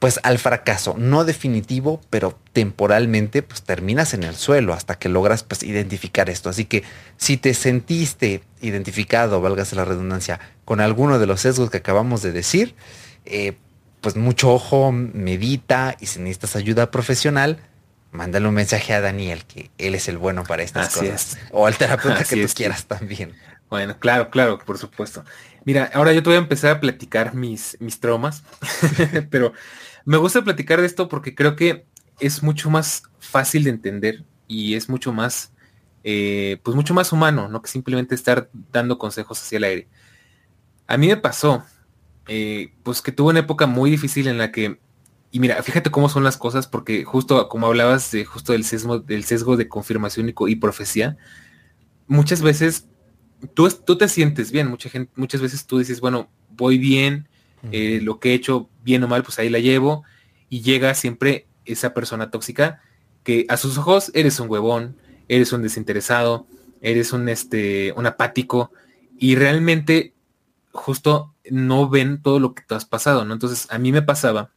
pues 0.00 0.18
al 0.24 0.40
fracaso, 0.40 0.96
no 0.98 1.24
definitivo, 1.24 2.00
pero 2.10 2.36
temporalmente 2.52 3.42
pues 3.42 3.62
terminas 3.62 4.14
en 4.14 4.24
el 4.24 4.34
suelo 4.34 4.72
hasta 4.72 4.98
que 4.98 5.08
logras 5.08 5.44
pues 5.44 5.62
identificar 5.62 6.28
esto. 6.28 6.48
Así 6.50 6.64
que 6.64 6.82
si 7.16 7.36
te 7.36 7.54
sentiste 7.54 8.42
identificado, 8.60 9.40
válgase 9.40 9.76
la 9.76 9.84
redundancia, 9.84 10.40
con 10.64 10.80
alguno 10.80 11.20
de 11.20 11.26
los 11.26 11.42
sesgos 11.42 11.70
que 11.70 11.76
acabamos 11.76 12.22
de 12.22 12.32
decir, 12.32 12.74
eh, 13.24 13.54
pues 14.02 14.16
mucho 14.16 14.52
ojo, 14.52 14.92
medita 14.92 15.96
y 16.00 16.06
si 16.06 16.18
necesitas 16.18 16.56
ayuda 16.56 16.90
profesional, 16.90 17.60
mándale 18.10 18.48
un 18.48 18.54
mensaje 18.54 18.92
a 18.92 19.00
Daniel, 19.00 19.44
que 19.46 19.70
él 19.78 19.94
es 19.94 20.08
el 20.08 20.18
bueno 20.18 20.42
para 20.42 20.62
estas 20.62 20.94
cosas. 20.94 21.38
O 21.52 21.66
al 21.66 21.76
terapeuta 21.76 22.24
que 22.24 22.44
tú 22.44 22.52
quieras 22.54 22.84
también. 22.84 23.32
Bueno, 23.70 23.96
claro, 23.98 24.28
claro, 24.28 24.58
por 24.58 24.76
supuesto. 24.76 25.24
Mira, 25.64 25.90
ahora 25.94 26.12
yo 26.12 26.22
te 26.22 26.28
voy 26.28 26.36
a 26.36 26.40
empezar 26.40 26.72
a 26.72 26.80
platicar 26.80 27.34
mis, 27.34 27.76
mis 27.80 28.00
traumas, 28.00 28.42
pero 29.30 29.54
me 30.04 30.16
gusta 30.16 30.42
platicar 30.42 30.80
de 30.80 30.86
esto 30.86 31.08
porque 31.08 31.34
creo 31.34 31.54
que 31.56 31.86
es 32.20 32.42
mucho 32.42 32.70
más 32.70 33.04
fácil 33.20 33.64
de 33.64 33.70
entender 33.70 34.24
y 34.48 34.74
es 34.74 34.88
mucho 34.88 35.12
más, 35.12 35.52
eh, 36.02 36.58
pues 36.64 36.74
mucho 36.74 36.92
más 36.92 37.12
humano, 37.12 37.48
no 37.48 37.62
que 37.62 37.70
simplemente 37.70 38.14
estar 38.14 38.50
dando 38.72 38.98
consejos 38.98 39.40
hacia 39.40 39.58
el 39.58 39.64
aire. 39.64 39.88
A 40.88 40.96
mí 40.96 41.06
me 41.06 41.16
pasó, 41.16 41.64
eh, 42.28 42.72
pues 42.82 43.02
que 43.02 43.12
tuve 43.12 43.30
una 43.30 43.40
época 43.40 43.66
muy 43.66 43.90
difícil 43.90 44.28
en 44.28 44.38
la 44.38 44.52
que 44.52 44.78
y 45.34 45.40
mira, 45.40 45.62
fíjate 45.62 45.90
cómo 45.90 46.10
son 46.10 46.24
las 46.24 46.36
cosas, 46.36 46.66
porque 46.66 47.04
justo 47.04 47.48
como 47.48 47.66
hablabas 47.66 48.10
de 48.12 48.26
justo 48.26 48.52
del 48.52 48.64
sesgo, 48.64 48.98
del 48.98 49.24
sesgo 49.24 49.56
de 49.56 49.66
confirmación 49.66 50.30
y, 50.46 50.56
profecía, 50.56 51.16
muchas 52.06 52.42
veces 52.42 52.86
tú, 53.54 53.66
tú 53.70 53.96
te 53.96 54.08
sientes 54.08 54.52
bien, 54.52 54.68
mucha 54.68 54.90
gente, 54.90 55.10
muchas 55.16 55.40
veces 55.40 55.64
tú 55.66 55.78
dices, 55.78 56.02
bueno, 56.02 56.28
voy 56.50 56.76
bien, 56.76 57.28
eh, 57.70 58.00
lo 58.02 58.20
que 58.20 58.30
he 58.30 58.34
hecho 58.34 58.68
bien 58.84 59.02
o 59.04 59.08
mal, 59.08 59.22
pues 59.22 59.38
ahí 59.38 59.48
la 59.48 59.58
llevo, 59.58 60.04
y 60.50 60.60
llega 60.60 60.92
siempre 60.94 61.46
esa 61.64 61.94
persona 61.94 62.30
tóxica 62.30 62.82
que 63.22 63.46
a 63.48 63.56
sus 63.56 63.78
ojos 63.78 64.10
eres 64.12 64.38
un 64.38 64.50
huevón, 64.50 64.96
eres 65.28 65.52
un 65.54 65.62
desinteresado, 65.62 66.46
eres 66.82 67.12
un 67.14 67.28
este 67.30 67.92
un 67.92 68.06
apático 68.06 68.72
y 69.16 69.36
realmente 69.36 70.12
justo 70.72 71.31
no 71.50 71.88
ven 71.88 72.22
todo 72.22 72.40
lo 72.40 72.54
que 72.54 72.62
tú 72.62 72.74
has 72.74 72.84
pasado, 72.84 73.24
¿no? 73.24 73.32
Entonces, 73.32 73.66
a 73.70 73.78
mí 73.78 73.92
me 73.92 74.02
pasaba 74.02 74.50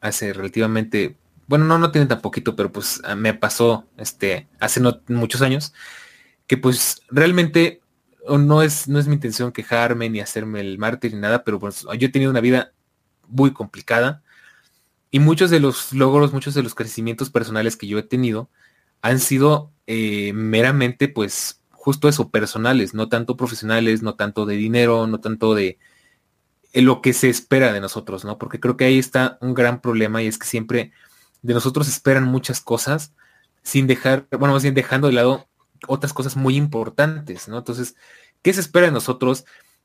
hace 0.00 0.32
relativamente, 0.32 1.16
bueno, 1.46 1.64
no, 1.64 1.78
no 1.78 1.90
tiene 1.92 2.06
tan 2.06 2.20
poquito, 2.20 2.56
pero 2.56 2.72
pues 2.72 3.02
me 3.16 3.34
pasó 3.34 3.86
este, 3.96 4.48
hace 4.58 4.80
no 4.80 5.00
muchos 5.08 5.42
años, 5.42 5.74
que 6.46 6.56
pues 6.56 7.02
realmente 7.10 7.80
no 8.28 8.62
es, 8.62 8.88
no 8.88 8.98
es 8.98 9.06
mi 9.06 9.14
intención 9.14 9.52
quejarme 9.52 10.08
ni 10.10 10.20
hacerme 10.20 10.60
el 10.60 10.78
mártir 10.78 11.14
ni 11.14 11.20
nada, 11.20 11.44
pero 11.44 11.58
pues 11.58 11.86
yo 11.98 12.06
he 12.06 12.10
tenido 12.10 12.30
una 12.30 12.40
vida 12.40 12.72
muy 13.28 13.52
complicada 13.52 14.22
y 15.10 15.20
muchos 15.20 15.50
de 15.50 15.60
los 15.60 15.92
logros, 15.92 16.32
muchos 16.32 16.54
de 16.54 16.62
los 16.62 16.74
crecimientos 16.74 17.30
personales 17.30 17.76
que 17.76 17.86
yo 17.86 17.98
he 17.98 18.02
tenido 18.02 18.48
han 19.02 19.18
sido 19.18 19.72
eh, 19.86 20.32
meramente 20.34 21.08
pues 21.08 21.62
justo 21.70 22.08
eso, 22.08 22.30
personales, 22.30 22.94
no 22.94 23.08
tanto 23.08 23.36
profesionales, 23.36 24.02
no 24.02 24.14
tanto 24.14 24.46
de 24.46 24.56
dinero, 24.56 25.06
no 25.06 25.18
tanto 25.20 25.54
de, 25.54 25.78
lo 26.72 27.02
que 27.02 27.12
se 27.12 27.28
espera 27.28 27.72
de 27.72 27.80
nosotros, 27.80 28.24
¿no? 28.24 28.38
Porque 28.38 28.60
creo 28.60 28.76
que 28.76 28.84
ahí 28.84 28.98
está 28.98 29.38
un 29.40 29.54
gran 29.54 29.80
problema 29.80 30.22
y 30.22 30.26
es 30.26 30.38
que 30.38 30.46
siempre 30.46 30.92
de 31.42 31.54
nosotros 31.54 31.88
esperan 31.88 32.24
muchas 32.24 32.60
cosas 32.60 33.12
sin 33.62 33.86
dejar, 33.86 34.26
bueno, 34.30 34.54
más 34.54 34.62
bien 34.62 34.74
dejando 34.74 35.08
de 35.08 35.14
lado 35.14 35.48
otras 35.86 36.12
cosas 36.12 36.36
muy 36.36 36.56
importantes, 36.56 37.48
¿no? 37.48 37.58
Entonces, 37.58 37.96
¿qué 38.42 38.52
se 38.52 38.60
espera 38.60 38.86
de 38.86 38.92
nosotros? 38.92 39.44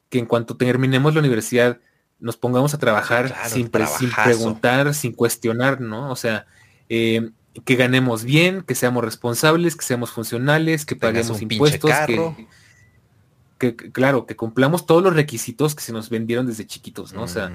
Que 0.09 0.19
en 0.19 0.25
cuanto 0.25 0.57
terminemos 0.57 1.13
la 1.13 1.21
universidad 1.21 1.79
nos 2.19 2.37
pongamos 2.37 2.73
a 2.73 2.77
trabajar 2.77 3.35
sin, 3.45 3.69
sin, 3.97 4.11
preguntar, 4.11 4.93
sin 4.93 5.13
cuestionar, 5.13 5.81
¿no? 5.81 6.11
O 6.11 6.15
sea, 6.15 6.45
eh, 6.89 7.29
que 7.63 7.75
ganemos 7.75 8.23
bien, 8.23 8.61
que 8.61 8.75
seamos 8.75 9.03
responsables, 9.03 9.75
que 9.75 9.85
seamos 9.85 10.11
funcionales, 10.11 10.85
que 10.85 10.95
paguemos 10.95 11.41
impuestos, 11.41 11.91
que 12.05 12.47
que, 13.73 13.91
claro, 13.91 14.25
que 14.25 14.35
cumplamos 14.35 14.85
todos 14.85 15.01
los 15.01 15.15
requisitos 15.15 15.75
que 15.75 15.81
se 15.81 15.93
nos 15.93 16.09
vendieron 16.09 16.45
desde 16.45 16.67
chiquitos, 16.67 17.13
¿no? 17.13 17.23
O 17.23 17.27
sea, 17.27 17.51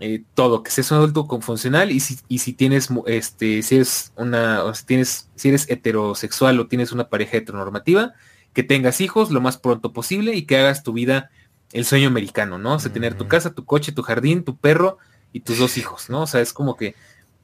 eh, 0.00 0.24
todo, 0.34 0.62
que 0.62 0.70
seas 0.70 0.90
un 0.90 0.98
adulto 0.98 1.26
con 1.26 1.42
funcional 1.42 1.90
y 1.90 2.00
si, 2.00 2.18
y 2.28 2.38
si 2.38 2.52
tienes, 2.52 2.88
este, 3.06 3.62
si 3.62 3.76
eres 3.76 4.12
una, 4.16 4.64
o 4.64 4.74
si 4.74 4.84
tienes, 4.86 5.28
si 5.34 5.48
eres 5.48 5.70
heterosexual 5.70 6.58
o 6.58 6.66
tienes 6.66 6.92
una 6.92 7.08
pareja 7.08 7.36
heteronormativa, 7.36 8.12
que 8.52 8.62
tengas 8.62 9.00
hijos 9.00 9.30
lo 9.30 9.40
más 9.40 9.58
pronto 9.58 9.92
posible 9.92 10.34
y 10.34 10.42
que 10.42 10.56
hagas 10.56 10.82
tu 10.82 10.92
vida 10.92 11.30
el 11.72 11.84
sueño 11.84 12.08
americano, 12.08 12.58
¿no? 12.58 12.74
O 12.74 12.78
sea, 12.78 12.92
tener 12.92 13.14
tu 13.14 13.26
casa, 13.28 13.52
tu 13.52 13.64
coche, 13.64 13.92
tu 13.92 14.02
jardín, 14.02 14.44
tu 14.44 14.56
perro 14.56 14.98
y 15.32 15.40
tus 15.40 15.58
dos 15.58 15.76
hijos, 15.76 16.08
¿no? 16.08 16.22
O 16.22 16.26
sea, 16.26 16.40
es 16.40 16.52
como 16.52 16.76
que, 16.76 16.94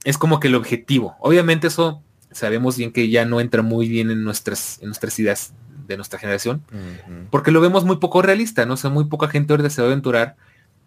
es 0.05 0.19
como 0.19 0.39
que 0.39 0.49
el 0.49 0.55
objetivo. 0.55 1.17
Obviamente 1.21 1.67
eso 1.67 2.03
sabemos 2.31 2.77
bien 2.77 2.93
que 2.93 3.09
ya 3.09 3.25
no 3.25 3.41
entra 3.41 3.63
muy 3.63 3.89
bien 3.89 4.11
en 4.11 4.23
nuestras, 4.23 4.79
en 4.81 4.87
nuestras 4.87 5.19
ideas 5.19 5.53
de 5.91 5.97
nuestra 5.97 6.19
generación, 6.19 6.63
porque 7.31 7.51
lo 7.51 7.61
vemos 7.61 7.85
muy 7.85 7.97
poco 7.97 8.23
realista, 8.23 8.65
¿no? 8.65 8.75
O 8.75 8.77
sea, 8.77 8.91
muy 8.91 9.05
poca 9.05 9.29
gente 9.29 9.53
ahorita 9.53 9.71
se 9.71 9.83
va 9.83 9.89
a 9.89 9.91
aventurar 9.91 10.37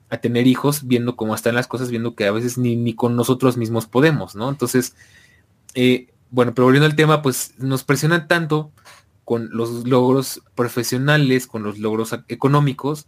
a 0.09 0.17
tener 0.17 0.47
hijos 0.47 0.87
viendo 0.87 1.15
cómo 1.15 1.35
están 1.35 1.55
las 1.55 1.67
cosas, 1.67 1.89
viendo 1.89 2.15
que 2.15 2.25
a 2.25 2.31
veces 2.31 2.57
ni, 2.57 2.75
ni 2.75 2.93
con 2.93 3.15
nosotros 3.15 3.57
mismos 3.57 3.85
podemos, 3.85 4.35
¿no? 4.35 4.49
Entonces, 4.49 4.95
eh, 5.75 6.07
bueno, 6.31 6.53
pero 6.53 6.65
volviendo 6.65 6.85
al 6.85 6.95
tema, 6.95 7.21
pues 7.21 7.53
nos 7.57 7.83
presionan 7.83 8.27
tanto 8.27 8.71
con 9.25 9.49
los 9.51 9.87
logros 9.87 10.41
profesionales, 10.55 11.47
con 11.47 11.63
los 11.63 11.79
logros 11.79 12.15
económicos, 12.27 13.07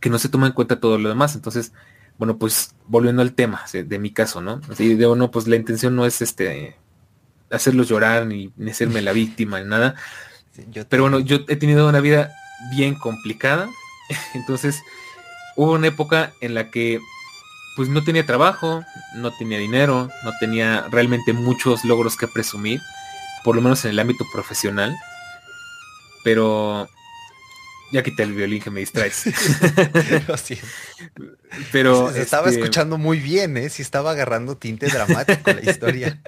que 0.00 0.10
no 0.10 0.18
se 0.18 0.28
toma 0.28 0.46
en 0.46 0.52
cuenta 0.52 0.80
todo 0.80 0.98
lo 0.98 1.08
demás. 1.08 1.34
Entonces, 1.34 1.72
bueno, 2.18 2.38
pues 2.38 2.74
volviendo 2.86 3.22
al 3.22 3.34
tema 3.34 3.62
de, 3.72 3.98
mi 3.98 4.10
caso, 4.10 4.40
¿no? 4.40 4.60
Así 4.70 4.94
de 4.94 5.16
no, 5.16 5.30
pues 5.30 5.46
la 5.46 5.56
intención 5.56 5.94
no 5.94 6.06
es 6.06 6.22
este 6.22 6.76
hacerlos 7.50 7.88
llorar 7.88 8.26
ni, 8.26 8.50
ni 8.56 8.70
hacerme 8.70 9.02
la 9.02 9.12
víctima 9.12 9.60
ni 9.60 9.68
nada, 9.68 9.94
pero 10.88 11.02
bueno, 11.02 11.20
yo 11.20 11.40
he 11.48 11.56
tenido 11.56 11.88
una 11.88 12.00
vida 12.00 12.32
bien 12.70 12.94
complicada. 12.94 13.68
Entonces, 14.34 14.82
hubo 15.56 15.72
una 15.72 15.88
época 15.88 16.32
en 16.40 16.54
la 16.54 16.70
que 16.70 17.00
pues 17.76 17.88
no 17.88 18.04
tenía 18.04 18.26
trabajo, 18.26 18.84
no 19.14 19.34
tenía 19.36 19.58
dinero, 19.58 20.08
no 20.24 20.32
tenía 20.38 20.86
realmente 20.90 21.32
muchos 21.32 21.84
logros 21.84 22.16
que 22.16 22.28
presumir, 22.28 22.80
por 23.44 23.56
lo 23.56 23.62
menos 23.62 23.84
en 23.84 23.92
el 23.92 23.98
ámbito 23.98 24.24
profesional. 24.32 24.94
Pero 26.22 26.88
ya 27.92 28.02
quité 28.02 28.22
el 28.22 28.32
violín 28.32 28.62
que 28.62 28.70
me 28.70 28.80
distraes. 28.80 29.24
Pero 31.72 32.10
estaba 32.10 32.48
este, 32.48 32.60
escuchando 32.60 32.98
muy 32.98 33.18
bien, 33.18 33.56
¿eh? 33.56 33.68
Si 33.68 33.82
estaba 33.82 34.12
agarrando 34.12 34.56
tinte 34.56 34.86
dramático 34.86 35.52
la 35.52 35.70
historia. 35.70 36.20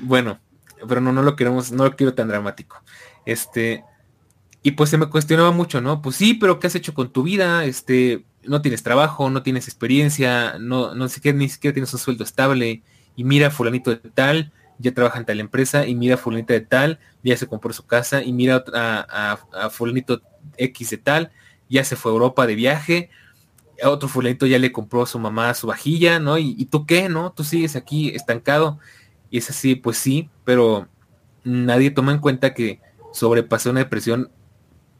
Bueno, 0.00 0.40
pero 0.88 1.00
no, 1.00 1.12
no 1.12 1.22
lo 1.22 1.36
queremos, 1.36 1.72
no 1.72 1.84
lo 1.84 1.96
quiero 1.96 2.14
tan 2.14 2.28
dramático. 2.28 2.82
Este, 3.26 3.84
y 4.62 4.72
pues 4.72 4.90
se 4.90 4.98
me 4.98 5.06
cuestionaba 5.06 5.50
mucho, 5.50 5.80
¿no? 5.80 6.02
Pues 6.02 6.16
sí, 6.16 6.34
pero 6.34 6.58
¿qué 6.58 6.68
has 6.68 6.74
hecho 6.74 6.94
con 6.94 7.10
tu 7.12 7.22
vida? 7.22 7.64
Este, 7.64 8.24
no 8.44 8.62
tienes 8.62 8.82
trabajo, 8.82 9.28
no 9.30 9.42
tienes 9.42 9.66
experiencia, 9.66 10.56
no, 10.58 10.94
no 10.94 11.08
siquiera, 11.08 11.36
ni 11.36 11.48
siquiera 11.48 11.74
tienes 11.74 11.92
un 11.92 11.98
sueldo 11.98 12.24
estable. 12.24 12.82
Y 13.16 13.24
mira 13.24 13.50
fulanito 13.50 13.90
de 13.90 13.96
tal, 13.96 14.52
ya 14.78 14.92
trabaja 14.94 15.18
en 15.18 15.26
tal 15.26 15.40
empresa, 15.40 15.86
y 15.86 15.94
mira 15.94 16.16
fulanito 16.16 16.52
de 16.52 16.60
tal, 16.60 16.98
ya 17.22 17.36
se 17.36 17.46
compró 17.46 17.72
su 17.72 17.86
casa, 17.86 18.22
y 18.22 18.32
mira 18.32 18.64
a, 18.74 19.38
a, 19.52 19.70
fulanito 19.70 20.22
X 20.56 20.90
de 20.90 20.98
tal, 20.98 21.32
ya 21.68 21.84
se 21.84 21.96
fue 21.96 22.10
a 22.12 22.14
Europa 22.14 22.46
de 22.46 22.54
viaje, 22.54 23.10
a 23.82 23.90
otro 23.90 24.08
fulanito 24.08 24.46
ya 24.46 24.58
le 24.58 24.72
compró 24.72 25.02
a 25.02 25.06
su 25.06 25.18
mamá 25.18 25.54
su 25.54 25.66
vajilla, 25.66 26.20
¿no? 26.20 26.38
Y, 26.38 26.54
y 26.56 26.66
tú 26.66 26.86
qué, 26.86 27.08
¿no? 27.08 27.32
Tú 27.32 27.44
sigues 27.44 27.74
aquí 27.76 28.10
estancado. 28.10 28.78
Y 29.30 29.38
es 29.38 29.50
así, 29.50 29.74
pues 29.74 29.98
sí, 29.98 30.28
pero 30.44 30.88
nadie 31.42 31.90
toma 31.90 32.12
en 32.12 32.18
cuenta 32.18 32.54
que 32.54 32.80
sobrepasé 33.12 33.70
una 33.70 33.80
depresión 33.80 34.30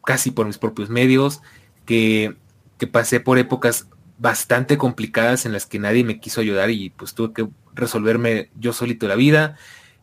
casi 0.04 0.30
por 0.30 0.46
mis 0.46 0.58
propios 0.58 0.90
medios, 0.90 1.42
que, 1.86 2.36
que 2.78 2.86
pasé 2.86 3.20
por 3.20 3.38
épocas 3.38 3.88
bastante 4.18 4.78
complicadas 4.78 5.46
en 5.46 5.52
las 5.52 5.66
que 5.66 5.78
nadie 5.78 6.04
me 6.04 6.20
quiso 6.20 6.40
ayudar 6.40 6.70
y 6.70 6.90
pues 6.90 7.14
tuve 7.14 7.32
que 7.32 7.48
resolverme 7.74 8.50
yo 8.58 8.72
solito 8.72 9.08
la 9.08 9.16
vida. 9.16 9.56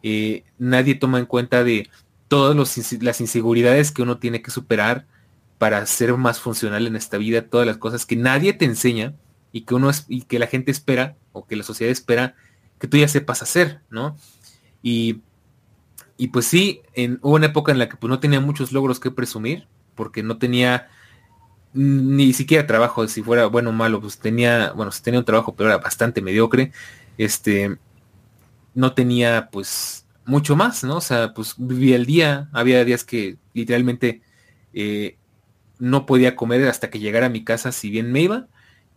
Eh, 0.03 0.43
nadie 0.57 0.95
toma 0.95 1.19
en 1.19 1.25
cuenta 1.25 1.63
de 1.63 1.89
todas 2.27 2.55
las 3.01 3.21
inseguridades 3.21 3.91
que 3.91 4.01
uno 4.01 4.17
tiene 4.17 4.41
que 4.41 4.51
superar 4.51 5.07
para 5.57 5.85
ser 5.85 6.15
más 6.15 6.39
funcional 6.39 6.87
en 6.87 6.95
esta 6.95 7.17
vida, 7.17 7.41
todas 7.41 7.67
las 7.67 7.77
cosas 7.77 8.05
que 8.05 8.15
nadie 8.15 8.53
te 8.53 8.65
enseña 8.65 9.13
y 9.51 9.61
que 9.61 9.75
uno 9.75 9.91
y 10.07 10.21
que 10.23 10.39
la 10.39 10.47
gente 10.47 10.71
espera 10.71 11.15
o 11.31 11.45
que 11.45 11.55
la 11.55 11.63
sociedad 11.63 11.91
espera 11.91 12.35
que 12.79 12.87
tú 12.87 12.97
ya 12.97 13.07
sepas 13.07 13.41
hacer, 13.41 13.81
¿no? 13.89 14.15
Y 14.81 15.21
y 16.19 16.27
pues 16.27 16.47
sí, 16.47 16.81
en, 16.95 17.17
hubo 17.21 17.35
una 17.35 17.45
época 17.45 17.71
en 17.71 17.79
la 17.79 17.87
que 17.87 17.95
pues 17.95 18.09
no 18.09 18.19
tenía 18.19 18.41
muchos 18.41 18.73
logros 18.73 18.99
que 18.99 19.09
presumir, 19.09 19.69
porque 19.95 20.21
no 20.21 20.37
tenía 20.37 20.89
ni 21.71 22.33
siquiera 22.33 22.67
trabajo, 22.67 23.07
si 23.07 23.23
fuera 23.23 23.45
bueno 23.45 23.69
o 23.69 23.73
malo, 23.73 24.01
pues 24.01 24.19
tenía, 24.19 24.73
bueno, 24.73 24.91
si 24.91 25.01
tenía 25.01 25.21
un 25.21 25.25
trabajo, 25.25 25.55
pero 25.55 25.69
era 25.69 25.77
bastante 25.77 26.21
mediocre. 26.21 26.73
Este, 27.17 27.77
no 28.73 28.93
tenía 28.93 29.47
pues 29.49 30.05
mucho 30.25 30.57
más, 30.57 30.83
¿no? 30.83 30.97
O 30.97 31.01
sea, 31.01 31.33
pues 31.33 31.55
vivía 31.57 31.95
el 31.95 32.05
día, 32.05 32.49
había 32.51 32.83
días 32.83 33.05
que 33.05 33.37
literalmente 33.53 34.21
eh, 34.73 35.17
no 35.79 36.05
podía 36.05 36.35
comer 36.35 36.67
hasta 36.67 36.89
que 36.89 36.99
llegara 36.99 37.27
a 37.27 37.29
mi 37.29 37.45
casa, 37.45 37.71
si 37.71 37.89
bien 37.89 38.11
me 38.11 38.23
iba, 38.23 38.47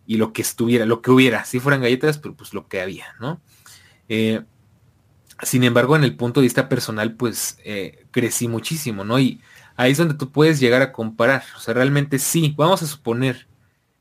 y 0.05 0.17
lo 0.17 0.33
que 0.33 0.41
estuviera, 0.41 0.85
lo 0.85 1.01
que 1.01 1.11
hubiera, 1.11 1.45
si 1.45 1.61
fueran 1.61 1.83
galletas, 1.83 2.17
pero 2.17 2.35
pues 2.35 2.53
lo 2.53 2.67
que 2.67 2.81
había, 2.81 3.15
¿no? 3.21 3.39
Eh, 4.09 4.43
sin 5.41 5.63
embargo, 5.63 5.95
en 5.95 6.03
el 6.03 6.15
punto 6.15 6.39
de 6.39 6.45
vista 6.45 6.69
personal, 6.69 7.15
pues 7.15 7.57
eh, 7.63 8.05
crecí 8.11 8.47
muchísimo, 8.47 9.03
¿no? 9.03 9.19
Y 9.19 9.41
ahí 9.75 9.91
es 9.91 9.97
donde 9.97 10.13
tú 10.13 10.31
puedes 10.31 10.59
llegar 10.59 10.81
a 10.81 10.91
comparar. 10.91 11.43
O 11.57 11.59
sea, 11.59 11.73
realmente 11.73 12.19
sí, 12.19 12.53
vamos 12.57 12.83
a 12.83 12.87
suponer. 12.87 13.47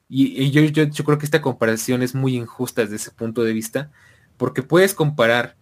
Y, 0.08 0.50
yo, 0.50 0.60
yo, 0.62 0.84
yo, 0.84 1.04
creo 1.04 1.18
que 1.18 1.24
esta 1.24 1.40
comparación 1.40 2.02
es 2.02 2.14
muy 2.14 2.36
injusta 2.36 2.82
desde 2.82 2.96
ese 2.96 3.10
punto 3.12 3.44
de 3.44 3.54
vista, 3.54 3.90
porque 4.36 4.62
puedes 4.62 4.94
comparar 4.94 5.56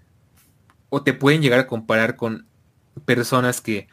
o 0.89 1.03
te 1.03 1.13
pueden 1.13 1.41
llegar 1.41 1.61
a 1.61 1.67
comparar 1.69 2.17
con 2.17 2.47
personas 3.05 3.61
que 3.61 3.87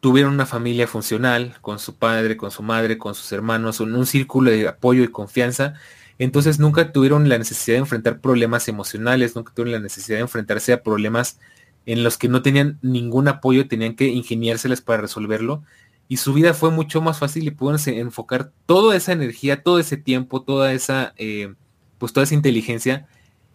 tuvieron 0.00 0.34
una 0.34 0.46
familia 0.46 0.86
funcional, 0.86 1.56
con 1.60 1.80
su 1.80 1.96
padre, 1.96 2.36
con 2.36 2.52
su 2.52 2.62
madre, 2.62 2.98
con 2.98 3.16
sus 3.16 3.32
hermanos, 3.32 3.80
en 3.80 3.94
un 3.96 4.06
círculo 4.06 4.52
de 4.52 4.68
apoyo 4.68 5.02
y 5.02 5.08
confianza, 5.08 5.74
entonces 6.18 6.58
nunca 6.58 6.92
tuvieron 6.92 7.28
la 7.28 7.38
necesidad 7.38 7.76
de 7.76 7.80
enfrentar 7.80 8.20
problemas 8.20 8.68
emocionales, 8.68 9.36
nunca 9.36 9.52
tuvieron 9.54 9.80
la 9.80 9.84
necesidad 9.84 10.18
de 10.18 10.22
enfrentarse 10.22 10.72
a 10.72 10.82
problemas 10.82 11.38
en 11.84 12.02
los 12.02 12.18
que 12.18 12.28
no 12.28 12.42
tenían 12.42 12.78
ningún 12.82 13.28
apoyo, 13.28 13.68
tenían 13.68 13.94
que 13.94 14.06
ingeniárselas 14.06 14.80
para 14.80 15.02
resolverlo. 15.02 15.62
Y 16.08 16.18
su 16.18 16.32
vida 16.32 16.54
fue 16.54 16.70
mucho 16.70 17.00
más 17.00 17.18
fácil 17.18 17.46
y 17.46 17.50
pudieron 17.50 17.80
enfocar 17.98 18.52
toda 18.66 18.96
esa 18.96 19.12
energía, 19.12 19.62
todo 19.62 19.78
ese 19.78 19.96
tiempo, 19.96 20.42
toda 20.42 20.72
esa, 20.72 21.14
eh, 21.16 21.54
pues 21.98 22.12
toda 22.12 22.24
esa 22.24 22.34
inteligencia 22.34 23.06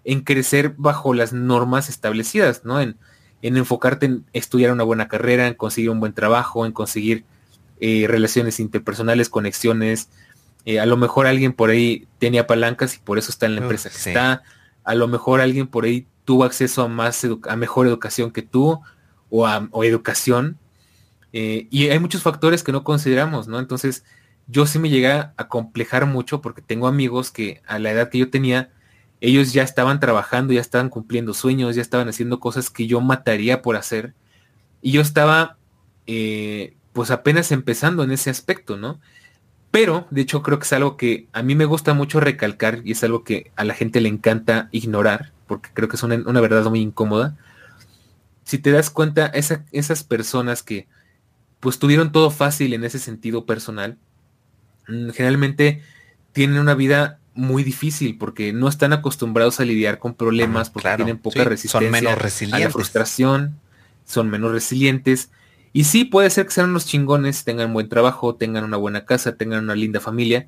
en 0.04 0.22
crecer 0.22 0.74
bajo 0.78 1.14
las 1.14 1.34
normas 1.34 1.90
establecidas, 1.90 2.66
¿no? 2.66 2.82
En, 2.82 2.98
en 3.42 3.58
enfocarte 3.58 4.06
en 4.06 4.26
estudiar 4.34 4.72
una 4.72 4.84
buena 4.84 5.08
carrera, 5.08 5.48
en 5.48 5.54
conseguir 5.54 5.90
un 5.90 6.00
buen 6.00 6.14
trabajo, 6.14 6.66
en 6.66 6.72
conseguir 6.72 7.26
eh, 7.80 8.06
relaciones 8.08 8.60
interpersonales, 8.60 9.30
conexiones. 9.30 10.10
Eh, 10.66 10.80
a 10.80 10.86
lo 10.86 10.98
mejor 10.98 11.28
alguien 11.28 11.54
por 11.54 11.70
ahí 11.70 12.08
tenía 12.20 12.48
palancas 12.48 12.96
y 12.96 13.00
por 13.00 13.18
eso 13.18 13.32
está 13.32 13.46
en 13.46 13.56
la 13.56 13.62
empresa 13.62 13.90
que 13.90 13.98
está. 13.98 14.44
A 14.84 14.96
lo 14.96 15.08
mejor 15.08 15.42
alguien 15.42 15.68
por 15.68 15.86
ahí 15.86 16.08
tuvo 16.26 16.44
acceso 16.44 16.84
a 16.84 16.88
más 16.88 17.26
a 17.48 17.56
mejor 17.56 17.88
educación 17.88 18.32
que 18.32 18.42
tú 18.42 18.80
o 19.30 19.48
a 19.48 19.68
o 19.72 19.84
educación. 19.84 20.58
Eh, 21.34 21.68
y 21.72 21.90
hay 21.90 22.00
muchos 22.00 22.24
factores 22.24 22.64
que 22.64 22.72
no 22.72 22.84
consideramos, 22.84 23.48
¿no? 23.48 23.60
Entonces, 23.60 24.04
yo 24.48 24.66
sí 24.66 24.80
me 24.80 24.90
llegué 24.90 25.12
a 25.12 25.48
complejar 25.48 26.06
mucho 26.06 26.42
porque 26.42 26.62
tengo 26.62 26.88
amigos 26.88 27.32
que 27.32 27.62
a 27.66 27.80
la 27.80 27.92
edad 27.92 28.10
que 28.10 28.18
yo 28.18 28.30
tenía, 28.30 28.70
ellos 29.22 29.54
ya 29.54 29.64
estaban 29.64 30.00
trabajando, 30.00 30.52
ya 30.52 30.62
estaban 30.62 30.90
cumpliendo 30.90 31.34
sueños, 31.34 31.76
ya 31.76 31.82
estaban 31.82 32.10
haciendo 32.10 32.40
cosas 32.40 32.70
que 32.70 32.88
yo 32.88 33.02
mataría 33.02 33.62
por 33.62 33.76
hacer. 33.78 34.14
Y 34.82 34.92
yo 34.92 35.02
estaba, 35.02 35.58
eh, 36.08 36.76
pues 36.92 37.12
apenas 37.12 37.52
empezando 37.52 38.04
en 38.04 38.12
ese 38.12 38.30
aspecto, 38.30 38.78
¿no? 38.78 39.00
Pero, 39.72 40.06
de 40.12 40.22
hecho, 40.22 40.44
creo 40.44 40.60
que 40.60 40.66
es 40.66 40.74
algo 40.74 40.98
que 40.98 41.28
a 41.32 41.42
mí 41.42 41.56
me 41.56 41.66
gusta 41.66 41.94
mucho 41.94 42.20
recalcar 42.20 42.82
y 42.84 42.92
es 42.92 43.04
algo 43.04 43.24
que 43.24 43.52
a 43.56 43.64
la 43.64 43.74
gente 43.74 44.02
le 44.02 44.10
encanta 44.10 44.68
ignorar, 44.72 45.32
porque 45.48 45.70
creo 45.74 45.88
que 45.88 45.96
es 45.96 46.04
una, 46.04 46.42
verdad 46.42 46.66
muy 46.66 46.82
incómoda. 46.82 47.38
Si 48.44 48.58
te 48.58 48.72
das 48.72 48.90
cuenta, 48.90 49.28
esas 49.28 50.04
personas 50.04 50.62
que 50.62 50.88
pues 51.62 51.80
tuvieron 51.80 52.12
todo 52.12 52.32
fácil 52.32 52.74
en 52.74 52.84
ese 52.84 53.00
sentido 53.00 53.46
personal, 53.46 53.98
mm, 54.90 55.12
generalmente 55.12 55.82
tienen 56.34 56.60
una 56.60 56.74
vida 56.74 57.20
muy 57.34 57.64
difícil 57.64 58.18
porque 58.18 58.52
no 58.52 58.68
están 58.68 58.92
acostumbrados 58.92 59.60
a 59.60 59.66
lidiar 59.66 60.00
con 60.00 60.16
problemas, 60.16 60.70
porque 60.70 60.96
tienen 60.98 61.18
poca 61.18 61.44
resistencia 61.44 61.88
son 61.88 61.92
menos 61.92 62.22
resilientes. 62.22 62.62
a 62.62 62.68
la 62.68 62.72
frustración, 62.72 63.60
son 64.06 64.30
menos 64.30 64.52
resilientes. 64.52 65.30
Y 65.74 65.86
sí, 65.86 66.06
puede 66.06 66.30
ser 66.30 66.46
que 66.46 66.52
sean 66.52 66.70
unos 66.70 66.86
chingones, 66.86 67.44
tengan 67.44 67.74
buen 67.74 67.88
trabajo, 67.88 68.36
tengan 68.36 68.64
una 68.64 68.78
buena 68.78 69.06
casa, 69.06 69.36
tengan 69.36 69.64
una 69.64 69.76
linda 69.76 70.00
familia, 70.00 70.48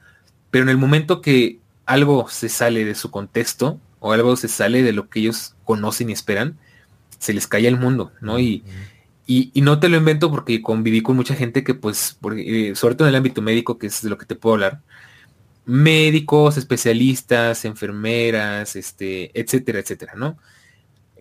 pero 0.51 0.63
en 0.63 0.69
el 0.69 0.77
momento 0.77 1.21
que 1.21 1.59
algo 1.85 2.27
se 2.29 2.49
sale 2.49 2.85
de 2.85 2.95
su 2.95 3.09
contexto 3.11 3.79
o 3.99 4.11
algo 4.11 4.35
se 4.35 4.47
sale 4.47 4.83
de 4.83 4.93
lo 4.93 5.09
que 5.09 5.21
ellos 5.21 5.55
conocen 5.63 6.09
y 6.09 6.13
esperan, 6.13 6.57
se 7.19 7.33
les 7.33 7.47
cae 7.47 7.67
el 7.67 7.77
mundo, 7.77 8.11
¿no? 8.19 8.37
Y, 8.37 8.63
y, 9.25 9.61
no 9.61 9.79
te 9.79 9.87
lo 9.87 9.95
invento 9.97 10.29
porque 10.29 10.61
conviví 10.61 11.01
con 11.01 11.15
mucha 11.15 11.35
gente 11.35 11.63
que 11.63 11.73
pues, 11.73 12.17
eh, 12.37 12.73
sobre 12.75 12.95
todo 12.95 13.07
en 13.07 13.13
el 13.13 13.17
ámbito 13.17 13.41
médico, 13.41 13.77
que 13.77 13.87
es 13.87 14.01
de 14.01 14.09
lo 14.09 14.17
que 14.17 14.25
te 14.25 14.35
puedo 14.35 14.55
hablar, 14.55 14.81
médicos, 15.65 16.57
especialistas, 16.57 17.63
enfermeras, 17.63 18.75
este, 18.75 19.31
etcétera, 19.39 19.79
etcétera, 19.79 20.13
¿no? 20.17 20.37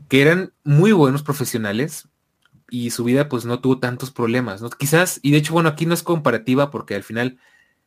Que 0.08 0.22
eran 0.22 0.52
muy 0.64 0.90
buenos 0.90 1.22
profesionales 1.22 2.08
y 2.72 2.88
su 2.90 3.04
vida 3.04 3.28
pues 3.28 3.44
no 3.44 3.60
tuvo 3.60 3.78
tantos 3.78 4.10
problemas, 4.10 4.62
¿no? 4.62 4.70
Quizás, 4.70 5.20
y 5.22 5.30
de 5.30 5.36
hecho, 5.36 5.52
bueno, 5.52 5.68
aquí 5.68 5.84
no 5.84 5.92
es 5.92 6.02
comparativa 6.02 6.70
porque 6.70 6.94
al 6.94 7.02
final 7.02 7.36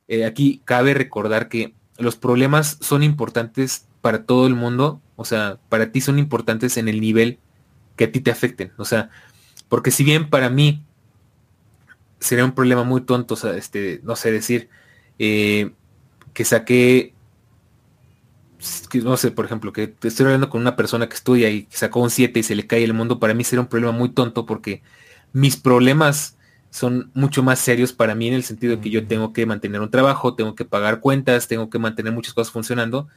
eh, 0.08 0.26
aquí 0.26 0.62
cabe 0.64 0.94
recordar 0.94 1.50
que 1.50 1.74
los 1.98 2.16
problemas 2.16 2.78
son 2.82 3.02
importantes 3.02 3.88
para 4.02 4.26
todo 4.26 4.46
el 4.46 4.54
mundo, 4.54 5.02
o 5.16 5.26
sea, 5.26 5.58
para 5.70 5.92
ti 5.92 6.02
son 6.02 6.20
importantes 6.20 6.78
en 6.78 6.88
el 6.88 7.02
nivel 7.02 7.40
que 7.96 8.04
a 8.04 8.12
ti 8.12 8.20
te 8.20 8.30
afecten, 8.30 8.74
o 8.78 8.86
sea, 8.86 9.10
porque 9.70 9.90
si 9.90 10.04
bien 10.04 10.30
para 10.30 10.52
mí 10.52 10.86
sería 12.20 12.46
un 12.46 12.52
problema 12.52 12.84
muy 12.84 13.02
tonto, 13.02 13.34
o 13.34 13.38
sea, 13.38 13.58
este, 13.58 14.02
no 14.04 14.16
sé 14.16 14.32
decir, 14.32 14.70
eh, 15.18 15.72
que 16.36 16.46
saqué, 16.46 17.15
no 19.04 19.18
sé, 19.18 19.32
por 19.32 19.46
ejemplo, 19.46 19.74
que 19.74 19.94
estoy 20.04 20.26
hablando 20.26 20.50
con 20.50 20.62
una 20.62 20.76
persona 20.76 21.08
que 21.08 21.16
estudia 21.16 21.50
y 21.50 21.68
sacó 21.70 22.02
un 22.02 22.10
7 22.10 22.40
y 22.40 22.44
se 22.44 22.56
le 22.56 22.68
cae 22.68 22.84
el 22.84 22.94
mundo, 22.94 23.20
para 23.20 23.34
mí 23.34 23.44
sería 23.44 23.62
un 23.62 23.68
problema 23.68 23.92
muy 23.92 24.10
tonto 24.10 24.46
porque 24.46 24.82
mis 25.34 25.58
problemas 25.58 26.38
son 26.70 27.12
mucho 27.14 27.44
más 27.44 27.60
serios 27.60 27.94
para 27.94 28.16
mí 28.16 28.28
en 28.28 28.34
el 28.34 28.44
sentido 28.44 28.76
de 28.76 28.82
que 28.82 28.90
yo 28.90 29.08
tengo 29.08 29.34
que 29.34 29.46
mantener 29.46 29.82
un 29.82 29.92
trabajo, 29.92 30.36
tengo 30.36 30.56
que 30.56 30.66
pagar 30.66 31.00
cuentas, 31.00 31.48
tengo 31.48 31.70
que 31.70 31.80
mantener 31.80 32.12
muchas 32.14 32.34
cosas 32.34 32.52
funcionando, 32.52 33.08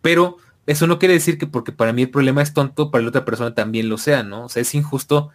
pero 0.00 0.36
eso 0.66 0.86
no 0.86 0.98
quiere 0.98 1.14
decir 1.14 1.38
que 1.38 1.46
porque 1.46 1.72
para 1.72 1.92
mí 1.92 2.02
el 2.02 2.10
problema 2.10 2.42
es 2.42 2.54
tonto, 2.54 2.90
para 2.90 3.02
la 3.02 3.08
otra 3.08 3.24
persona 3.24 3.54
también 3.54 3.88
lo 3.88 3.98
sea, 3.98 4.22
¿no? 4.22 4.44
O 4.44 4.48
sea, 4.48 4.62
es 4.62 4.74
injusto 4.74 5.30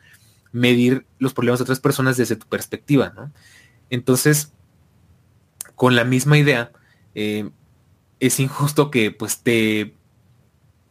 medir 0.51 1.06
los 1.19 1.34
problemas 1.34 1.60
de 1.60 1.63
otras 1.63 1.79
personas 1.79 2.17
desde 2.17 2.36
tu 2.36 2.47
perspectiva, 2.47 3.13
¿no? 3.15 3.32
Entonces, 3.89 4.53
con 5.75 5.95
la 5.95 6.03
misma 6.03 6.38
idea, 6.38 6.71
eh, 7.15 7.49
es 8.28 8.40
injusto 8.40 8.90
que 8.90 9.12
pues 9.12 9.40
te, 9.44 9.96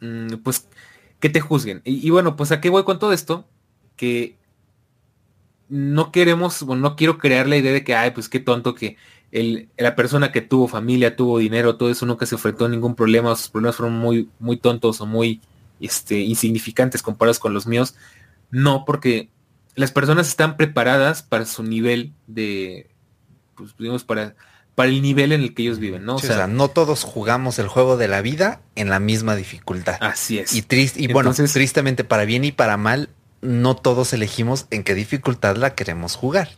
mm, 0.01 0.37
pues, 0.45 0.69
que 1.19 1.31
te 1.31 1.41
juzguen. 1.41 1.81
Y, 1.85 2.11
bueno, 2.11 2.37
pues 2.37 2.53
a 2.53 2.61
qué 2.61 2.69
voy 2.69 2.85
con 2.85 2.99
todo 2.99 3.13
esto, 3.13 3.49
que 3.97 4.37
no 5.69 6.13
queremos, 6.13 6.63
bueno, 6.65 6.83
no 6.83 6.97
quiero 6.97 7.17
crear 7.17 7.49
la 7.49 7.57
idea 7.57 7.73
de 7.73 7.85
que, 7.85 7.95
ay, 7.95 8.11
pues 8.11 8.29
qué 8.29 8.39
tonto 8.39 8.75
que 8.75 8.99
el, 9.31 9.71
la 9.79 9.97
persona 9.97 10.31
que 10.31 10.43
tuvo 10.43 10.69
familia, 10.69 11.17
tuvo 11.17 11.39
dinero, 11.39 11.77
todo 11.77 11.91
eso 11.91 12.05
nunca 12.05 12.27
se 12.27 12.35
enfrentó 12.35 12.67
a 12.67 12.69
ningún 12.69 12.95
problema, 12.95 13.35
sus 13.35 13.49
problemas 13.49 13.77
fueron 13.77 13.99
muy, 13.99 14.29
muy 14.39 14.59
tontos 14.59 15.01
o 15.01 15.07
muy 15.07 15.41
este, 15.81 16.21
insignificantes 16.21 17.03
comparados 17.03 17.39
con 17.39 17.55
los 17.55 17.67
míos. 17.67 17.95
No, 18.51 18.85
porque 18.85 19.31
las 19.75 19.91
personas 19.91 20.29
están 20.29 20.59
preparadas 20.59 21.23
para 21.23 21.47
su 21.47 21.63
nivel 21.63 22.13
de, 22.27 22.91
pues 23.57 23.75
digamos, 23.79 24.05
para 24.05 24.35
para 24.75 24.89
el 24.89 25.03
nivel 25.03 25.33
en 25.33 25.43
el 25.43 25.55
que 25.55 25.63
ellos 25.63 25.79
viven, 25.79 26.05
¿no? 26.05 26.17
O, 26.17 26.19
sea, 26.19 26.47
no 26.47 26.69
todos 26.69 27.05
jugamos 27.05 27.59
el 27.59 27.69
juego 27.69 27.97
de 27.97 28.09
la 28.09 28.23
vida 28.23 28.63
en 28.75 28.89
la 28.89 29.01
misma 29.01 29.37
dificultad. 29.37 29.99
Así 30.01 30.39
es. 30.39 30.55
Y, 30.55 30.63
triste, 30.63 31.03
y 31.03 31.13
bueno, 31.13 31.35
tristemente 31.35 32.05
para 32.05 32.25
bien 32.25 32.45
y 32.45 32.53
para 32.53 32.77
mal, 32.77 33.11
no 33.43 33.77
todos 33.77 34.13
elegimos 34.13 34.67
en 34.71 34.83
qué 34.83 34.95
dificultad 34.95 35.57
la 35.57 35.75
queremos 35.75 36.17
jugar. 36.17 36.49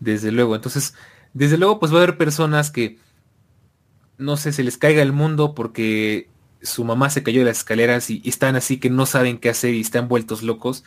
Desde 0.00 0.32
luego, 0.32 0.54
entonces, 0.54 0.94
desde 1.32 1.56
luego, 1.56 1.80
pues 1.80 1.92
va 1.92 2.00
a 2.00 2.02
haber 2.02 2.18
personas 2.18 2.70
que, 2.70 2.98
no 4.18 4.36
sé, 4.36 4.52
se 4.52 4.62
les 4.62 4.76
caiga 4.76 5.00
el 5.00 5.12
mundo 5.12 5.54
porque 5.54 6.28
su 6.60 6.84
mamá 6.84 7.08
se 7.08 7.22
cayó 7.22 7.40
de 7.40 7.46
las 7.46 7.58
escaleras 7.58 8.10
y, 8.10 8.20
y 8.22 8.28
están 8.28 8.54
así 8.54 8.78
que 8.78 8.90
no 8.90 9.06
saben 9.06 9.38
qué 9.38 9.48
hacer 9.48 9.72
y 9.72 9.80
están 9.80 10.08
vueltos 10.08 10.42
locos. 10.42 10.84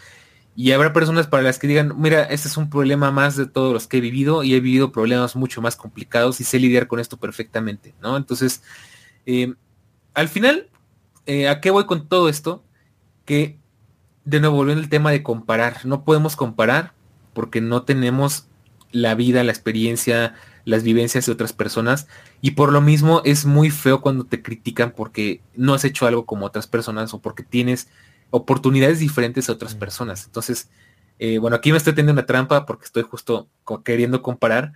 Y 0.55 0.71
habrá 0.71 0.93
personas 0.93 1.27
para 1.27 1.41
las 1.41 1.57
que 1.57 1.67
digan, 1.67 1.93
mira, 1.99 2.23
este 2.23 2.47
es 2.47 2.57
un 2.57 2.69
problema 2.69 3.11
más 3.11 3.35
de 3.35 3.47
todos 3.47 3.73
los 3.73 3.87
que 3.87 3.97
he 3.97 4.01
vivido 4.01 4.43
y 4.43 4.53
he 4.53 4.59
vivido 4.59 4.91
problemas 4.91 5.35
mucho 5.35 5.61
más 5.61 5.75
complicados 5.75 6.39
y 6.39 6.43
sé 6.43 6.59
lidiar 6.59 6.87
con 6.87 6.99
esto 6.99 7.17
perfectamente, 7.17 7.95
¿no? 8.01 8.17
Entonces, 8.17 8.61
eh, 9.25 9.55
al 10.13 10.29
final, 10.29 10.69
eh, 11.25 11.47
¿a 11.47 11.59
qué 11.59 11.71
voy 11.71 11.85
con 11.85 12.07
todo 12.07 12.29
esto? 12.29 12.63
Que, 13.25 13.57
de 14.25 14.39
nuevo, 14.39 14.57
volviendo 14.57 14.83
al 14.83 14.89
tema 14.89 15.09
de 15.11 15.23
comparar, 15.23 15.85
no 15.85 16.03
podemos 16.03 16.35
comparar 16.35 16.93
porque 17.33 17.59
no 17.59 17.81
tenemos 17.81 18.47
la 18.91 19.15
vida, 19.15 19.43
la 19.43 19.51
experiencia, 19.51 20.35
las 20.65 20.83
vivencias 20.83 21.25
de 21.25 21.31
otras 21.31 21.51
personas 21.51 22.07
y 22.41 22.51
por 22.51 22.71
lo 22.71 22.79
mismo 22.79 23.21
es 23.25 23.45
muy 23.45 23.69
feo 23.69 24.01
cuando 24.01 24.25
te 24.25 24.41
critican 24.41 24.91
porque 24.91 25.41
no 25.55 25.73
has 25.73 25.83
hecho 25.83 26.05
algo 26.05 26.25
como 26.25 26.45
otras 26.45 26.67
personas 26.67 27.13
o 27.13 27.19
porque 27.19 27.43
tienes 27.43 27.89
oportunidades 28.35 28.97
diferentes 28.97 29.47
a 29.47 29.51
otras 29.51 29.75
personas. 29.75 30.25
Entonces, 30.25 30.71
eh, 31.19 31.37
bueno, 31.37 31.55
aquí 31.55 31.71
me 31.71 31.77
estoy 31.77 31.93
teniendo 31.93 32.13
una 32.13 32.25
trampa 32.25 32.65
porque 32.65 32.85
estoy 32.85 33.03
justo 33.03 33.47
queriendo 33.85 34.23
comparar, 34.23 34.73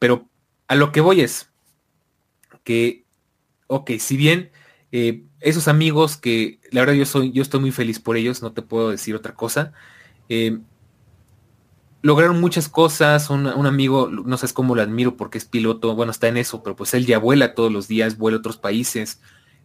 pero 0.00 0.28
a 0.66 0.74
lo 0.74 0.90
que 0.90 1.00
voy 1.00 1.20
es 1.20 1.52
que, 2.64 3.04
ok, 3.68 3.92
si 4.00 4.16
bien 4.16 4.50
eh, 4.90 5.22
esos 5.38 5.68
amigos 5.68 6.16
que 6.16 6.58
la 6.72 6.80
verdad 6.80 6.94
yo 6.94 7.06
soy, 7.06 7.30
yo 7.30 7.42
estoy 7.42 7.60
muy 7.60 7.70
feliz 7.70 8.00
por 8.00 8.16
ellos, 8.16 8.42
no 8.42 8.52
te 8.52 8.62
puedo 8.62 8.90
decir 8.90 9.14
otra 9.14 9.34
cosa. 9.34 9.72
Eh, 10.28 10.58
lograron 12.02 12.40
muchas 12.40 12.68
cosas, 12.68 13.30
un, 13.30 13.46
un, 13.46 13.66
amigo, 13.66 14.08
no 14.10 14.36
sé 14.36 14.52
cómo 14.52 14.74
lo 14.74 14.82
admiro 14.82 15.16
porque 15.16 15.38
es 15.38 15.44
piloto, 15.44 15.94
bueno, 15.94 16.10
está 16.10 16.26
en 16.26 16.38
eso, 16.38 16.64
pero 16.64 16.74
pues 16.74 16.92
él 16.94 17.06
ya 17.06 17.18
vuela 17.18 17.54
todos 17.54 17.70
los 17.70 17.86
días, 17.86 18.18
vuela 18.18 18.38
a 18.38 18.40
otros 18.40 18.56
países, 18.56 19.20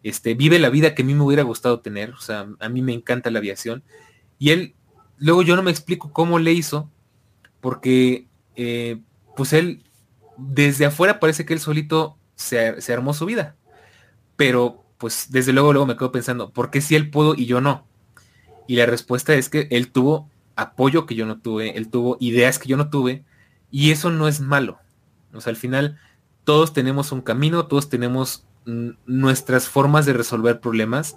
este, 0.05 0.35
vive 0.35 0.59
la 0.59 0.69
vida 0.69 0.93
que 0.93 1.01
a 1.01 1.05
mí 1.05 1.15
me 1.15 1.23
hubiera 1.23 1.41
gustado 1.41 1.79
tener, 1.79 2.11
o 2.11 2.19
sea, 2.19 2.47
a 2.59 2.69
mí 2.69 2.83
me 2.83 2.93
encanta 2.93 3.31
la 3.31 3.39
aviación. 3.39 3.83
Y 4.37 4.51
él, 4.51 4.75
luego 5.17 5.41
yo 5.41 5.55
no 5.55 5.63
me 5.63 5.71
explico 5.71 6.13
cómo 6.13 6.37
le 6.37 6.53
hizo, 6.53 6.91
porque 7.59 8.27
eh, 8.55 8.99
pues 9.35 9.51
él, 9.51 9.83
desde 10.37 10.85
afuera 10.85 11.19
parece 11.19 11.43
que 11.43 11.53
él 11.53 11.59
solito 11.59 12.19
se, 12.35 12.79
se, 12.83 12.93
armó 12.93 13.15
su 13.15 13.25
vida. 13.25 13.55
Pero 14.35 14.85
pues 14.99 15.31
desde 15.31 15.53
luego 15.53 15.73
luego 15.73 15.87
me 15.87 15.97
quedo 15.97 16.11
pensando, 16.11 16.51
¿por 16.51 16.69
qué 16.69 16.81
si 16.81 16.95
él 16.95 17.09
pudo 17.09 17.33
y 17.33 17.47
yo 17.47 17.59
no? 17.59 17.87
Y 18.67 18.75
la 18.75 18.85
respuesta 18.85 19.33
es 19.33 19.49
que 19.49 19.67
él 19.71 19.91
tuvo 19.91 20.29
apoyo 20.55 21.07
que 21.07 21.15
yo 21.15 21.25
no 21.25 21.39
tuve, 21.39 21.75
él 21.79 21.89
tuvo 21.89 22.17
ideas 22.19 22.59
que 22.59 22.69
yo 22.69 22.77
no 22.77 22.91
tuve, 22.91 23.25
y 23.71 23.89
eso 23.89 24.11
no 24.11 24.27
es 24.27 24.39
malo. 24.39 24.77
O 25.33 25.41
sea, 25.41 25.49
al 25.49 25.57
final 25.57 25.97
todos 26.43 26.73
tenemos 26.73 27.11
un 27.11 27.21
camino, 27.21 27.65
todos 27.65 27.89
tenemos 27.89 28.45
nuestras 28.65 29.69
formas 29.69 30.05
de 30.05 30.13
resolver 30.13 30.59
problemas. 30.59 31.15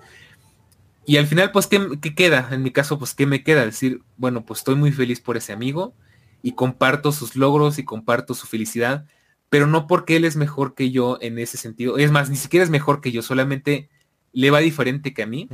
Y 1.06 1.16
al 1.16 1.26
final, 1.26 1.52
pues, 1.52 1.66
¿qué, 1.66 2.14
queda? 2.14 2.48
En 2.50 2.62
mi 2.62 2.70
caso, 2.70 2.98
pues, 2.98 3.14
¿qué 3.14 3.26
me 3.26 3.42
queda? 3.42 3.64
Decir, 3.64 4.02
bueno, 4.16 4.44
pues 4.44 4.60
estoy 4.60 4.74
muy 4.74 4.92
feliz 4.92 5.20
por 5.20 5.36
ese 5.36 5.52
amigo 5.52 5.94
y 6.42 6.52
comparto 6.52 7.12
sus 7.12 7.36
logros 7.36 7.78
y 7.78 7.84
comparto 7.84 8.34
su 8.34 8.46
felicidad, 8.46 9.06
pero 9.48 9.66
no 9.66 9.86
porque 9.86 10.16
él 10.16 10.24
es 10.24 10.36
mejor 10.36 10.74
que 10.74 10.90
yo 10.90 11.18
en 11.20 11.38
ese 11.38 11.56
sentido. 11.56 11.98
Es 11.98 12.10
más, 12.10 12.30
ni 12.30 12.36
siquiera 12.36 12.64
es 12.64 12.70
mejor 12.70 13.00
que 13.00 13.12
yo, 13.12 13.22
solamente 13.22 13.88
le 14.32 14.50
va 14.50 14.58
diferente 14.58 15.14
que 15.14 15.22
a 15.22 15.26
mí, 15.26 15.48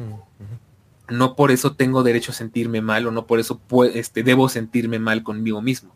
no 1.09 1.37
por 1.37 1.51
eso 1.53 1.75
tengo 1.75 2.03
derecho 2.03 2.33
a 2.33 2.35
sentirme 2.35 2.81
mal 2.81 3.07
o 3.07 3.11
no 3.11 3.27
por 3.27 3.39
eso 3.39 3.61
este, 3.93 4.23
debo 4.23 4.49
sentirme 4.49 4.99
mal 4.99 5.23
conmigo 5.23 5.63
mismo. 5.63 5.95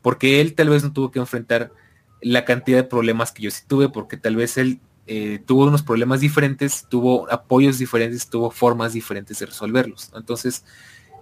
Porque 0.00 0.40
él 0.40 0.54
tal 0.54 0.68
vez 0.68 0.82
no 0.82 0.92
tuvo 0.92 1.10
que 1.10 1.18
enfrentar 1.18 1.72
la 2.20 2.44
cantidad 2.44 2.78
de 2.78 2.84
problemas 2.84 3.32
que 3.32 3.42
yo 3.42 3.50
sí 3.50 3.62
tuve, 3.66 3.88
porque 3.88 4.16
tal 4.16 4.36
vez 4.36 4.56
él 4.56 4.80
eh, 5.14 5.40
tuvo 5.44 5.66
unos 5.66 5.82
problemas 5.82 6.22
diferentes, 6.22 6.86
tuvo 6.88 7.30
apoyos 7.30 7.78
diferentes, 7.78 8.30
tuvo 8.30 8.50
formas 8.50 8.94
diferentes 8.94 9.38
de 9.38 9.44
resolverlos. 9.44 10.10
Entonces, 10.16 10.64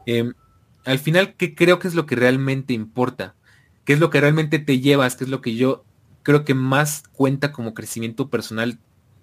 em, 0.06 0.32
al 0.84 1.00
final, 1.00 1.34
¿qué 1.34 1.56
creo 1.56 1.80
que 1.80 1.88
es 1.88 1.96
lo 1.96 2.06
que 2.06 2.14
realmente 2.14 2.72
importa? 2.72 3.34
¿Qué 3.84 3.94
es 3.94 3.98
lo 3.98 4.08
que 4.08 4.20
realmente 4.20 4.60
te 4.60 4.78
llevas? 4.78 5.16
¿Qué 5.16 5.24
es 5.24 5.30
lo 5.30 5.40
que 5.40 5.56
yo 5.56 5.84
creo 6.22 6.44
que 6.44 6.54
más 6.54 7.02
cuenta 7.14 7.50
como 7.50 7.74
crecimiento 7.74 8.30
personal 8.30 8.78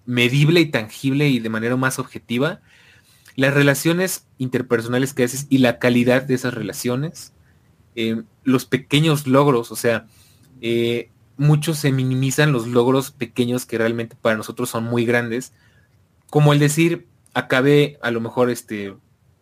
medible 0.06 0.60
y 0.60 0.66
tangible 0.66 1.30
y 1.30 1.40
de 1.40 1.50
manera 1.50 1.78
más 1.78 1.98
objetiva? 1.98 2.60
Las 3.38 3.54
relaciones 3.54 4.28
interpersonales 4.38 5.14
que 5.14 5.24
haces 5.24 5.48
y 5.50 5.60
la 5.60 5.80
calidad 5.80 6.24
de 6.24 6.34
esas 6.34 6.54
relaciones, 6.54 7.32
em, 7.96 8.26
los 8.44 8.66
pequeños 8.66 9.28
logros, 9.28 9.72
o 9.72 9.78
sea, 9.78 10.08
eh, 10.60 11.10
muchos 11.38 11.78
se 11.78 11.92
minimizan 11.92 12.52
los 12.52 12.68
logros 12.68 13.12
pequeños 13.12 13.66
que 13.66 13.78
realmente 13.78 14.16
para 14.20 14.38
nosotros 14.38 14.70
son 14.70 14.84
muy 14.84 15.06
grandes, 15.06 15.54
como 16.30 16.54
el 16.54 16.60
decir, 16.60 17.08
acabé, 17.34 17.98
a 18.02 18.12
lo 18.12 18.20
mejor, 18.20 18.50
este, 18.50 18.96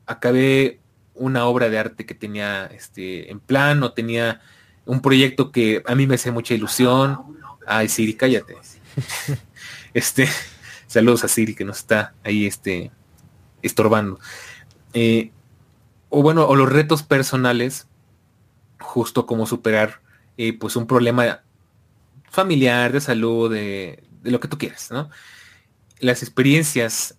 acabé 0.06 0.80
una 1.14 1.46
obra 1.46 1.70
de 1.70 1.80
arte 1.80 2.06
que 2.06 2.14
tenía 2.14 2.66
este, 2.66 3.32
en 3.32 3.40
plan 3.40 3.82
o 3.84 3.94
tenía 3.94 4.42
un 4.86 5.02
proyecto 5.02 5.52
que 5.52 5.82
a 5.86 5.96
mí 5.96 6.06
me 6.06 6.16
hace 6.16 6.32
mucha 6.32 6.54
ilusión. 6.54 7.38
Ay, 7.66 7.88
Siri, 7.88 8.14
cállate. 8.14 8.56
este, 9.94 10.28
saludos 10.88 11.24
a 11.24 11.28
Siri 11.28 11.56
que 11.56 11.66
nos 11.66 11.78
está 11.78 12.14
ahí 12.24 12.46
este, 12.46 12.92
estorbando. 13.62 14.20
Eh, 14.94 15.32
o 16.10 16.22
bueno, 16.22 16.46
o 16.46 16.56
los 16.56 16.72
retos 16.72 17.02
personales, 17.04 17.88
justo 18.80 19.26
como 19.26 19.48
superar 19.48 20.02
eh, 20.38 20.54
pues 20.54 20.76
un 20.76 20.86
problema 20.86 21.45
familiar, 22.36 22.91
de 22.91 23.02
salud, 23.02 23.52
de, 23.52 24.04
lo 24.24 24.39
que 24.39 24.48
tú 24.48 24.58
quieras, 24.58 24.91
¿no? 24.91 25.10
Las 26.00 26.21
experiencias 26.21 27.17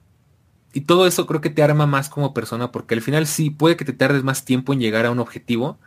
y 0.73 0.83
todo 0.83 1.07
eso 1.07 1.27
creo 1.27 1.41
que 1.41 1.51
te 1.51 1.63
arma 1.63 1.87
más 1.87 2.09
como 2.09 2.35
persona 2.35 2.71
porque 2.71 2.95
al 2.95 3.03
final 3.03 3.27
sí 3.27 3.51
puede 3.51 3.77
que 3.77 3.85
te 3.85 3.93
tardes 3.93 4.23
más 4.23 4.45
tiempo 4.45 4.73
en 4.73 4.81
llegar 4.81 5.07
a 5.07 5.11
un 5.11 5.19
objetivo, 5.19 5.79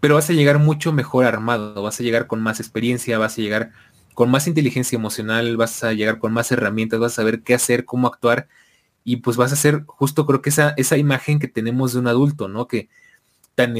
pero 0.00 0.16
vas 0.16 0.28
a 0.30 0.34
llegar 0.34 0.58
mucho 0.58 0.92
mejor 0.92 1.24
armado, 1.24 1.82
vas 1.82 1.98
a 2.00 2.02
llegar 2.02 2.26
con 2.26 2.42
más 2.42 2.60
experiencia, 2.60 3.18
vas 3.18 3.38
a 3.38 3.42
llegar 3.42 3.72
con 4.14 4.30
más 4.30 4.46
inteligencia 4.46 4.96
emocional, 4.96 5.56
vas 5.56 5.82
a 5.84 5.92
llegar 5.92 6.18
con 6.18 6.32
más 6.32 6.52
herramientas, 6.52 7.00
vas 7.00 7.12
a 7.12 7.16
saber 7.16 7.42
qué 7.42 7.54
hacer, 7.54 7.84
cómo 7.84 8.06
actuar 8.08 8.48
y 9.04 9.16
pues 9.16 9.36
vas 9.36 9.52
a 9.52 9.56
ser 9.56 9.84
justo 9.86 10.26
creo 10.26 10.42
que 10.42 10.50
esa, 10.50 10.74
esa 10.76 10.96
imagen 10.98 11.38
que 11.38 11.48
tenemos 11.48 11.92
de 11.94 12.00
un 12.00 12.08
adulto, 12.08 12.48
¿no? 12.48 12.68
Que 12.68 12.88
tan, 13.54 13.74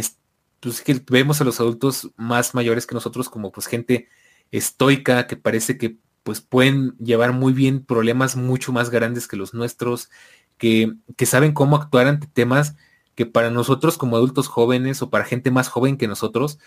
pues 0.60 0.80
que 0.82 1.02
vemos 1.10 1.40
a 1.40 1.44
los 1.44 1.60
adultos 1.60 2.10
más 2.16 2.54
mayores 2.54 2.86
que 2.86 2.94
nosotros 2.94 3.28
como 3.28 3.52
pues 3.52 3.66
gente 3.66 4.08
estoica, 4.50 5.26
que 5.26 5.36
parece 5.36 5.78
que 5.78 5.98
pues 6.22 6.40
pueden 6.40 6.96
llevar 6.98 7.32
muy 7.32 7.52
bien 7.52 7.84
problemas 7.84 8.36
mucho 8.36 8.72
más 8.72 8.90
grandes 8.90 9.28
que 9.28 9.36
los 9.36 9.54
nuestros, 9.54 10.10
que, 10.58 10.94
que 11.16 11.26
saben 11.26 11.52
cómo 11.52 11.76
actuar 11.76 12.08
ante 12.08 12.26
temas 12.26 12.74
que 13.14 13.26
para 13.26 13.50
nosotros 13.50 13.96
como 13.96 14.16
adultos 14.16 14.48
jóvenes 14.48 15.02
o 15.02 15.10
para 15.10 15.24
gente 15.24 15.50
más 15.50 15.68
joven 15.68 15.96
que 15.96 16.08
nosotros 16.08 16.58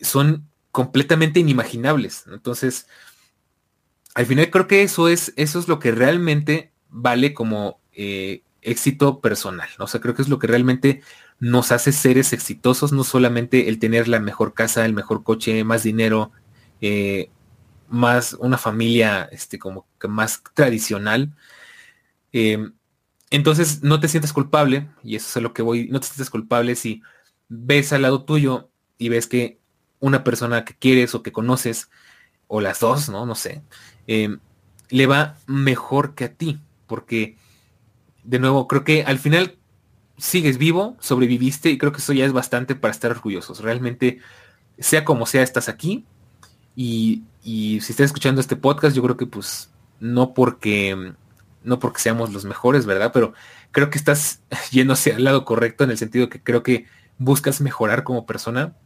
son 0.00 0.48
completamente 0.70 1.40
inimaginables. 1.40 2.24
Entonces, 2.32 2.86
al 4.14 4.26
final 4.26 4.50
creo 4.50 4.66
que 4.66 4.82
eso 4.82 5.08
es, 5.08 5.32
eso 5.36 5.58
es 5.58 5.68
lo 5.68 5.78
que 5.78 5.92
realmente 5.92 6.72
vale 6.88 7.34
como 7.34 7.80
eh, 7.92 8.42
éxito 8.62 9.20
personal. 9.20 9.68
O 9.78 9.86
sea, 9.86 10.00
creo 10.00 10.14
que 10.14 10.22
es 10.22 10.28
lo 10.28 10.38
que 10.38 10.46
realmente 10.46 11.02
nos 11.38 11.72
hace 11.72 11.92
seres 11.92 12.32
exitosos, 12.32 12.92
no 12.92 13.04
solamente 13.04 13.68
el 13.68 13.78
tener 13.78 14.08
la 14.08 14.18
mejor 14.18 14.54
casa, 14.54 14.86
el 14.86 14.94
mejor 14.94 15.22
coche, 15.22 15.64
más 15.64 15.82
dinero, 15.82 16.32
eh, 16.80 17.30
más 17.88 18.34
una 18.34 18.58
familia 18.58 19.28
este, 19.32 19.58
como 19.58 19.86
que 20.00 20.08
más 20.08 20.42
tradicional. 20.54 21.32
Em, 22.32 22.74
entonces 23.30 23.82
no 23.82 24.00
te 24.00 24.08
sientes 24.08 24.32
culpable, 24.32 24.88
y 25.02 25.16
eso 25.16 25.28
es 25.28 25.36
a 25.36 25.40
lo 25.40 25.52
que 25.52 25.62
voy, 25.62 25.88
no 25.88 26.00
te 26.00 26.06
sientes 26.06 26.30
culpable 26.30 26.76
si 26.76 27.02
ves 27.48 27.92
al 27.92 28.02
lado 28.02 28.24
tuyo 28.24 28.70
y 28.98 29.08
ves 29.08 29.26
que 29.26 29.58
una 30.00 30.24
persona 30.24 30.64
que 30.64 30.74
quieres 30.74 31.14
o 31.14 31.22
que 31.22 31.32
conoces, 31.32 31.90
o 32.48 32.60
las 32.60 32.80
dos, 32.80 33.08
¿no? 33.08 33.26
No 33.26 33.34
sé, 33.34 33.62
em, 34.06 34.38
le 34.90 35.06
va 35.06 35.36
mejor 35.46 36.14
que 36.14 36.24
a 36.24 36.34
ti, 36.34 36.60
porque 36.86 37.36
de 38.24 38.38
nuevo, 38.38 38.68
creo 38.68 38.84
que 38.84 39.04
al 39.04 39.18
final 39.18 39.56
sigues 40.18 40.58
vivo, 40.58 40.96
sobreviviste 41.00 41.70
y 41.70 41.78
creo 41.78 41.92
que 41.92 41.98
eso 41.98 42.12
ya 42.12 42.24
es 42.24 42.32
bastante 42.32 42.74
para 42.74 42.92
estar 42.92 43.10
orgullosos. 43.10 43.60
Realmente, 43.60 44.18
sea 44.78 45.04
como 45.04 45.26
sea, 45.26 45.42
estás 45.42 45.68
aquí 45.68 46.06
y, 46.76 47.24
si 47.42 47.78
estás 47.78 48.06
escuchando 48.06 48.40
este 48.40 48.54
podcast, 48.54 48.94
yo 48.94 49.02
creo 49.02 49.16
que 49.16 49.26
pues 49.26 49.70
no 49.98 50.34
porque 50.34 51.14
no 51.64 51.80
porque 51.80 52.00
seamos 52.00 52.32
los 52.32 52.44
mejores, 52.44 52.86
¿verdad? 52.86 53.10
Pero 53.12 53.32
creo 53.72 53.90
que 53.90 53.98
estás 53.98 54.42
yendo 54.70 54.92
hacia 54.92 55.16
el 55.16 55.24
lado 55.24 55.44
correcto 55.44 55.82
en 55.82 55.90
el 55.90 55.98
sentido 55.98 56.28
que 56.28 56.40
creo 56.40 56.62
que 56.62 56.86
buscas 57.18 57.60
mejorar 57.60 58.04
como 58.04 58.26
persona. 58.26 58.76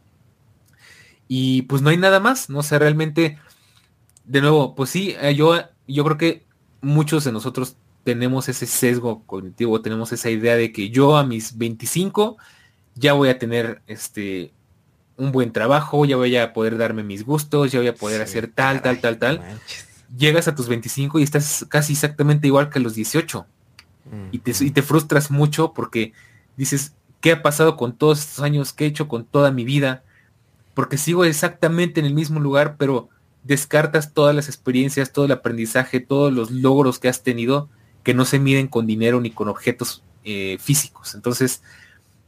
Y 1.27 1.63
pues 1.63 1.81
no 1.81 1.89
hay 1.89 1.97
nada 1.97 2.19
más, 2.19 2.49
¿no? 2.49 2.59
O 2.59 2.63
sea, 2.63 2.79
realmente, 2.79 3.37
de 4.25 4.41
nuevo, 4.41 4.73
pues 4.75 4.89
sí, 4.89 5.15
eh, 5.21 5.35
yo, 5.35 5.55
yo 5.87 6.03
creo 6.03 6.17
que 6.17 6.45
muchos 6.81 7.23
de 7.23 7.31
nosotros 7.31 7.77
tenemos 8.03 8.49
ese 8.49 8.65
sesgo 8.65 9.23
cognitivo, 9.25 9.81
tenemos 9.81 10.11
esa 10.11 10.29
idea 10.29 10.55
de 10.55 10.71
que 10.71 10.89
yo 10.89 11.17
a 11.17 11.23
mis 11.23 11.57
25 11.57 12.37
ya 12.95 13.13
voy 13.13 13.29
a 13.29 13.37
tener 13.37 13.81
este 13.87 14.53
un 15.17 15.31
buen 15.31 15.51
trabajo, 15.51 16.05
ya 16.05 16.15
voy 16.15 16.35
a 16.37 16.53
poder 16.53 16.77
darme 16.77 17.03
mis 17.03 17.25
gustos, 17.25 17.71
ya 17.71 17.79
voy 17.79 17.87
a 17.87 17.95
poder 17.95 18.21
hacer 18.21 18.47
tal, 18.47 18.81
tal, 18.81 18.99
tal, 18.99 19.17
tal. 19.17 19.41
Llegas 20.17 20.47
a 20.47 20.55
tus 20.55 20.67
25 20.67 21.19
y 21.19 21.23
estás 21.23 21.65
casi 21.69 21.93
exactamente 21.93 22.47
igual 22.47 22.69
que 22.69 22.79
a 22.79 22.81
los 22.81 22.95
18. 22.95 23.45
y, 24.31 24.39
te, 24.39 24.51
y 24.63 24.71
te 24.71 24.81
frustras 24.81 25.31
mucho 25.31 25.73
porque 25.73 26.13
dices, 26.57 26.93
¿qué 27.21 27.31
ha 27.33 27.41
pasado 27.41 27.77
con 27.77 27.95
todos 27.95 28.19
estos 28.19 28.43
años? 28.43 28.73
¿Qué 28.73 28.85
he 28.85 28.87
hecho 28.87 29.07
con 29.07 29.25
toda 29.25 29.51
mi 29.51 29.63
vida? 29.63 30.03
Porque 30.73 30.97
sigo 30.97 31.23
exactamente 31.25 31.99
en 31.99 32.05
el 32.05 32.13
mismo 32.13 32.39
lugar, 32.39 32.75
pero 32.77 33.09
descartas 33.43 34.13
todas 34.13 34.35
las 34.35 34.47
experiencias, 34.47 35.11
todo 35.11 35.25
el 35.25 35.31
aprendizaje, 35.31 35.99
todos 35.99 36.33
los 36.33 36.51
logros 36.51 36.99
que 36.99 37.09
has 37.09 37.23
tenido 37.23 37.69
que 38.03 38.13
no 38.13 38.25
se 38.25 38.39
miden 38.39 38.67
con 38.67 38.87
dinero 38.87 39.21
ni 39.21 39.31
con 39.31 39.47
objetos 39.47 40.03
eh, 40.23 40.57
físicos. 40.59 41.15
Entonces, 41.15 41.61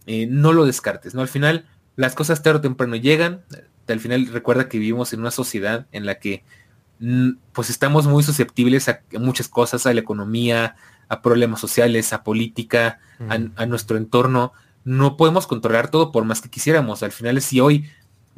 eh, 0.06 0.28
no 0.28 0.54
lo 0.54 0.66
descartes, 0.66 1.14
¿no? 1.16 1.22
Al 1.22 1.28
final, 1.28 1.66
las 1.96 2.16
cosas 2.16 2.42
tarde 2.42 2.60
o 2.60 2.62
temprano 2.62 2.96
llegan. 2.96 3.44
Al 3.88 4.00
final 4.00 4.28
recuerda 4.28 4.70
que 4.70 4.80
vivimos 4.80 5.14
en 5.14 5.20
una 5.20 5.32
sociedad 5.32 5.88
en 5.92 6.06
la 6.06 6.20
que 6.20 6.44
mm, 7.00 7.32
pues 7.52 7.70
estamos 7.70 8.08
muy 8.08 8.24
susceptibles 8.24 8.90
a 8.90 9.02
muchas 9.20 9.48
cosas, 9.48 9.86
a 9.86 9.94
la 9.94 10.00
economía, 10.00 10.76
a 11.10 11.22
problemas 11.22 11.60
sociales, 11.60 12.14
a 12.14 12.24
política, 12.24 13.00
a, 13.30 13.66
nuestro 13.66 13.98
entorno. 13.98 14.54
No 14.84 15.18
podemos 15.18 15.48
controlar 15.48 15.90
todo 15.90 16.12
por 16.12 16.26
más 16.26 16.42
que 16.42 16.50
quisiéramos. 16.50 17.04
Al 17.04 17.12
final, 17.12 17.42
si 17.42 17.60
hoy 17.60 17.90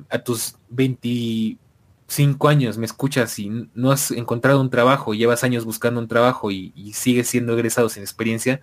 a 0.09 0.19
tus 0.19 0.57
25 0.69 2.47
años 2.47 2.77
me 2.77 2.85
escuchas 2.85 3.39
y 3.39 3.69
no 3.73 3.91
has 3.91 4.11
encontrado 4.11 4.61
un 4.61 4.69
trabajo, 4.69 5.13
llevas 5.13 5.43
años 5.43 5.65
buscando 5.65 5.99
un 5.99 6.07
trabajo 6.07 6.51
y, 6.51 6.73
y, 6.75 6.93
sigues 6.93 7.29
siendo 7.29 7.53
egresado 7.53 7.89
sin 7.89 8.03
experiencia, 8.03 8.61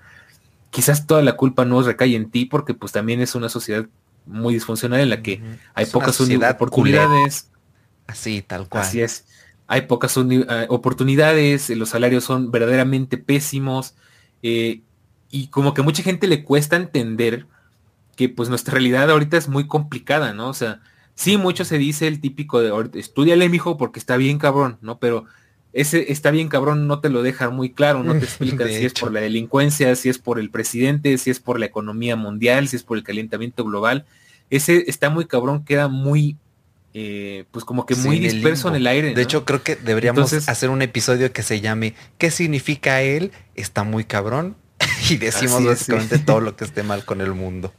quizás 0.70 1.06
toda 1.06 1.22
la 1.22 1.36
culpa 1.36 1.64
no 1.64 1.82
recae 1.82 2.14
en 2.14 2.30
ti 2.30 2.44
porque 2.44 2.74
pues 2.74 2.92
también 2.92 3.20
es 3.20 3.34
una 3.34 3.48
sociedad 3.48 3.86
muy 4.26 4.54
disfuncional 4.54 5.00
en 5.00 5.10
la 5.10 5.22
que 5.22 5.42
hay 5.74 5.86
pocas 5.86 6.20
oportunidades. 6.20 7.50
Así, 8.06 8.42
tal 8.42 8.68
cual. 8.68 8.84
Así 8.84 9.00
es. 9.00 9.26
Hay 9.66 9.82
pocas 9.82 10.16
eh, 10.16 10.66
oportunidades, 10.68 11.70
los 11.70 11.90
salarios 11.90 12.24
son 12.24 12.50
verdaderamente 12.50 13.16
pésimos 13.16 13.94
eh, 14.42 14.82
y 15.30 15.46
como 15.48 15.72
que 15.72 15.82
mucha 15.82 16.02
gente 16.02 16.26
le 16.26 16.44
cuesta 16.44 16.76
entender 16.76 17.46
que 18.16 18.28
pues 18.28 18.48
nuestra 18.48 18.72
realidad 18.72 19.10
ahorita 19.10 19.36
es 19.36 19.48
muy 19.48 19.66
complicada, 19.66 20.34
¿no? 20.34 20.48
O 20.48 20.54
sea, 20.54 20.80
sí, 21.14 21.38
mucho 21.38 21.64
se 21.64 21.78
dice 21.78 22.06
el 22.06 22.20
típico 22.20 22.60
de, 22.60 23.00
estudiale, 23.00 23.48
mijo, 23.48 23.78
porque 23.78 23.98
está 23.98 24.16
bien 24.16 24.38
cabrón, 24.38 24.78
¿no? 24.82 24.98
Pero 24.98 25.24
ese 25.72 26.12
está 26.12 26.30
bien 26.30 26.48
cabrón 26.48 26.86
no 26.86 27.00
te 27.00 27.08
lo 27.08 27.22
deja 27.22 27.50
muy 27.50 27.70
claro, 27.70 28.02
no 28.02 28.12
te 28.12 28.18
explica 28.24 28.66
si 28.66 28.84
es 28.84 28.92
por 28.92 29.12
la 29.12 29.20
delincuencia, 29.20 29.96
si 29.96 30.08
es 30.08 30.18
por 30.18 30.38
el 30.38 30.50
presidente, 30.50 31.16
si 31.18 31.30
es 31.30 31.40
por 31.40 31.58
la 31.58 31.66
economía 31.66 32.16
mundial, 32.16 32.68
si 32.68 32.76
es 32.76 32.82
por 32.82 32.98
el 32.98 33.04
calentamiento 33.04 33.64
global. 33.64 34.04
Ese 34.50 34.84
está 34.88 35.08
muy 35.08 35.24
cabrón, 35.24 35.64
queda 35.64 35.88
muy, 35.88 36.36
eh, 36.92 37.46
pues 37.50 37.64
como 37.64 37.86
que 37.86 37.94
muy 37.94 38.18
disperso 38.18 38.68
en 38.68 38.74
el 38.74 38.86
aire. 38.86 39.14
De 39.14 39.22
hecho, 39.22 39.46
creo 39.46 39.62
que 39.62 39.76
deberíamos 39.76 40.32
hacer 40.32 40.68
un 40.68 40.82
episodio 40.82 41.32
que 41.32 41.42
se 41.42 41.60
llame 41.62 41.94
¿Qué 42.18 42.30
significa 42.30 43.00
él? 43.00 43.32
Está 43.54 43.82
muy 43.82 44.04
cabrón. 44.04 44.56
y 45.08 45.16
decimos 45.16 45.64
básicamente 45.64 46.18
todo 46.18 46.40
lo 46.40 46.56
que 46.56 46.64
esté 46.66 46.82
mal 46.82 47.04
con 47.04 47.20
el 47.20 47.32
mundo. 47.32 47.72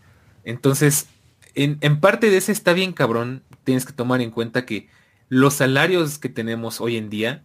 Entonces, 0.43 1.07
en, 1.53 1.77
en 1.81 1.99
parte 1.99 2.29
de 2.29 2.37
ese 2.37 2.51
está 2.51 2.73
bien 2.73 2.93
cabrón, 2.93 3.43
tienes 3.63 3.85
que 3.85 3.93
tomar 3.93 4.21
en 4.21 4.31
cuenta 4.31 4.65
que 4.65 4.87
los 5.29 5.55
salarios 5.55 6.17
que 6.17 6.29
tenemos 6.29 6.81
hoy 6.81 6.97
en 6.97 7.09
día, 7.09 7.43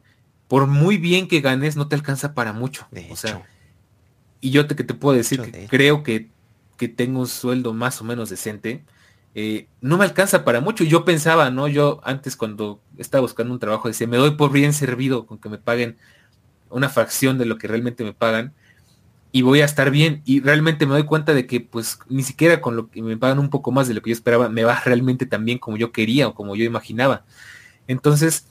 por 0.48 0.66
muy 0.66 0.96
bien 0.96 1.28
que 1.28 1.40
ganes, 1.40 1.76
no 1.76 1.88
te 1.88 1.94
alcanza 1.94 2.34
para 2.34 2.52
mucho. 2.52 2.88
o 3.10 3.16
sea, 3.16 3.46
y 4.40 4.50
yo 4.50 4.66
te, 4.66 4.74
que 4.74 4.84
te 4.84 4.94
puedo 4.94 5.16
decir 5.16 5.40
que 5.42 5.66
creo 5.66 6.02
que, 6.02 6.28
que, 6.76 6.88
tengo 6.88 7.20
un 7.20 7.26
sueldo 7.26 7.74
más 7.74 8.00
o 8.00 8.04
menos 8.04 8.30
decente, 8.30 8.84
eh, 9.34 9.68
no 9.80 9.98
me 9.98 10.04
alcanza 10.04 10.44
para 10.44 10.60
mucho. 10.60 10.84
Yo 10.84 11.04
pensaba, 11.04 11.50
¿no? 11.50 11.68
Yo 11.68 12.00
antes 12.02 12.34
cuando 12.36 12.80
estaba 12.96 13.22
buscando 13.22 13.52
un 13.52 13.60
trabajo 13.60 13.88
decía, 13.88 14.06
me 14.06 14.16
doy 14.16 14.32
por 14.32 14.50
bien 14.50 14.72
servido 14.72 15.26
con 15.26 15.38
que 15.38 15.48
me 15.48 15.58
paguen 15.58 15.96
una 16.70 16.88
fracción 16.88 17.38
de 17.38 17.46
lo 17.46 17.58
que 17.58 17.68
realmente 17.68 18.04
me 18.04 18.12
pagan 18.12 18.52
y 19.30 19.42
voy 19.42 19.60
a 19.60 19.64
estar 19.64 19.90
bien. 19.90 20.22
Y 20.24 20.40
realmente 20.40 20.86
me 20.86 20.94
doy 20.94 21.04
cuenta 21.04 21.34
de 21.34 21.46
que 21.46 21.60
pues 21.60 21.98
ni 22.08 22.22
siquiera 22.22 22.60
con 22.60 22.74
lo 22.76 22.90
que 22.90 23.02
me 23.02 23.16
pagan 23.16 23.38
un 23.38 23.50
poco 23.50 23.70
más 23.70 23.86
de 23.86 23.94
lo 23.94 24.02
que 24.02 24.10
yo 24.10 24.14
esperaba, 24.14 24.48
me 24.48 24.64
va 24.64 24.80
realmente 24.84 25.26
tan 25.26 25.44
bien 25.44 25.58
como 25.58 25.76
yo 25.76 25.92
quería 25.92 26.28
o 26.28 26.34
como 26.34 26.56
yo 26.56 26.64
imaginaba. 26.64 27.24
Entonces, 27.86 28.46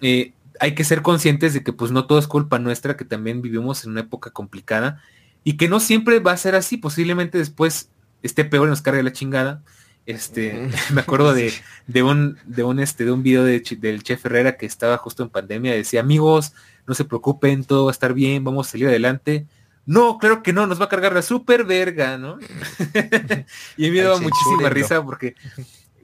eh, 0.00 0.32
hay 0.62 0.76
que 0.76 0.84
ser 0.84 1.02
conscientes 1.02 1.54
de 1.54 1.64
que 1.64 1.72
pues 1.72 1.90
no 1.90 2.06
todo 2.06 2.20
es 2.20 2.28
culpa 2.28 2.60
nuestra, 2.60 2.96
que 2.96 3.04
también 3.04 3.42
vivimos 3.42 3.82
en 3.82 3.90
una 3.90 4.02
época 4.02 4.30
complicada 4.30 5.02
y 5.42 5.56
que 5.56 5.68
no 5.68 5.80
siempre 5.80 6.20
va 6.20 6.30
a 6.30 6.36
ser 6.36 6.54
así, 6.54 6.76
posiblemente 6.76 7.36
después 7.36 7.90
esté 8.22 8.44
peor 8.44 8.68
y 8.68 8.70
nos 8.70 8.80
cargue 8.80 9.02
la 9.02 9.10
chingada. 9.10 9.64
Este, 10.06 10.70
me 10.92 11.00
acuerdo 11.00 11.34
de, 11.34 11.52
de, 11.88 12.04
un, 12.04 12.38
de 12.44 12.62
un, 12.62 12.78
este, 12.78 13.04
de 13.04 13.10
un 13.10 13.24
video 13.24 13.42
de, 13.42 13.60
del 13.80 14.04
Chef 14.04 14.24
Herrera 14.24 14.56
que 14.56 14.64
estaba 14.66 14.98
justo 14.98 15.24
en 15.24 15.30
pandemia, 15.30 15.74
decía, 15.74 15.98
amigos, 15.98 16.52
no 16.86 16.94
se 16.94 17.04
preocupen, 17.04 17.64
todo 17.64 17.86
va 17.86 17.90
a 17.90 17.98
estar 17.98 18.14
bien, 18.14 18.44
vamos 18.44 18.68
a 18.68 18.70
salir 18.70 18.86
adelante. 18.86 19.48
No, 19.84 20.16
claro 20.18 20.44
que 20.44 20.52
no, 20.52 20.68
nos 20.68 20.80
va 20.80 20.84
a 20.84 20.88
cargar 20.88 21.12
la 21.12 21.22
super 21.22 21.64
verga, 21.64 22.18
¿no? 22.18 22.38
y 23.76 23.90
me 23.90 24.00
daba 24.00 24.20
muchísima 24.20 24.68
risa 24.68 25.04
porque, 25.04 25.34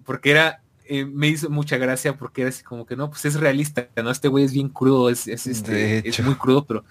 porque 0.05 0.33
era, 0.33 0.63
eh, 0.89 1.05
me 1.05 1.29
hizo 1.29 1.51
mucha 1.51 1.77
gracia 1.77 2.17
porque 2.17 2.43
era 2.43 2.49
así 2.49 2.63
como 2.63 2.87
que 2.87 2.97
no, 2.97 3.11
pues 3.11 3.25
es 3.25 3.35
realista, 3.35 3.89
¿no? 3.97 4.11
Este 4.11 4.29
güey 4.29 4.45
es 4.45 4.53
bien 4.53 4.69
crudo, 4.69 5.11
es, 5.11 5.29
este, 5.29 6.09
es 6.09 6.21
muy 6.21 6.35
crudo, 6.35 6.65
pero, 6.65 6.85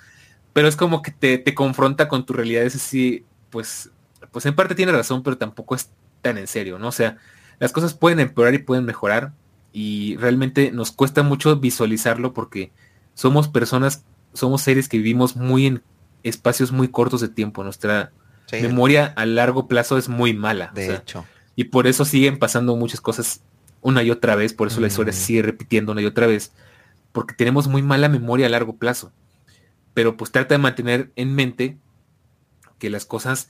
pero 0.53 0.67
es 0.67 0.75
como 0.75 1.01
que 1.01 1.11
te, 1.11 1.37
te 1.37 1.53
confronta 1.53 2.07
con 2.07 2.25
tu 2.25 2.33
realidad, 2.33 2.63
es 2.63 2.75
así, 2.75 3.25
pues, 3.49 3.89
pues 4.31 4.45
en 4.45 4.55
parte 4.55 4.75
tiene 4.75 4.91
razón, 4.91 5.23
pero 5.23 5.37
tampoco 5.37 5.75
es 5.75 5.89
tan 6.21 6.37
en 6.37 6.47
serio, 6.47 6.79
¿no? 6.79 6.89
O 6.89 6.91
sea, 6.91 7.17
las 7.59 7.71
cosas 7.71 7.93
pueden 7.93 8.19
empeorar 8.19 8.53
y 8.53 8.59
pueden 8.59 8.85
mejorar 8.85 9.33
y 9.73 10.15
realmente 10.17 10.71
nos 10.71 10.91
cuesta 10.91 11.23
mucho 11.23 11.55
visualizarlo 11.57 12.33
porque 12.33 12.71
somos 13.13 13.47
personas, 13.47 14.03
somos 14.33 14.61
seres 14.61 14.87
que 14.89 14.97
vivimos 14.97 15.35
muy 15.35 15.65
en 15.65 15.83
espacios 16.23 16.71
muy 16.71 16.87
cortos 16.87 17.21
de 17.21 17.29
tiempo. 17.29 17.63
Nuestra 17.63 18.11
memoria 18.51 19.13
a 19.15 19.25
largo 19.25 19.67
plazo 19.67 19.97
es 19.97 20.09
muy 20.09 20.33
mala. 20.33 20.71
De 20.73 20.95
hecho. 20.95 21.25
Y 21.55 21.65
por 21.65 21.87
eso 21.87 22.05
siguen 22.05 22.37
pasando 22.37 22.75
muchas 22.75 23.01
cosas 23.01 23.41
una 23.81 24.03
y 24.03 24.11
otra 24.11 24.35
vez, 24.35 24.53
por 24.53 24.67
eso 24.67 24.81
la 24.81 24.87
historia 24.87 25.13
sigue 25.13 25.41
repitiendo 25.41 25.91
una 25.91 26.01
y 26.01 26.05
otra 26.05 26.27
vez, 26.27 26.51
porque 27.11 27.33
tenemos 27.33 27.67
muy 27.67 27.81
mala 27.81 28.09
memoria 28.09 28.47
a 28.47 28.49
largo 28.49 28.75
plazo. 28.75 29.11
Pero 29.93 30.17
pues 30.17 30.31
trata 30.31 30.55
de 30.55 30.59
mantener 30.59 31.11
en 31.15 31.33
mente 31.33 31.77
que 32.79 32.89
las 32.89 33.05
cosas 33.05 33.49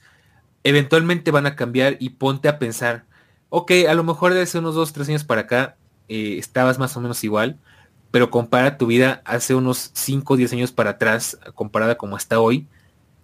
eventualmente 0.64 1.30
van 1.30 1.46
a 1.46 1.56
cambiar 1.56 1.96
y 2.00 2.10
ponte 2.10 2.48
a 2.48 2.58
pensar, 2.58 3.04
ok, 3.50 3.72
a 3.88 3.94
lo 3.94 4.04
mejor 4.04 4.34
de 4.34 4.42
hace 4.42 4.58
unos 4.58 4.74
dos, 4.74 4.92
tres 4.92 5.08
años 5.08 5.24
para 5.24 5.42
acá 5.42 5.76
eh, 6.08 6.36
estabas 6.38 6.78
más 6.78 6.96
o 6.96 7.00
menos 7.00 7.22
igual, 7.24 7.58
pero 8.10 8.30
compara 8.30 8.78
tu 8.78 8.86
vida 8.86 9.22
hace 9.24 9.54
unos 9.54 9.90
5 9.94 10.34
o 10.34 10.36
10 10.36 10.52
años 10.54 10.72
para 10.72 10.90
atrás, 10.90 11.38
comparada 11.54 11.96
como 11.96 12.16
está 12.16 12.40
hoy, 12.40 12.66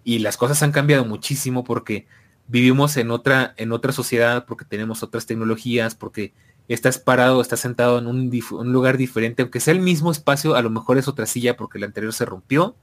y 0.03 0.19
las 0.19 0.37
cosas 0.37 0.61
han 0.61 0.71
cambiado 0.71 1.05
muchísimo 1.05 1.63
porque 1.63 2.05
vivimos 2.47 2.95
en 2.97 3.09
otra, 3.09 3.55
en 3.57 3.71
otra 3.71 3.91
sociedad, 3.91 4.45
porque 4.45 4.65
tenemos 4.65 5.01
otras 5.01 5.25
tecnologías, 5.25 5.95
porque 5.95 6.33
estás 6.67 6.97
parado, 6.97 7.41
estás 7.41 7.59
sentado 7.59 7.99
en 7.99 8.07
un, 8.07 8.71
lugar 8.71 8.97
diferente, 8.97 9.43
aunque 9.43 9.59
sea 9.59 9.73
el 9.73 9.81
mismo 9.81 10.11
espacio, 10.11 10.55
a 10.55 10.61
lo 10.61 10.69
mejor 10.69 10.97
es 10.97 11.07
otra 11.07 11.25
silla 11.25 11.57
porque 11.57 11.79
la 11.79 11.85
anterior 11.85 12.13
se 12.13 12.25
rompió. 12.25 12.75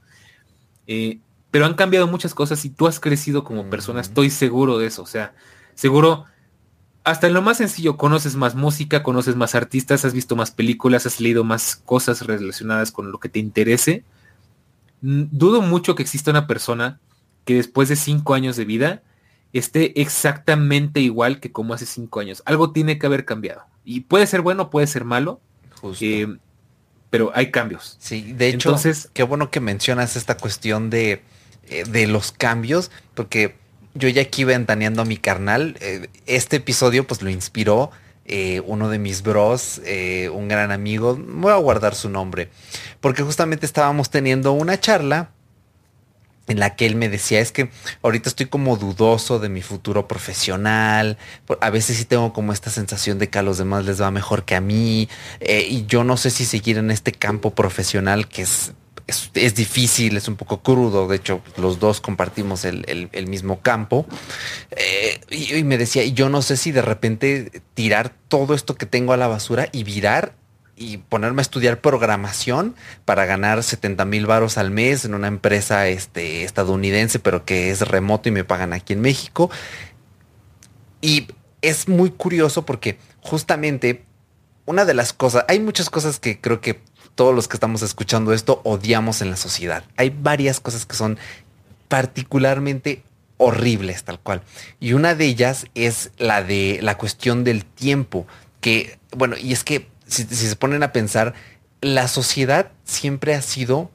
Eh, 0.87 1.19
pero 1.51 1.65
han 1.65 1.75
cambiado 1.75 2.07
muchas 2.07 2.33
cosas 2.33 2.65
y 2.65 2.69
tú 2.69 2.87
has 2.87 2.99
crecido 2.99 3.43
como 3.43 3.69
persona, 3.69 4.01
estoy 4.01 4.29
seguro 4.29 4.79
de 4.79 4.87
eso. 4.87 5.03
O 5.03 5.05
sea, 5.05 5.35
seguro 5.75 6.25
hasta 7.03 7.27
en 7.27 7.33
lo 7.33 7.41
más 7.41 7.57
sencillo, 7.57 7.97
conoces 7.97 8.35
más 8.35 8.55
música, 8.55 9.03
conoces 9.03 9.35
más 9.35 9.55
artistas, 9.55 10.05
has 10.05 10.13
visto 10.13 10.35
más 10.35 10.51
películas, 10.51 11.05
has 11.05 11.19
leído 11.19 11.43
más 11.43 11.75
cosas 11.75 12.25
relacionadas 12.25 12.91
con 12.91 13.11
lo 13.11 13.19
que 13.19 13.29
te 13.29 13.39
interese. 13.39 14.05
Dudo 15.01 15.61
mucho 15.61 15.95
que 15.95 16.03
exista 16.03 16.31
una 16.31 16.47
persona 16.47 16.99
que 17.43 17.55
después 17.55 17.89
de 17.89 17.97
cinco 17.97 18.33
años 18.33 18.55
de 18.55 18.63
vida 18.63 19.03
esté 19.51 19.99
exactamente 20.01 21.01
igual 21.01 21.41
que 21.41 21.51
como 21.51 21.73
hace 21.73 21.85
cinco 21.85 22.21
años. 22.21 22.41
Algo 22.45 22.71
tiene 22.71 22.97
que 22.97 23.05
haber 23.05 23.25
cambiado. 23.25 23.63
Y 23.85 24.01
puede 24.01 24.27
ser 24.27 24.41
bueno, 24.41 24.69
puede 24.69 24.87
ser 24.87 25.03
malo. 25.05 25.41
Eh, 25.99 26.27
pero 27.09 27.31
hay 27.35 27.51
cambios. 27.51 27.97
Sí, 27.99 28.33
de 28.33 28.47
hecho, 28.47 28.69
Entonces, 28.69 29.09
qué 29.13 29.23
bueno 29.23 29.51
que 29.51 29.59
mencionas 29.59 30.15
esta 30.15 30.37
cuestión 30.37 30.89
de, 30.89 31.21
eh, 31.67 31.83
de 31.87 32.07
los 32.07 32.31
cambios, 32.31 32.89
porque 33.13 33.55
yo 33.95 34.09
ya 34.09 34.21
aquí 34.21 34.43
ventaneando 34.43 35.01
a 35.01 35.05
mi 35.05 35.17
carnal. 35.17 35.77
Eh, 35.81 36.07
este 36.25 36.57
episodio 36.57 37.05
pues 37.05 37.21
lo 37.21 37.29
inspiró 37.29 37.91
eh, 38.25 38.61
uno 38.65 38.89
de 38.89 38.99
mis 38.99 39.21
bros, 39.21 39.81
eh, 39.85 40.29
un 40.29 40.47
gran 40.47 40.71
amigo. 40.71 41.15
Voy 41.15 41.51
a 41.51 41.57
guardar 41.57 41.95
su 41.95 42.09
nombre. 42.09 42.49
Porque 43.01 43.23
justamente 43.23 43.65
estábamos 43.65 44.09
teniendo 44.09 44.53
una 44.53 44.79
charla 44.79 45.31
en 46.47 46.59
la 46.59 46.75
que 46.75 46.85
él 46.85 46.95
me 46.95 47.09
decía, 47.09 47.39
es 47.39 47.51
que 47.51 47.69
ahorita 48.01 48.29
estoy 48.29 48.47
como 48.47 48.77
dudoso 48.77 49.39
de 49.39 49.49
mi 49.49 49.61
futuro 49.61 50.07
profesional, 50.07 51.17
a 51.61 51.69
veces 51.69 51.97
sí 51.97 52.05
tengo 52.05 52.33
como 52.33 52.53
esta 52.53 52.69
sensación 52.69 53.19
de 53.19 53.29
que 53.29 53.39
a 53.39 53.43
los 53.43 53.57
demás 53.57 53.85
les 53.85 54.01
va 54.01 54.11
mejor 54.11 54.43
que 54.45 54.55
a 54.55 54.61
mí, 54.61 55.07
y 55.41 55.85
yo 55.85 56.03
no 56.03 56.17
sé 56.17 56.29
si 56.29 56.45
seguir 56.45 56.77
en 56.77 56.91
este 56.91 57.11
campo 57.11 57.51
profesional 57.51 58.27
que 58.27 58.43
es 58.43 58.73
es, 59.07 59.55
difícil, 59.55 60.17
es 60.17 60.27
un 60.27 60.35
poco 60.35 60.61
crudo, 60.61 61.07
de 61.07 61.17
hecho 61.17 61.41
los 61.57 61.79
dos 61.79 62.01
compartimos 62.01 62.65
el, 62.65 63.27
mismo 63.27 63.61
campo. 63.61 64.05
Eh, 64.71 65.19
y, 65.29 65.63
me 65.63 65.77
decía, 65.77 66.03
y 66.03 66.13
yo 66.13 66.29
no 66.29 66.41
sé 66.41 66.57
si 66.57 66.71
de 66.71 66.81
repente 66.81 67.61
tirar 67.73 68.13
todo 68.27 68.53
esto 68.53 68.75
que 68.75 68.85
tengo 68.85 69.13
a 69.13 69.17
la 69.17 69.27
basura 69.27 69.67
y 69.71 69.83
virar 69.83 70.35
y 70.75 70.97
ponerme 70.97 71.41
a 71.41 71.43
estudiar 71.43 71.81
programación 71.81 72.75
para 73.05 73.25
ganar 73.25 73.63
70 73.63 74.05
mil 74.05 74.25
varos 74.25 74.57
al 74.57 74.71
mes 74.71 75.05
en 75.05 75.13
una 75.13 75.27
empresa 75.27 75.87
este, 75.87 76.43
estadounidense, 76.43 77.19
pero 77.19 77.45
que 77.45 77.69
es 77.69 77.87
remoto 77.87 78.29
y 78.29 78.31
me 78.31 78.43
pagan 78.43 78.73
aquí 78.73 78.93
en 78.93 79.01
México. 79.01 79.51
Y 81.01 81.27
es 81.61 81.87
muy 81.87 82.11
curioso 82.11 82.65
porque 82.65 82.97
justamente 83.21 84.03
una 84.65 84.85
de 84.85 84.93
las 84.93 85.13
cosas, 85.13 85.45
hay 85.47 85.59
muchas 85.59 85.89
cosas 85.89 86.19
que 86.19 86.39
creo 86.39 86.61
que 86.61 86.81
todos 87.15 87.35
los 87.35 87.47
que 87.47 87.57
estamos 87.57 87.81
escuchando 87.81 88.33
esto 88.33 88.61
odiamos 88.63 89.21
en 89.21 89.29
la 89.29 89.35
sociedad. 89.35 89.83
Hay 89.97 90.09
varias 90.09 90.59
cosas 90.59 90.85
que 90.85 90.95
son 90.95 91.17
particularmente 91.87 93.03
horribles, 93.37 94.03
tal 94.03 94.19
cual. 94.19 94.41
Y 94.79 94.93
una 94.93 95.15
de 95.15 95.25
ellas 95.25 95.67
es 95.75 96.11
la 96.17 96.43
de 96.43 96.79
la 96.81 96.97
cuestión 96.97 97.43
del 97.43 97.65
tiempo, 97.65 98.25
que, 98.61 98.97
bueno, 99.15 99.35
y 99.37 99.53
es 99.53 99.63
que 99.63 99.87
si, 100.13 100.25
se 100.25 100.55
ponen 100.55 100.83
a 100.83 100.91
pensar, 100.91 101.33
la 101.81 102.07
sociedad 102.07 102.71
siempre 102.83 103.33
ha 103.35 103.41
sido, 103.41 103.89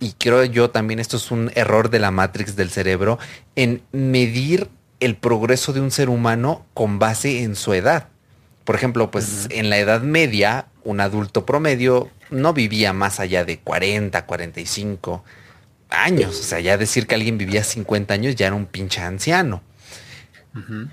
y 0.00 0.12
creo 0.12 0.44
yo 0.44 0.70
también 0.70 1.00
esto 1.00 1.16
es 1.16 1.30
un 1.30 1.50
error 1.54 1.90
de 1.90 1.98
la 1.98 2.10
Matrix 2.10 2.56
del 2.56 2.70
cerebro, 2.70 3.18
en 3.56 3.82
medir 3.92 4.70
el 5.00 5.16
progreso 5.16 5.72
de 5.72 5.80
un 5.80 5.90
ser 5.90 6.08
humano 6.08 6.64
con 6.74 6.98
base 6.98 7.42
en 7.42 7.56
su 7.56 7.74
edad. 7.74 8.08
Por 8.64 8.76
ejemplo, 8.76 9.10
pues 9.10 9.48
en 9.50 9.68
la 9.68 9.78
Edad 9.78 10.00
Media, 10.00 10.66
un 10.84 11.00
adulto 11.00 11.44
promedio 11.44 12.10
no 12.30 12.54
vivía 12.54 12.94
más 12.94 13.20
allá 13.20 13.44
de 13.44 13.58
40, 13.58 14.24
45 14.24 15.22
años. 15.90 16.40
O 16.40 16.42
sea, 16.42 16.60
ya 16.60 16.78
decir 16.78 17.06
que 17.06 17.14
alguien 17.14 17.36
vivía 17.36 17.62
50 17.62 18.14
años 18.14 18.36
ya 18.36 18.46
era 18.46 18.56
un 18.56 18.66
pinche 18.66 19.02
anciano. 19.02 19.62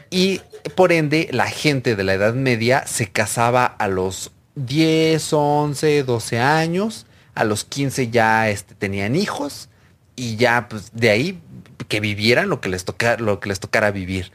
Y 0.10 0.42
por 0.76 0.92
ende, 0.92 1.30
la 1.32 1.48
gente 1.48 1.96
de 1.96 2.04
la 2.04 2.14
Edad 2.14 2.34
Media 2.34 2.86
se 2.88 3.10
casaba 3.10 3.66
a 3.66 3.88
los 3.88 4.32
10, 4.66 5.34
11, 5.34 6.03
12 6.03 6.39
años. 6.39 7.05
A 7.34 7.43
los 7.43 7.64
15 7.64 8.09
ya 8.09 8.49
este, 8.49 8.76
tenían 8.76 9.16
hijos. 9.16 9.70
Y 10.16 10.36
ya 10.36 10.68
pues, 10.70 10.91
de 10.93 11.09
ahí 11.09 11.41
que 11.88 11.99
vivieran 11.99 12.49
lo 12.49 12.62
que, 12.62 12.70
les 12.70 12.86
lo 13.20 13.39
que 13.39 13.49
les 13.49 13.59
tocara 13.59 13.91
vivir. 13.91 14.32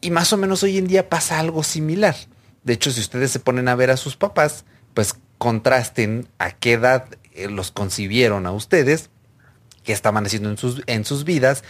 Y 0.00 0.10
más 0.10 0.32
o 0.32 0.36
menos 0.36 0.62
hoy 0.62 0.78
en 0.78 0.86
día 0.86 1.08
pasa 1.08 1.40
algo 1.40 1.62
similar. 1.62 2.14
De 2.62 2.74
hecho, 2.74 2.90
si 2.90 3.00
ustedes 3.00 3.30
se 3.30 3.40
ponen 3.40 3.68
a 3.68 3.74
ver 3.74 3.90
a 3.90 3.96
sus 3.96 4.16
papás, 4.16 4.64
pues 4.94 5.14
contrasten 5.38 6.28
a 6.38 6.52
qué 6.52 6.72
edad 6.72 7.06
eh, 7.32 7.48
los 7.48 7.70
concibieron 7.70 8.46
a 8.46 8.52
ustedes, 8.52 9.10
qué 9.84 9.92
estaban 9.92 10.26
haciendo 10.26 10.50
en 10.50 10.56
sus, 10.56 10.82
en 10.86 11.04
sus 11.04 11.24
vidas, 11.24 11.64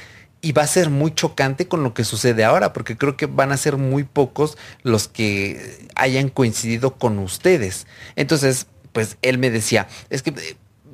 y 0.47 0.53
va 0.53 0.63
a 0.63 0.69
ser 0.69 0.91
muy 0.91 1.13
chocante 1.13 1.67
con 1.67 1.83
lo 1.83 1.93
que 1.93 2.05
sucede 2.05 2.45
ahora, 2.45 2.73
porque 2.73 2.97
creo 2.97 3.17
que 3.17 3.27
van 3.27 3.51
a 3.51 3.57
ser 3.57 3.79
muy 3.79 4.05
pocos 4.05 4.57
los 4.85 5.09
que 5.09 5.89
hayan 5.97 6.29
coincidido 6.29 6.95
con 6.95 7.19
ustedes. 7.19 7.89
Entonces, 8.15 8.69
pues 8.93 9.17
él 9.23 9.39
me 9.39 9.51
decía, 9.51 9.89
es 10.09 10.23
que 10.23 10.33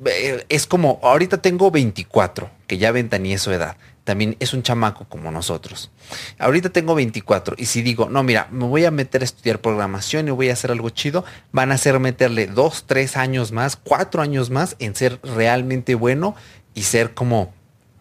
eh, 0.05 0.43
es 0.49 0.65
como, 0.65 0.99
ahorita 1.03 1.37
tengo 1.37 1.69
24, 1.69 2.49
que 2.65 2.79
ya 2.79 2.91
ventaní 2.91 3.37
su 3.37 3.51
edad 3.51 3.77
también 4.05 4.35
es 4.39 4.55
un 4.55 4.63
chamaco 4.63 5.05
como 5.05 5.29
nosotros. 5.29 5.91
Ahorita 6.39 6.71
tengo 6.71 6.95
24 6.95 7.55
y 7.59 7.67
si 7.67 7.83
digo, 7.83 8.09
no, 8.09 8.23
mira, 8.23 8.47
me 8.51 8.65
voy 8.65 8.85
a 8.85 8.91
meter 8.91 9.21
a 9.21 9.25
estudiar 9.25 9.61
programación 9.61 10.27
y 10.27 10.31
voy 10.31 10.49
a 10.49 10.53
hacer 10.53 10.71
algo 10.71 10.89
chido, 10.89 11.23
van 11.51 11.71
a 11.71 11.77
ser 11.77 11.99
meterle 11.99 12.47
dos, 12.47 12.85
tres 12.87 13.17
años 13.17 13.51
más, 13.51 13.75
cuatro 13.75 14.23
años 14.23 14.49
más 14.49 14.75
en 14.79 14.95
ser 14.95 15.19
realmente 15.23 15.95
bueno 15.95 16.35
y 16.73 16.83
ser 16.83 17.13
como 17.13 17.53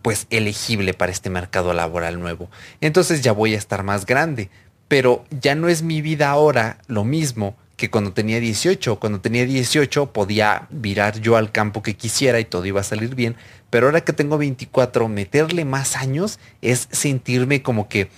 pues 0.03 0.27
elegible 0.31 0.95
para 0.95 1.13
este 1.13 1.31
mercado 1.31 1.73
laboral 1.73 2.21
nuevo. 2.21 2.51
Entonces 2.81 3.23
ya 3.23 3.33
voy 3.33 3.55
a 3.55 3.59
estar 3.59 3.83
más 3.83 4.05
grande, 4.05 4.51
pero 4.89 5.25
ya 5.31 5.55
no 5.55 5.69
es 5.69 5.83
mi 5.83 6.03
vida 6.03 6.29
ahora 6.29 6.79
lo 6.87 7.05
mismo 7.05 7.57
que 7.77 7.91
cuando 7.91 8.13
tenía 8.13 8.39
18. 8.39 9.01
Cuando 9.01 9.21
tenía 9.21 9.45
18 9.45 10.13
podía 10.13 10.69
virar 10.71 11.21
yo 11.21 11.37
al 11.37 11.51
campo 11.51 11.83
que 11.83 11.95
quisiera 11.95 12.39
y 12.39 12.45
todo 12.45 12.67
iba 12.67 12.81
a 12.81 12.85
salir 12.85 13.15
bien, 13.15 13.37
pero 13.71 13.87
ahora 13.87 14.03
que 14.03 14.13
tengo 14.13 14.39
24, 14.39 15.09
meterle 15.09 15.65
más 15.65 15.97
años 15.97 16.39
es 16.61 16.89
sentirme 16.93 17.63
como 17.63 17.89
que 17.89 18.11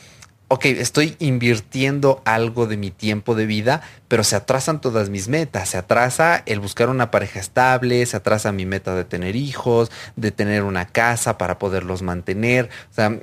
ok, 0.54 0.66
estoy 0.66 1.16
invirtiendo 1.18 2.22
algo 2.24 2.68
de 2.68 2.76
mi 2.76 2.92
tiempo 2.92 3.34
de 3.34 3.44
vida, 3.44 3.82
pero 4.06 4.22
se 4.22 4.36
atrasan 4.36 4.80
todas 4.80 5.10
mis 5.10 5.26
metas. 5.26 5.70
Se 5.70 5.78
atrasa 5.78 6.44
el 6.46 6.60
buscar 6.60 6.90
una 6.90 7.10
pareja 7.10 7.40
estable, 7.40 8.06
se 8.06 8.16
atrasa 8.16 8.52
mi 8.52 8.64
meta 8.64 8.94
de 8.94 9.04
tener 9.04 9.34
hijos, 9.34 9.90
de 10.14 10.30
tener 10.30 10.62
una 10.62 10.86
casa 10.86 11.38
para 11.38 11.58
poderlos 11.58 12.02
mantener. 12.02 12.70
O 12.92 12.94
sea, 12.94 13.18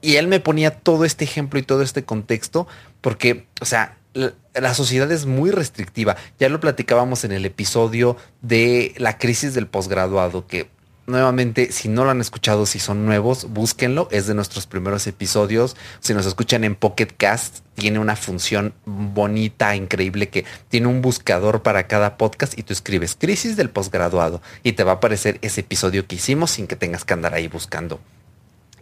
y 0.00 0.16
él 0.16 0.28
me 0.28 0.40
ponía 0.40 0.70
todo 0.70 1.04
este 1.04 1.24
ejemplo 1.24 1.58
y 1.58 1.62
todo 1.62 1.82
este 1.82 2.04
contexto 2.04 2.66
porque, 3.02 3.46
o 3.60 3.66
sea, 3.66 3.98
la 4.14 4.72
sociedad 4.72 5.12
es 5.12 5.26
muy 5.26 5.50
restrictiva. 5.50 6.16
Ya 6.38 6.48
lo 6.48 6.58
platicábamos 6.58 7.24
en 7.24 7.32
el 7.32 7.44
episodio 7.44 8.16
de 8.40 8.94
la 8.96 9.18
crisis 9.18 9.52
del 9.52 9.66
posgraduado, 9.66 10.46
que 10.46 10.70
nuevamente, 11.10 11.72
si 11.72 11.88
no 11.88 12.04
lo 12.04 12.10
han 12.10 12.20
escuchado, 12.20 12.64
si 12.66 12.78
son 12.78 13.04
nuevos, 13.04 13.48
búsquenlo. 13.50 14.08
Es 14.10 14.26
de 14.26 14.34
nuestros 14.34 14.66
primeros 14.66 15.06
episodios. 15.06 15.76
Si 16.00 16.14
nos 16.14 16.26
escuchan 16.26 16.64
en 16.64 16.74
Pocket 16.74 17.08
Cast, 17.16 17.58
tiene 17.74 17.98
una 17.98 18.16
función 18.16 18.72
bonita, 18.84 19.76
increíble, 19.76 20.28
que 20.28 20.44
tiene 20.68 20.86
un 20.86 21.02
buscador 21.02 21.62
para 21.62 21.86
cada 21.86 22.16
podcast 22.16 22.58
y 22.58 22.62
tú 22.62 22.72
escribes 22.72 23.16
crisis 23.18 23.56
del 23.56 23.70
posgraduado 23.70 24.40
y 24.62 24.72
te 24.72 24.84
va 24.84 24.92
a 24.92 24.94
aparecer 24.96 25.38
ese 25.42 25.60
episodio 25.60 26.06
que 26.06 26.16
hicimos 26.16 26.52
sin 26.52 26.66
que 26.66 26.76
tengas 26.76 27.04
que 27.04 27.14
andar 27.14 27.34
ahí 27.34 27.48
buscando. 27.48 28.00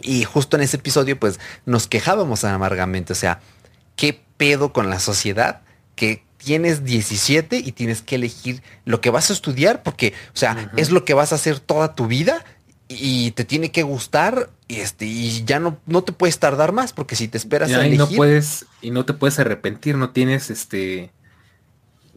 Y 0.00 0.24
justo 0.24 0.56
en 0.56 0.62
ese 0.62 0.76
episodio, 0.76 1.18
pues 1.18 1.40
nos 1.66 1.86
quejábamos 1.88 2.44
amargamente. 2.44 3.12
O 3.12 3.16
sea, 3.16 3.40
¿qué 3.96 4.20
pedo 4.36 4.72
con 4.72 4.90
la 4.90 5.00
sociedad? 5.00 5.62
Que 5.96 6.22
tienes 6.48 6.82
17 6.82 7.58
y 7.58 7.72
tienes 7.72 8.00
que 8.00 8.14
elegir 8.14 8.62
lo 8.86 9.02
que 9.02 9.10
vas 9.10 9.28
a 9.28 9.34
estudiar 9.34 9.82
porque, 9.82 10.14
o 10.32 10.36
sea, 10.36 10.72
es 10.78 10.90
lo 10.90 11.04
que 11.04 11.12
vas 11.12 11.32
a 11.32 11.34
hacer 11.34 11.60
toda 11.60 11.94
tu 11.94 12.06
vida 12.06 12.42
y 12.88 13.32
te 13.32 13.44
tiene 13.44 13.70
que 13.70 13.82
gustar 13.82 14.48
y 14.66 14.76
este 14.76 15.04
y 15.04 15.44
ya 15.44 15.60
no 15.60 15.78
no 15.84 16.04
te 16.04 16.12
puedes 16.12 16.38
tardar 16.38 16.72
más 16.72 16.94
porque 16.94 17.16
si 17.16 17.28
te 17.28 17.36
esperas 17.36 17.70
a 17.70 17.84
elegir, 17.84 17.98
no 17.98 18.08
puedes 18.08 18.64
y 18.80 18.92
no 18.92 19.04
te 19.04 19.12
puedes 19.12 19.38
arrepentir, 19.38 19.96
no 19.96 20.08
tienes 20.08 20.48
este 20.48 21.10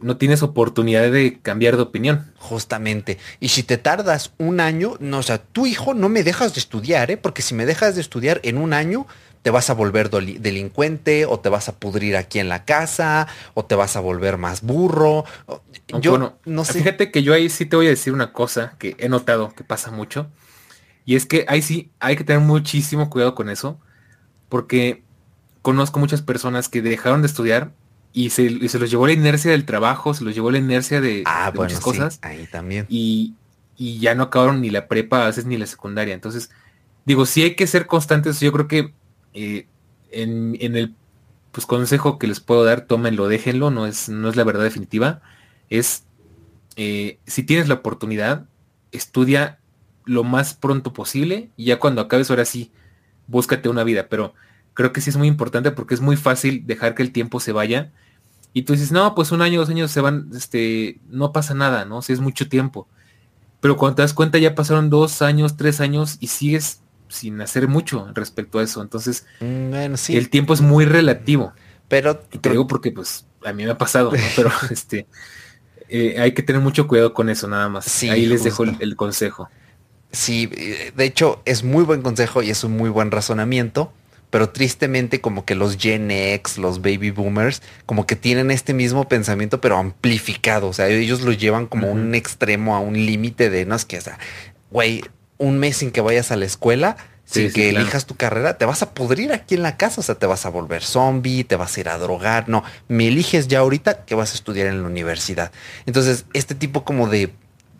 no 0.00 0.16
tienes 0.16 0.42
oportunidad 0.42 1.12
de 1.12 1.38
cambiar 1.42 1.76
de 1.76 1.82
opinión. 1.82 2.32
Justamente. 2.38 3.18
Y 3.38 3.50
si 3.50 3.62
te 3.62 3.76
tardas 3.76 4.32
un 4.38 4.60
año, 4.60 4.96
no, 4.98 5.18
o 5.18 5.22
sea, 5.22 5.38
tu 5.38 5.66
hijo 5.66 5.92
no 5.92 6.08
me 6.08 6.24
dejas 6.24 6.54
de 6.54 6.60
estudiar, 6.60 7.10
¿eh? 7.10 7.18
Porque 7.18 7.42
si 7.42 7.54
me 7.54 7.66
dejas 7.66 7.94
de 7.94 8.00
estudiar 8.00 8.40
en 8.42 8.56
un 8.56 8.72
año, 8.72 9.06
te 9.42 9.50
vas 9.50 9.70
a 9.70 9.74
volver 9.74 10.08
delincuente 10.08 11.26
o 11.26 11.40
te 11.40 11.48
vas 11.48 11.68
a 11.68 11.76
pudrir 11.76 12.16
aquí 12.16 12.38
en 12.38 12.48
la 12.48 12.64
casa 12.64 13.26
o 13.54 13.64
te 13.64 13.74
vas 13.74 13.96
a 13.96 14.00
volver 14.00 14.38
más 14.38 14.62
burro. 14.62 15.24
Yo 16.00 16.38
no 16.44 16.64
sé. 16.64 16.74
Fíjate 16.74 17.10
que 17.10 17.24
yo 17.24 17.34
ahí 17.34 17.50
sí 17.50 17.66
te 17.66 17.76
voy 17.76 17.86
a 17.86 17.90
decir 17.90 18.12
una 18.12 18.32
cosa 18.32 18.76
que 18.78 18.96
he 18.98 19.08
notado 19.08 19.52
que 19.54 19.64
pasa 19.64 19.90
mucho. 19.90 20.28
Y 21.04 21.16
es 21.16 21.26
que 21.26 21.44
ahí 21.48 21.60
sí 21.60 21.90
hay 21.98 22.16
que 22.16 22.22
tener 22.22 22.40
muchísimo 22.40 23.10
cuidado 23.10 23.34
con 23.34 23.50
eso. 23.50 23.80
Porque 24.48 25.02
conozco 25.60 25.98
muchas 25.98 26.22
personas 26.22 26.68
que 26.68 26.80
dejaron 26.80 27.22
de 27.22 27.26
estudiar 27.26 27.72
y 28.12 28.30
se, 28.30 28.48
los 28.50 28.90
llevó 28.90 29.06
la 29.06 29.14
inercia 29.14 29.50
del 29.50 29.64
trabajo, 29.64 30.14
se 30.14 30.22
los 30.22 30.34
llevó 30.34 30.50
la 30.50 30.58
inercia 30.58 31.00
de, 31.00 31.22
ah, 31.26 31.50
muchas 31.54 31.80
cosas. 31.80 32.18
Ahí 32.22 32.46
también. 32.46 32.86
Y, 32.88 33.34
y, 33.76 33.98
ya 33.98 34.14
no 34.14 34.24
acabaron 34.24 34.60
ni 34.60 34.70
la 34.70 34.86
prepa, 34.86 35.24
a 35.24 35.26
veces 35.26 35.46
ni 35.46 35.56
la 35.56 35.66
secundaria. 35.66 36.14
Entonces, 36.14 36.50
digo, 37.06 37.26
sí 37.26 37.42
hay 37.42 37.56
que 37.56 37.66
ser 37.66 37.86
constantes. 37.86 38.38
Yo 38.38 38.52
creo 38.52 38.68
que 38.68 38.92
eh, 39.34 39.66
en, 40.10 40.56
el 40.60 40.94
pues, 41.52 41.66
consejo 41.66 42.18
que 42.18 42.26
les 42.26 42.40
puedo 42.40 42.64
dar, 42.64 42.82
tómenlo, 42.82 43.28
déjenlo, 43.28 43.70
no 43.70 43.86
es, 43.86 44.08
no 44.08 44.28
es 44.28 44.36
la 44.36 44.44
verdad 44.44 44.64
definitiva. 44.64 45.22
Es, 45.70 46.04
eh, 46.76 47.18
si 47.26 47.42
tienes 47.42 47.68
la 47.68 47.74
oportunidad, 47.74 48.46
estudia 48.90 49.58
lo 50.04 50.24
más 50.24 50.54
pronto 50.54 50.92
posible 50.92 51.50
y 51.56 51.66
ya 51.66 51.78
cuando 51.78 52.00
acabes, 52.00 52.30
ahora 52.30 52.44
sí, 52.44 52.72
búscate 53.26 53.68
una 53.68 53.84
vida. 53.84 54.08
Pero 54.08 54.34
creo 54.74 54.92
que 54.92 55.00
sí 55.00 55.10
es 55.10 55.16
muy 55.16 55.28
importante 55.28 55.70
porque 55.70 55.94
es 55.94 56.00
muy 56.00 56.16
fácil 56.16 56.66
dejar 56.66 56.94
que 56.94 57.02
el 57.02 57.12
tiempo 57.12 57.40
se 57.40 57.52
vaya. 57.52 57.92
Y 58.52 58.62
tú 58.62 58.74
dices, 58.74 58.92
no, 58.92 59.14
pues 59.14 59.32
un 59.32 59.40
año, 59.40 59.60
dos 59.60 59.70
años 59.70 59.90
se 59.90 60.00
van, 60.00 60.30
este, 60.34 61.00
no 61.08 61.32
pasa 61.32 61.54
nada, 61.54 61.84
¿no? 61.86 62.02
Si 62.02 62.12
es 62.12 62.20
mucho 62.20 62.48
tiempo. 62.48 62.86
Pero 63.60 63.76
cuando 63.76 63.96
te 63.96 64.02
das 64.02 64.12
cuenta 64.12 64.38
ya 64.38 64.54
pasaron 64.54 64.90
dos 64.90 65.22
años, 65.22 65.56
tres 65.56 65.80
años 65.80 66.16
y 66.20 66.26
sigues 66.26 66.81
sin 67.12 67.40
hacer 67.40 67.68
mucho 67.68 68.10
respecto 68.14 68.58
a 68.58 68.62
eso. 68.62 68.82
Entonces, 68.82 69.26
mm, 69.40 69.94
el 70.08 70.30
tiempo 70.30 70.54
es 70.54 70.60
muy 70.60 70.84
relativo. 70.84 71.52
Pero 71.88 72.16
te 72.16 72.48
digo 72.48 72.66
porque 72.66 72.90
pues 72.90 73.26
a 73.44 73.52
mí 73.52 73.64
me 73.64 73.70
ha 73.70 73.78
pasado, 73.78 74.12
pero 74.36 74.50
este 74.70 75.06
eh, 75.88 76.16
hay 76.18 76.32
que 76.32 76.42
tener 76.42 76.62
mucho 76.62 76.88
cuidado 76.88 77.12
con 77.12 77.28
eso 77.28 77.46
nada 77.48 77.68
más. 77.68 78.02
Ahí 78.04 78.24
les 78.24 78.44
dejo 78.44 78.64
el, 78.64 78.96
consejo. 78.96 79.50
Sí, 80.10 80.46
de 80.46 81.04
hecho 81.04 81.42
es 81.44 81.64
muy 81.64 81.84
buen 81.84 82.00
consejo 82.00 82.42
y 82.42 82.48
es 82.48 82.64
un 82.64 82.78
muy 82.78 82.88
buen 82.88 83.10
razonamiento, 83.10 83.92
pero 84.30 84.48
tristemente 84.48 85.20
como 85.20 85.44
que 85.44 85.54
los 85.54 85.76
Gen 85.76 86.10
X, 86.10 86.56
los 86.56 86.80
baby 86.80 87.10
boomers, 87.10 87.60
como 87.84 88.06
que 88.06 88.16
tienen 88.16 88.50
este 88.50 88.72
mismo 88.72 89.06
pensamiento 89.06 89.60
pero 89.60 89.76
amplificado, 89.76 90.68
o 90.68 90.72
sea, 90.72 90.88
ellos 90.88 91.20
lo 91.20 91.32
llevan 91.32 91.66
como 91.66 91.90
un 91.90 92.14
extremo 92.14 92.74
a 92.74 92.80
un 92.80 92.94
límite 92.94 93.50
de, 93.50 93.66
no 93.66 93.74
es 93.74 93.84
que, 93.84 93.98
o 93.98 94.00
sea, 94.00 94.18
güey, 94.70 95.02
un 95.42 95.58
mes 95.58 95.78
sin 95.78 95.90
que 95.90 96.00
vayas 96.00 96.30
a 96.30 96.36
la 96.36 96.44
escuela, 96.44 96.96
sin 97.24 97.52
que 97.52 97.70
elijas 97.70 98.06
tu 98.06 98.14
carrera, 98.14 98.58
te 98.58 98.64
vas 98.64 98.82
a 98.82 98.94
pudrir 98.94 99.32
aquí 99.32 99.56
en 99.56 99.62
la 99.62 99.76
casa, 99.76 100.00
o 100.00 100.04
sea, 100.04 100.14
te 100.14 100.26
vas 100.26 100.46
a 100.46 100.50
volver 100.50 100.82
zombie, 100.82 101.42
te 101.44 101.56
vas 101.56 101.76
a 101.76 101.80
ir 101.80 101.88
a 101.88 101.98
drogar, 101.98 102.48
no, 102.48 102.62
me 102.88 103.08
eliges 103.08 103.48
ya 103.48 103.58
ahorita 103.58 104.04
que 104.04 104.14
vas 104.14 104.32
a 104.32 104.34
estudiar 104.34 104.68
en 104.68 104.82
la 104.82 104.88
universidad. 104.88 105.50
Entonces, 105.84 106.26
este 106.32 106.54
tipo 106.54 106.84
como 106.84 107.08
de, 107.08 107.32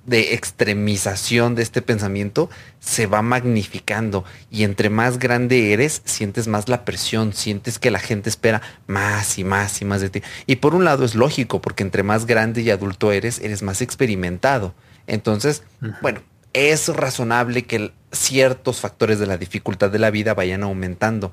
de 0.07 0.35
extremización 0.35 1.55
de 1.55 1.63
este 1.63 1.83
pensamiento 1.83 2.51
se 2.81 3.07
va 3.07 3.23
magnificando 3.23 4.25
y 4.51 4.65
entre 4.65 4.91
más 4.91 5.21
grande 5.21 5.73
eres, 5.73 6.03
sientes 6.05 6.49
más 6.49 6.69
la 6.69 6.85
presión, 6.85 7.33
sientes 7.33 7.79
que 7.79 7.93
la 7.93 8.01
gente 8.01 8.29
espera 8.29 8.61
más 8.89 9.39
y 9.39 9.45
más 9.45 9.81
y 9.83 9.85
más 9.85 10.01
de 10.01 10.11
ti. 10.11 10.23
Y 10.47 10.57
por 10.57 10.75
un 10.75 10.85
lado 10.85 11.05
es 11.05 11.15
lógico, 11.15 11.61
porque 11.61 11.85
entre 11.85 12.03
más 12.03 12.27
grande 12.27 12.63
y 12.63 12.71
adulto 12.71 13.13
eres, 13.13 13.39
eres 13.39 13.63
más 13.63 13.83
experimentado. 13.83 14.75
Entonces, 15.07 15.63
bueno, 16.01 16.21
es 16.53 16.89
razonable 16.89 17.65
que 17.65 17.93
ciertos 18.13 18.81
factores 18.81 19.19
de 19.19 19.27
la 19.27 19.39
dificultad 19.39 19.91
de 19.91 19.99
la 19.99 20.11
vida 20.11 20.35
vayan 20.35 20.63
aumentando. 20.63 21.33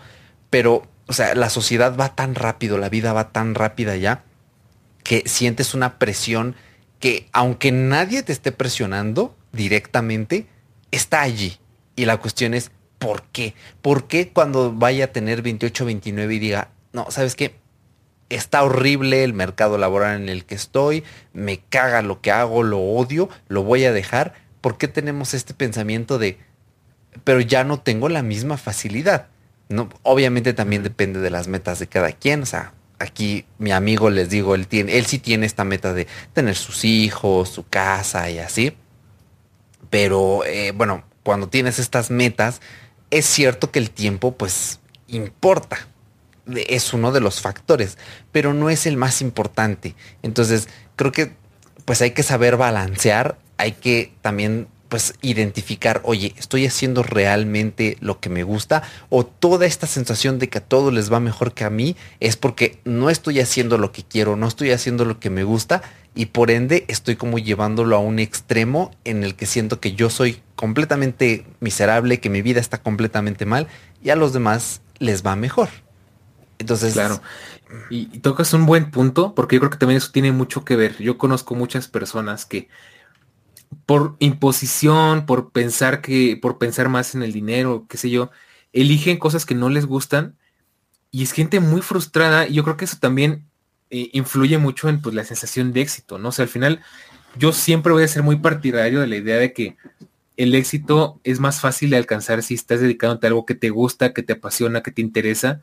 Pero, 0.50 0.88
o 1.08 1.14
sea, 1.14 1.36
la 1.36 1.50
sociedad 1.50 1.96
va 1.98 2.16
tan 2.16 2.36
rápido, 2.36 2.78
la 2.78 2.90
vida 2.90 3.14
va 3.14 3.32
tan 3.32 3.56
rápida 3.56 3.96
ya, 3.98 4.24
que 5.04 5.24
sientes 5.26 5.74
una 5.74 6.00
presión 6.00 6.56
que 7.00 7.28
aunque 7.32 7.72
nadie 7.72 8.24
te 8.24 8.34
esté 8.34 8.52
presionando 8.52 9.36
directamente, 9.52 10.48
está 10.92 11.22
allí. 11.22 11.58
Y 11.96 12.06
la 12.06 12.18
cuestión 12.18 12.54
es, 12.54 12.72
¿por 12.98 13.24
qué? 13.24 13.54
¿Por 13.82 14.08
qué 14.08 14.30
cuando 14.30 14.74
vaya 14.74 15.06
a 15.06 15.12
tener 15.12 15.42
28, 15.42 15.86
29 15.86 16.36
y 16.36 16.40
diga, 16.40 16.70
no, 16.92 17.10
¿sabes 17.10 17.36
qué? 17.36 17.56
Está 18.30 18.64
horrible 18.64 19.24
el 19.24 19.34
mercado 19.34 19.78
laboral 19.78 20.22
en 20.22 20.30
el 20.30 20.46
que 20.46 20.56
estoy, 20.56 21.04
me 21.34 21.60
caga 21.60 22.02
lo 22.02 22.22
que 22.22 22.32
hago, 22.32 22.64
lo 22.64 22.80
odio, 22.80 23.30
lo 23.48 23.64
voy 23.64 23.86
a 23.86 23.92
dejar 23.92 24.49
¿por 24.62 24.78
qué 24.78 24.88
tenemos 24.88 25.34
este 25.34 25.54
pensamiento 25.54 26.18
de, 26.18 26.38
pero 27.24 27.40
ya 27.40 27.64
no 27.64 27.80
tengo 27.80 28.10
la 28.10 28.24
misma 28.24 28.58
facilidad? 28.58 29.28
No, 29.70 29.90
obviamente 30.04 30.54
también 30.54 30.84
depende 30.84 31.20
de 31.20 31.30
las 31.30 31.48
metas 31.48 31.80
de 31.80 31.88
cada 31.88 32.12
quien. 32.12 32.44
O 32.44 32.46
sea, 32.46 32.74
aquí 32.98 33.46
mi 33.58 33.72
amigo 33.72 34.10
les 34.10 34.30
digo, 34.30 34.56
él 34.56 34.68
tiene, 34.68 34.98
él 34.98 35.06
sí 35.06 35.20
tiene 35.20 35.46
esta 35.46 35.64
meta 35.64 35.94
de 35.94 36.08
tener 36.34 36.56
sus 36.56 36.86
hijos, 36.86 37.50
su 37.50 37.68
casa 37.68 38.30
y 38.30 38.40
así. 38.40 38.76
Pero 39.90 40.44
eh, 40.46 40.72
bueno, 40.72 41.04
cuando 41.24 41.48
tienes 41.50 41.80
estas 41.80 42.12
metas, 42.12 42.62
es 43.12 43.26
cierto 43.26 43.72
que 43.72 43.80
el 43.80 43.92
tiempo 43.92 44.36
pues 44.36 44.80
importa. 45.08 45.88
Es 46.68 46.94
uno 46.94 47.12
de 47.12 47.22
los 47.22 47.42
factores, 47.42 47.98
pero 48.32 48.56
no 48.56 48.72
es 48.72 48.88
el 48.88 48.98
más 48.98 49.22
importante. 49.22 49.96
Entonces, 50.24 50.68
creo 50.96 51.12
que 51.12 51.34
pues 51.86 52.02
hay 52.02 52.12
que 52.12 52.24
saber 52.24 52.58
balancear 52.58 53.38
hay 53.60 53.74
que 53.74 54.14
también 54.22 54.68
pues 54.88 55.14
identificar, 55.22 56.02
oye, 56.04 56.34
estoy 56.38 56.66
haciendo 56.66 57.04
realmente 57.04 57.98
lo 58.02 58.20
que 58.20 58.30
me 58.30 58.42
gusta 58.42 58.82
o 59.10 59.24
toda 59.24 59.68
esta 59.68 59.86
sensación 59.86 60.40
de 60.40 60.50
que 60.50 60.58
a 60.58 60.66
todos 60.66 60.92
les 60.92 61.14
va 61.14 61.20
mejor 61.20 61.54
que 61.54 61.64
a 61.64 61.70
mí 61.70 61.96
es 62.20 62.36
porque 62.36 62.80
no 62.86 63.12
estoy 63.12 63.40
haciendo 63.40 63.78
lo 63.78 63.92
que 63.92 64.04
quiero, 64.04 64.36
no 64.36 64.48
estoy 64.48 64.72
haciendo 64.72 65.06
lo 65.06 65.20
que 65.20 65.30
me 65.30 65.44
gusta 65.44 65.84
y 66.16 66.28
por 66.28 66.50
ende 66.50 66.86
estoy 66.88 67.18
como 67.18 67.38
llevándolo 67.38 67.96
a 67.96 68.00
un 68.00 68.18
extremo 68.18 68.92
en 69.04 69.24
el 69.24 69.36
que 69.36 69.46
siento 69.46 69.80
que 69.80 69.94
yo 69.94 70.10
soy 70.10 70.42
completamente 70.56 71.46
miserable, 71.60 72.20
que 72.20 72.32
mi 72.32 72.42
vida 72.42 72.60
está 72.60 72.80
completamente 72.80 73.46
mal 73.46 73.68
y 74.02 74.10
a 74.10 74.16
los 74.16 74.34
demás 74.34 74.82
les 74.98 75.24
va 75.24 75.36
mejor. 75.36 75.70
Entonces, 76.58 76.94
claro. 76.94 77.22
Y, 77.92 78.10
y 78.12 78.20
tocas 78.20 78.54
un 78.54 78.66
buen 78.66 78.90
punto 78.90 79.36
porque 79.36 79.58
yo 79.58 79.60
creo 79.60 79.70
que 79.70 79.78
también 79.78 79.98
eso 79.98 80.10
tiene 80.12 80.32
mucho 80.32 80.66
que 80.66 80.76
ver. 80.76 80.98
Yo 80.98 81.20
conozco 81.20 81.54
muchas 81.54 81.88
personas 81.88 82.46
que 82.46 82.68
por 83.86 84.16
imposición, 84.20 85.26
por 85.26 85.52
pensar 85.52 86.02
que, 86.02 86.38
por 86.42 86.58
pensar 86.58 86.90
más 86.90 87.16
en 87.16 87.24
el 87.24 87.34
dinero, 87.34 87.86
qué 87.90 87.98
sé 87.98 88.10
yo, 88.10 88.32
eligen 88.74 89.18
cosas 89.18 89.46
que 89.46 89.56
no 89.56 89.70
les 89.70 89.86
gustan 89.86 90.38
y 91.12 91.24
es 91.24 91.32
gente 91.32 91.60
muy 91.60 91.82
frustrada 91.82 92.48
y 92.48 92.54
yo 92.54 92.64
creo 92.64 92.78
que 92.78 92.86
eso 92.86 92.98
también 93.00 93.46
eh, 93.90 94.10
influye 94.14 94.58
mucho 94.58 94.90
en 94.90 95.02
pues, 95.02 95.16
la 95.16 95.24
sensación 95.24 95.74
de 95.74 95.82
éxito, 95.82 96.20
¿no? 96.20 96.30
O 96.30 96.32
sea, 96.32 96.44
al 96.44 96.50
final 96.50 96.82
yo 97.38 97.52
siempre 97.52 97.94
voy 97.94 98.04
a 98.04 98.08
ser 98.08 98.24
muy 98.24 98.38
partidario 98.38 99.02
de 99.02 99.08
la 99.08 99.16
idea 99.16 99.38
de 99.38 99.54
que 99.54 99.78
el 100.38 100.56
éxito 100.56 101.20
es 101.24 101.40
más 101.40 101.60
fácil 101.60 101.90
de 101.90 101.98
alcanzar 101.98 102.44
si 102.44 102.54
estás 102.54 102.80
dedicándote 102.80 103.28
a 103.28 103.30
algo 103.30 103.46
que 103.46 103.56
te 103.56 103.72
gusta, 103.72 104.14
que 104.14 104.24
te 104.24 104.34
apasiona, 104.34 104.82
que 104.82 104.92
te 104.92 105.02
interesa, 105.02 105.62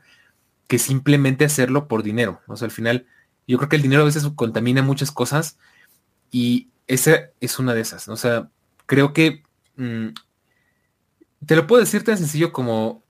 que 0.67 0.77
simplemente 0.79 1.45
hacerlo 1.45 1.87
por 1.87 2.03
dinero. 2.03 2.41
O 2.47 2.57
sea, 2.57 2.65
al 2.67 2.71
final 2.71 3.07
yo 3.47 3.57
creo 3.57 3.69
que 3.69 3.77
el 3.77 3.81
dinero 3.81 4.03
a 4.03 4.05
veces 4.05 4.27
contamina 4.35 4.83
muchas 4.83 5.11
cosas 5.11 5.57
y 6.31 6.67
esa 6.87 7.31
es 7.39 7.59
una 7.59 7.73
de 7.73 7.81
esas. 7.81 8.07
O 8.07 8.17
sea, 8.17 8.49
creo 8.85 9.13
que 9.13 9.43
mm, 9.75 10.09
te 11.45 11.55
lo 11.55 11.67
puedo 11.67 11.81
decir 11.81 12.03
tan 12.03 12.17
sencillo 12.17 12.51
como 12.51 13.03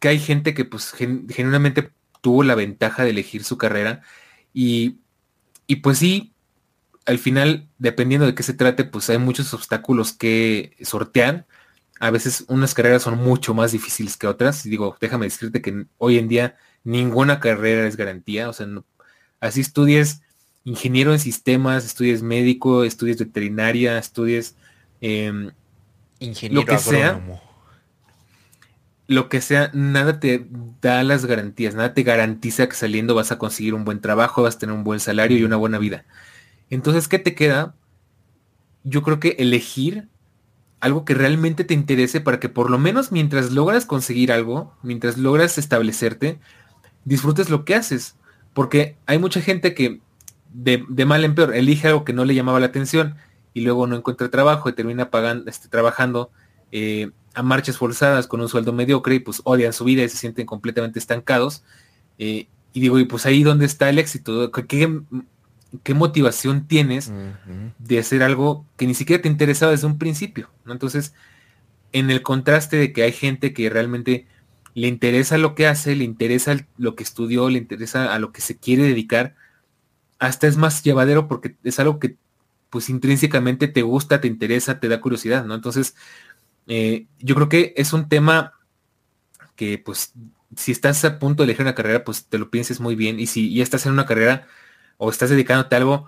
que 0.00 0.08
hay 0.08 0.18
gente 0.18 0.54
que 0.54 0.64
pues 0.64 0.92
genuinamente 0.92 1.92
tuvo 2.20 2.42
la 2.42 2.54
ventaja 2.54 3.04
de 3.04 3.10
elegir 3.10 3.44
su 3.44 3.56
carrera 3.58 4.02
y, 4.52 4.98
y 5.66 5.76
pues 5.76 5.98
sí, 5.98 6.34
al 7.06 7.18
final, 7.18 7.68
dependiendo 7.78 8.26
de 8.26 8.34
qué 8.34 8.42
se 8.42 8.54
trate, 8.54 8.84
pues 8.84 9.10
hay 9.10 9.18
muchos 9.18 9.52
obstáculos 9.54 10.12
que 10.12 10.76
sortean. 10.82 11.46
A 12.00 12.10
veces 12.10 12.44
unas 12.48 12.74
carreras 12.74 13.02
son 13.02 13.18
mucho 13.18 13.54
más 13.54 13.72
difíciles 13.72 14.16
que 14.16 14.26
otras. 14.26 14.66
Y 14.66 14.70
digo, 14.70 14.96
déjame 15.00 15.26
decirte 15.26 15.62
que 15.62 15.86
hoy 15.98 16.18
en 16.18 16.28
día 16.28 16.56
ninguna 16.84 17.40
carrera 17.40 17.86
es 17.86 17.96
garantía. 17.96 18.48
O 18.48 18.52
sea, 18.52 18.66
así 19.40 19.60
estudies 19.60 20.22
ingeniero 20.64 21.12
en 21.12 21.18
sistemas, 21.18 21.84
estudies 21.84 22.22
médico, 22.22 22.84
estudies 22.84 23.18
veterinaria, 23.18 23.98
estudies 23.98 24.56
eh, 25.00 25.50
ingeniero 26.20 26.62
lo 26.62 26.66
que 26.66 26.74
agrónomo. 26.74 27.34
sea 27.34 27.52
lo 29.12 29.28
que 29.28 29.40
sea, 29.40 29.70
nada 29.74 30.20
te 30.20 30.46
da 30.80 31.02
las 31.02 31.26
garantías, 31.26 31.74
nada 31.74 31.94
te 31.94 32.02
garantiza 32.02 32.68
que 32.68 32.74
saliendo 32.76 33.14
vas 33.14 33.32
a 33.32 33.38
conseguir 33.38 33.74
un 33.74 33.84
buen 33.84 34.00
trabajo, 34.00 34.42
vas 34.42 34.56
a 34.56 34.58
tener 34.58 34.74
un 34.74 34.84
buen 34.84 35.00
salario 35.00 35.36
y 35.36 35.44
una 35.44 35.56
buena 35.56 35.78
vida. 35.78 36.04
Entonces, 36.70 37.08
¿qué 37.08 37.18
te 37.18 37.34
queda? 37.34 37.74
Yo 38.84 39.02
creo 39.02 39.20
que 39.20 39.36
elegir 39.38 40.08
algo 40.80 41.04
que 41.04 41.14
realmente 41.14 41.64
te 41.64 41.74
interese 41.74 42.20
para 42.20 42.40
que 42.40 42.48
por 42.48 42.70
lo 42.70 42.78
menos 42.78 43.12
mientras 43.12 43.52
logras 43.52 43.86
conseguir 43.86 44.32
algo, 44.32 44.74
mientras 44.82 45.18
logras 45.18 45.58
establecerte, 45.58 46.40
disfrutes 47.04 47.50
lo 47.50 47.64
que 47.64 47.74
haces. 47.74 48.16
Porque 48.54 48.96
hay 49.06 49.18
mucha 49.18 49.40
gente 49.40 49.74
que 49.74 50.00
de, 50.52 51.04
mal 51.06 51.24
en 51.24 51.34
peor 51.34 51.54
elige 51.54 51.88
algo 51.88 52.04
que 52.04 52.12
no 52.12 52.24
le 52.24 52.34
llamaba 52.34 52.60
la 52.60 52.66
atención 52.66 53.16
y 53.54 53.62
luego 53.62 53.86
no 53.86 53.96
encuentra 53.96 54.30
trabajo 54.30 54.68
y 54.68 54.72
termina 54.72 55.10
pagando, 55.10 55.50
este, 55.50 55.68
trabajando 55.68 56.30
eh, 56.70 57.10
a 57.34 57.42
marchas 57.42 57.76
forzadas 57.76 58.26
con 58.26 58.40
un 58.40 58.48
sueldo 58.48 58.72
mediocre 58.72 59.16
y 59.16 59.18
pues 59.20 59.40
odian 59.44 59.72
su 59.72 59.84
vida 59.84 60.02
y 60.02 60.08
se 60.08 60.16
sienten 60.16 60.46
completamente 60.46 60.98
estancados. 60.98 61.62
Eh, 62.18 62.48
y 62.72 62.80
digo, 62.80 62.98
y 62.98 63.04
pues 63.04 63.26
ahí 63.26 63.42
donde 63.42 63.66
está 63.66 63.90
el 63.90 63.98
éxito, 63.98 64.50
¿qué, 64.50 65.00
qué 65.82 65.94
motivación 65.94 66.66
tienes 66.66 67.12
de 67.78 67.98
hacer 67.98 68.22
algo 68.22 68.64
que 68.76 68.86
ni 68.86 68.94
siquiera 68.94 69.22
te 69.22 69.28
interesaba 69.28 69.72
desde 69.72 69.86
un 69.86 69.98
principio? 69.98 70.48
¿no? 70.64 70.72
Entonces, 70.72 71.14
en 71.92 72.10
el 72.10 72.22
contraste 72.22 72.76
de 72.76 72.92
que 72.92 73.02
hay 73.02 73.12
gente 73.12 73.52
que 73.52 73.68
realmente 73.68 74.26
le 74.74 74.88
interesa 74.88 75.36
lo 75.36 75.54
que 75.54 75.66
hace, 75.66 75.94
le 75.94 76.04
interesa 76.04 76.56
lo 76.78 76.94
que 76.96 77.02
estudió, 77.02 77.50
le 77.50 77.58
interesa 77.58 78.14
a 78.14 78.18
lo 78.18 78.32
que 78.32 78.40
se 78.40 78.56
quiere 78.56 78.84
dedicar, 78.84 79.34
hasta 80.22 80.46
es 80.46 80.56
más 80.56 80.84
llevadero 80.84 81.26
porque 81.26 81.56
es 81.64 81.80
algo 81.80 81.98
que 81.98 82.16
pues 82.70 82.88
intrínsecamente 82.88 83.66
te 83.66 83.82
gusta, 83.82 84.20
te 84.20 84.28
interesa, 84.28 84.78
te 84.78 84.88
da 84.88 85.00
curiosidad, 85.00 85.44
¿no? 85.44 85.54
Entonces, 85.56 85.96
eh, 86.68 87.06
yo 87.18 87.34
creo 87.34 87.48
que 87.48 87.74
es 87.76 87.92
un 87.92 88.08
tema 88.08 88.52
que 89.56 89.78
pues 89.78 90.14
si 90.56 90.70
estás 90.70 91.04
a 91.04 91.18
punto 91.18 91.42
de 91.42 91.46
elegir 91.46 91.62
una 91.62 91.74
carrera, 91.74 92.04
pues 92.04 92.26
te 92.26 92.38
lo 92.38 92.50
pienses 92.50 92.78
muy 92.78 92.94
bien. 92.94 93.18
Y 93.18 93.26
si 93.26 93.52
ya 93.52 93.64
estás 93.64 93.84
en 93.84 93.92
una 93.92 94.06
carrera 94.06 94.46
o 94.96 95.10
estás 95.10 95.28
dedicándote 95.28 95.74
a 95.74 95.78
algo, 95.78 96.06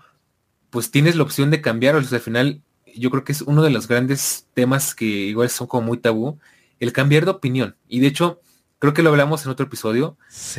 pues 0.70 0.92
tienes 0.92 1.16
la 1.16 1.24
opción 1.24 1.50
de 1.50 1.60
cambiar. 1.60 1.96
O 1.96 2.02
sea, 2.04 2.18
al 2.18 2.22
final, 2.22 2.62
yo 2.94 3.10
creo 3.10 3.24
que 3.24 3.32
es 3.32 3.42
uno 3.42 3.62
de 3.62 3.70
los 3.70 3.88
grandes 3.88 4.46
temas 4.54 4.94
que 4.94 5.06
igual 5.06 5.50
son 5.50 5.66
como 5.66 5.88
muy 5.88 5.98
tabú, 5.98 6.38
el 6.78 6.92
cambiar 6.92 7.24
de 7.24 7.32
opinión. 7.32 7.74
Y 7.88 7.98
de 7.98 8.06
hecho, 8.06 8.40
creo 8.78 8.94
que 8.94 9.02
lo 9.02 9.10
hablamos 9.10 9.44
en 9.44 9.50
otro 9.50 9.66
episodio. 9.66 10.16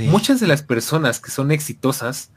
Muchas 0.10 0.41
de 0.41 0.47
las 0.47 0.62
personas 0.62 1.22
que 1.22 1.32
son 1.32 1.51
exitosas 1.51 2.32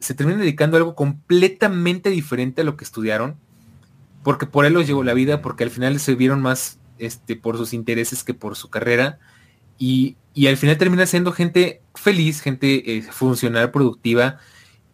se 0.00 0.14
terminan 0.14 0.40
dedicando 0.40 0.76
a 0.76 0.80
algo 0.80 0.94
completamente 0.94 2.10
diferente 2.10 2.62
a 2.62 2.64
lo 2.64 2.76
que 2.76 2.84
estudiaron, 2.84 3.36
porque 4.22 4.46
por 4.46 4.64
él 4.64 4.72
los 4.72 4.86
llegó 4.86 5.04
la 5.04 5.14
vida, 5.14 5.42
porque 5.42 5.64
al 5.64 5.70
final 5.70 6.00
se 6.00 6.14
vieron 6.14 6.42
más 6.42 6.78
este, 6.98 7.36
por 7.36 7.56
sus 7.56 7.72
intereses 7.72 8.24
que 8.24 8.34
por 8.34 8.56
su 8.56 8.68
carrera. 8.70 9.18
Y, 9.78 10.16
al 10.46 10.56
final 10.56 10.78
termina 10.78 11.06
siendo 11.06 11.32
gente 11.32 11.82
feliz, 11.94 12.40
gente 12.40 12.96
eh, 12.96 13.02
funcional, 13.02 13.70
productiva 13.70 14.38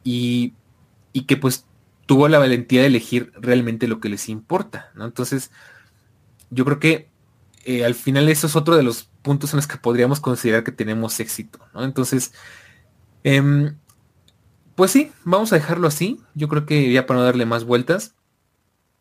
y, 0.03 0.55
que 1.27 1.37
pues 1.37 1.67
tuvo 2.07 2.29
la 2.29 2.39
valentía 2.39 2.83
de 2.83 2.89
elegir 2.89 3.33
realmente 3.37 3.89
lo 3.89 4.01
que 4.01 4.09
les 4.09 4.29
importa, 4.29 4.91
¿no? 4.95 5.05
Entonces, 5.05 5.51
yo 6.51 6.65
creo 6.65 6.79
que 6.79 7.09
eh, 7.65 7.85
al 7.85 7.95
final 7.95 8.29
eso 8.29 8.47
es 8.47 8.55
otro 8.55 8.77
de 8.77 8.83
los 8.83 9.05
puntos 9.23 9.53
en 9.53 9.59
los 9.59 9.67
que 9.67 9.77
podríamos 9.77 10.21
considerar 10.21 10.63
que 10.63 10.73
tenemos 10.73 11.19
éxito, 11.19 11.59
¿no? 11.75 11.85
Entonces, 11.85 12.33
em, 13.25 13.77
pues 14.77 14.93
sí, 14.93 15.11
vamos 15.25 15.53
a 15.53 15.57
dejarlo 15.57 15.89
así. 15.89 16.21
Yo 16.35 16.49
creo 16.49 16.67
que 16.67 16.93
ya 16.93 17.07
para 17.07 17.19
no 17.19 17.25
darle 17.25 17.47
más 17.47 17.65
vueltas, 17.65 18.15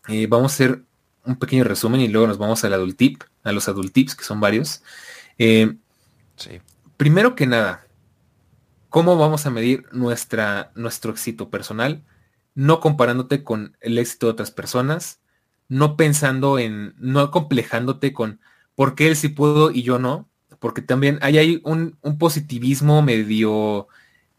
eh, 0.08 0.26
vamos 0.28 0.54
a 0.54 0.56
hacer 0.56 0.84
un 1.26 1.36
pequeño 1.38 1.64
resumen 1.64 2.02
y 2.02 2.08
luego 2.08 2.28
nos 2.28 2.38
vamos 2.38 2.64
al 2.64 2.74
adult 2.74 2.98
tip, 2.98 3.24
a 3.44 3.52
los 3.52 3.68
adult 3.68 3.94
tips, 3.94 4.16
que 4.16 4.24
son 4.24 4.40
varios. 4.40 4.82
Eh, 5.38 5.76
primero 6.98 7.36
que 7.36 7.46
nada, 7.46 7.86
¿cómo 8.90 9.18
vamos 9.18 9.46
a 9.46 9.52
medir 9.52 9.86
nuestra, 9.92 10.72
nuestro 10.76 11.12
éxito 11.12 11.50
personal? 11.50 12.04
No 12.54 12.80
comparándote 12.80 13.44
con 13.44 13.78
el 13.82 13.98
éxito 13.98 14.28
de 14.28 14.34
otras 14.34 14.52
personas, 14.52 15.20
no 15.68 15.98
pensando 15.98 16.58
en, 16.60 16.96
no 16.98 17.32
complejándote 17.32 18.14
con 18.14 18.40
por 18.76 18.96
qué 18.96 19.08
él 19.08 19.16
sí 19.16 19.30
pudo 19.30 19.72
y 19.72 19.84
yo 19.84 20.00
no, 20.00 20.30
porque 20.60 20.82
también 20.82 21.20
hay 21.22 21.62
un, 21.64 21.98
positivismo 22.18 23.02
medio, 23.02 23.88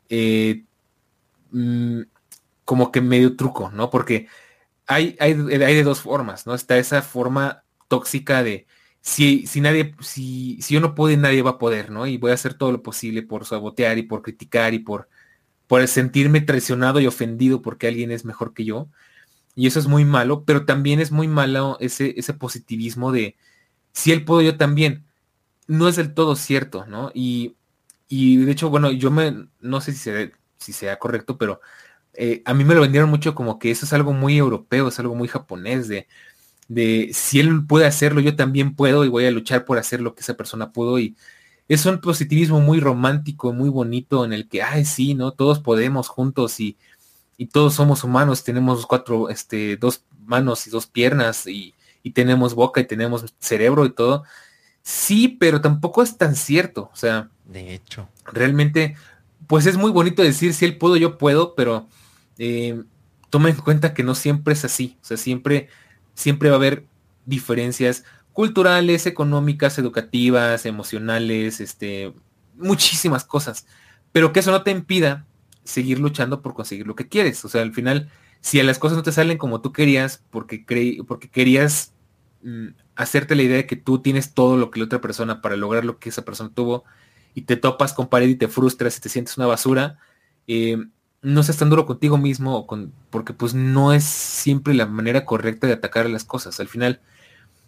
eh, 0.09 0.65
mm, 1.51 2.03
como 2.65 2.93
que 2.93 3.01
medio 3.01 3.37
truco, 3.37 3.71
¿no? 3.71 3.91
Porque 3.91 4.29
hay, 4.87 5.17
hay, 5.21 5.35
de 5.35 5.83
dos 5.85 6.01
formas, 6.01 6.47
¿no? 6.47 6.55
Está 6.55 6.79
esa 6.79 7.03
forma 7.03 7.65
tóxica 7.89 8.43
de 8.43 8.67
si, 9.01 9.47
si 9.47 9.61
nadie, 9.61 9.95
si, 10.01 10.61
si 10.63 10.75
yo 10.75 10.81
no 10.81 10.95
puedo, 10.95 11.17
nadie 11.17 11.43
va 11.43 11.53
a 11.53 11.59
poder, 11.59 11.91
¿no? 11.91 12.07
Y 12.07 12.19
voy 12.19 12.33
a 12.33 12.35
hacer 12.35 12.55
todo 12.55 12.73
lo 12.73 12.83
posible 12.83 13.23
por 13.23 13.47
sabotear 13.47 13.99
y 13.99 14.03
por 14.03 14.23
criticar 14.23 14.75
y 14.75 14.81
por, 14.81 15.09
por 15.67 15.87
sentirme 15.89 16.41
traicionado 16.41 17.01
y 17.01 17.07
ofendido 17.07 17.63
porque 17.63 17.89
alguien 17.89 18.11
es 18.11 18.25
mejor 18.25 18.55
que 18.55 18.65
yo. 18.65 18.89
Y 19.55 19.67
eso 19.67 19.79
es 19.81 19.87
muy 19.89 20.05
malo, 20.05 20.45
pero 20.45 20.67
también 20.67 21.01
es 21.01 21.13
muy 21.13 21.29
malo 21.29 21.79
ese, 21.81 22.15
ese 22.19 22.35
positivismo 22.35 23.13
de 23.13 23.37
si 23.93 24.13
él 24.13 24.25
puedo, 24.25 24.43
yo 24.43 24.57
también. 24.59 25.05
No 25.69 25.89
es 25.89 25.97
del 25.97 26.15
todo 26.15 26.37
cierto, 26.37 26.87
¿no? 26.87 27.11
Y, 27.15 27.57
y 28.09 28.37
de 28.39 28.53
hecho, 28.53 28.71
bueno, 28.71 28.93
yo 28.93 29.11
me, 29.11 29.49
no 29.61 29.81
sé 29.81 29.93
si 29.93 29.99
sea, 29.99 30.31
si 30.67 30.73
sea 30.73 30.99
correcto, 30.99 31.39
pero 31.39 31.61
eh, 32.15 32.43
a 32.45 32.55
mí 32.55 32.65
me 32.65 32.75
lo 32.75 32.81
vendieron 32.81 33.11
mucho 33.11 33.35
como 33.35 33.59
que 33.59 33.71
eso 33.71 33.87
es 33.87 33.93
algo 33.93 34.13
muy 34.13 34.37
europeo, 34.37 34.89
es 34.89 34.99
algo 34.99 35.15
muy 35.15 35.29
japonés, 35.29 35.89
de, 35.89 36.09
de 36.69 37.11
si 37.13 37.41
él 37.41 37.67
puede 37.67 37.87
hacerlo, 37.87 38.21
yo 38.21 38.37
también 38.37 38.75
puedo 38.75 39.05
y 39.05 39.09
voy 39.09 39.27
a 39.27 39.31
luchar 39.31 39.65
por 39.65 39.79
hacer 39.79 40.01
lo 40.01 40.15
que 40.15 40.23
esa 40.23 40.35
persona 40.35 40.73
pudo. 40.73 40.99
Y 40.99 41.17
es 41.69 41.87
un 41.87 42.01
positivismo 42.01 42.61
muy 42.61 42.81
romántico, 42.81 43.53
muy 43.53 43.69
bonito, 43.69 44.25
en 44.25 44.33
el 44.33 44.49
que, 44.49 44.63
ay, 44.63 44.85
sí, 44.85 45.15
¿no? 45.15 45.33
Todos 45.33 45.61
podemos 45.61 46.09
juntos 46.09 46.61
y, 46.61 46.77
y 47.37 47.47
todos 47.47 47.75
somos 47.75 48.05
humanos, 48.05 48.45
tenemos 48.45 48.87
cuatro, 48.87 49.29
este, 49.31 49.77
dos 49.77 50.05
manos 50.25 50.67
y 50.67 50.71
dos 50.71 50.87
piernas 50.87 51.47
y, 51.47 51.75
y 52.03 52.13
tenemos 52.13 52.55
boca 52.55 52.81
y 52.81 52.87
tenemos 52.87 53.25
cerebro 53.41 53.85
y 53.87 53.91
todo. 53.91 54.25
Sí, 54.83 55.29
pero 55.29 55.61
tampoco 55.61 56.03
es 56.03 56.17
tan 56.17 56.37
cierto. 56.37 56.91
O 56.93 56.97
sea, 56.97 57.31
de 57.45 57.75
hecho, 57.75 58.09
realmente, 58.33 58.97
pues 59.47 59.67
es 59.67 59.77
muy 59.77 59.91
bonito 59.91 60.23
decir 60.23 60.55
si 60.55 60.65
él 60.65 60.79
puedo, 60.79 60.97
yo 60.97 61.19
puedo, 61.19 61.55
pero 61.55 61.89
eh, 62.39 62.83
toma 63.31 63.51
en 63.51 63.57
cuenta 63.57 63.95
que 63.95 64.03
no 64.03 64.15
siempre 64.15 64.55
es 64.55 64.65
así. 64.65 64.97
O 65.03 65.05
sea, 65.05 65.17
siempre, 65.17 65.69
siempre 66.15 66.49
va 66.49 66.57
a 66.57 66.59
haber 66.59 66.87
diferencias 67.25 68.05
culturales, 68.33 69.07
económicas, 69.07 69.79
educativas, 69.79 70.67
emocionales, 70.67 71.61
este, 71.61 72.13
muchísimas 72.55 73.25
cosas. 73.25 73.67
Pero 74.13 74.33
que 74.33 74.41
eso 74.41 74.51
no 74.51 74.63
te 74.63 74.71
impida 74.71 75.27
seguir 75.65 75.99
luchando 75.99 76.43
por 76.43 76.55
conseguir 76.55 76.87
lo 76.87 76.95
que 76.95 77.09
quieres. 77.09 77.45
O 77.45 77.49
sea, 77.49 77.63
al 77.63 77.73
final, 77.73 78.11
si 78.41 78.61
a 78.61 78.65
las 78.65 78.79
cosas 78.79 78.97
no 78.97 79.03
te 79.03 79.13
salen 79.13 79.39
como 79.39 79.61
tú 79.61 79.73
querías, 79.73 80.25
porque, 80.31 80.65
porque 81.07 81.29
querías 81.29 81.93
mm, 82.43 82.69
hacerte 82.95 83.35
la 83.35 83.43
idea 83.43 83.57
de 83.57 83.67
que 83.67 83.77
tú 83.77 84.01
tienes 84.01 84.35
todo 84.35 84.57
lo 84.57 84.71
que 84.71 84.81
la 84.81 84.87
otra 84.87 85.01
persona 85.01 85.43
para 85.43 85.57
lograr 85.57 85.85
lo 85.85 85.99
que 85.99 86.09
esa 86.09 86.25
persona 86.25 86.51
tuvo, 86.55 86.85
y 87.37 87.43
te 87.43 87.57
topas 87.57 87.93
con 87.93 88.09
pared 88.09 88.29
y 88.29 88.35
te 88.35 88.49
frustras 88.49 88.97
y 88.97 89.01
te 89.03 89.11
sientes 89.11 89.37
una 89.37 89.47
basura, 89.47 89.99
eh, 90.47 90.79
no 91.21 91.43
seas 91.43 91.59
tan 91.59 91.69
duro 91.69 91.85
contigo 91.85 92.17
mismo 92.17 92.67
con, 92.67 92.95
porque 93.11 93.35
pues 93.35 93.53
no 93.53 93.93
es 93.93 94.05
siempre 94.05 94.73
la 94.73 94.87
manera 94.87 95.27
correcta 95.27 95.67
de 95.67 95.75
atacar 95.75 96.09
las 96.09 96.25
cosas. 96.25 96.61
Al 96.61 96.69
final, 96.69 97.03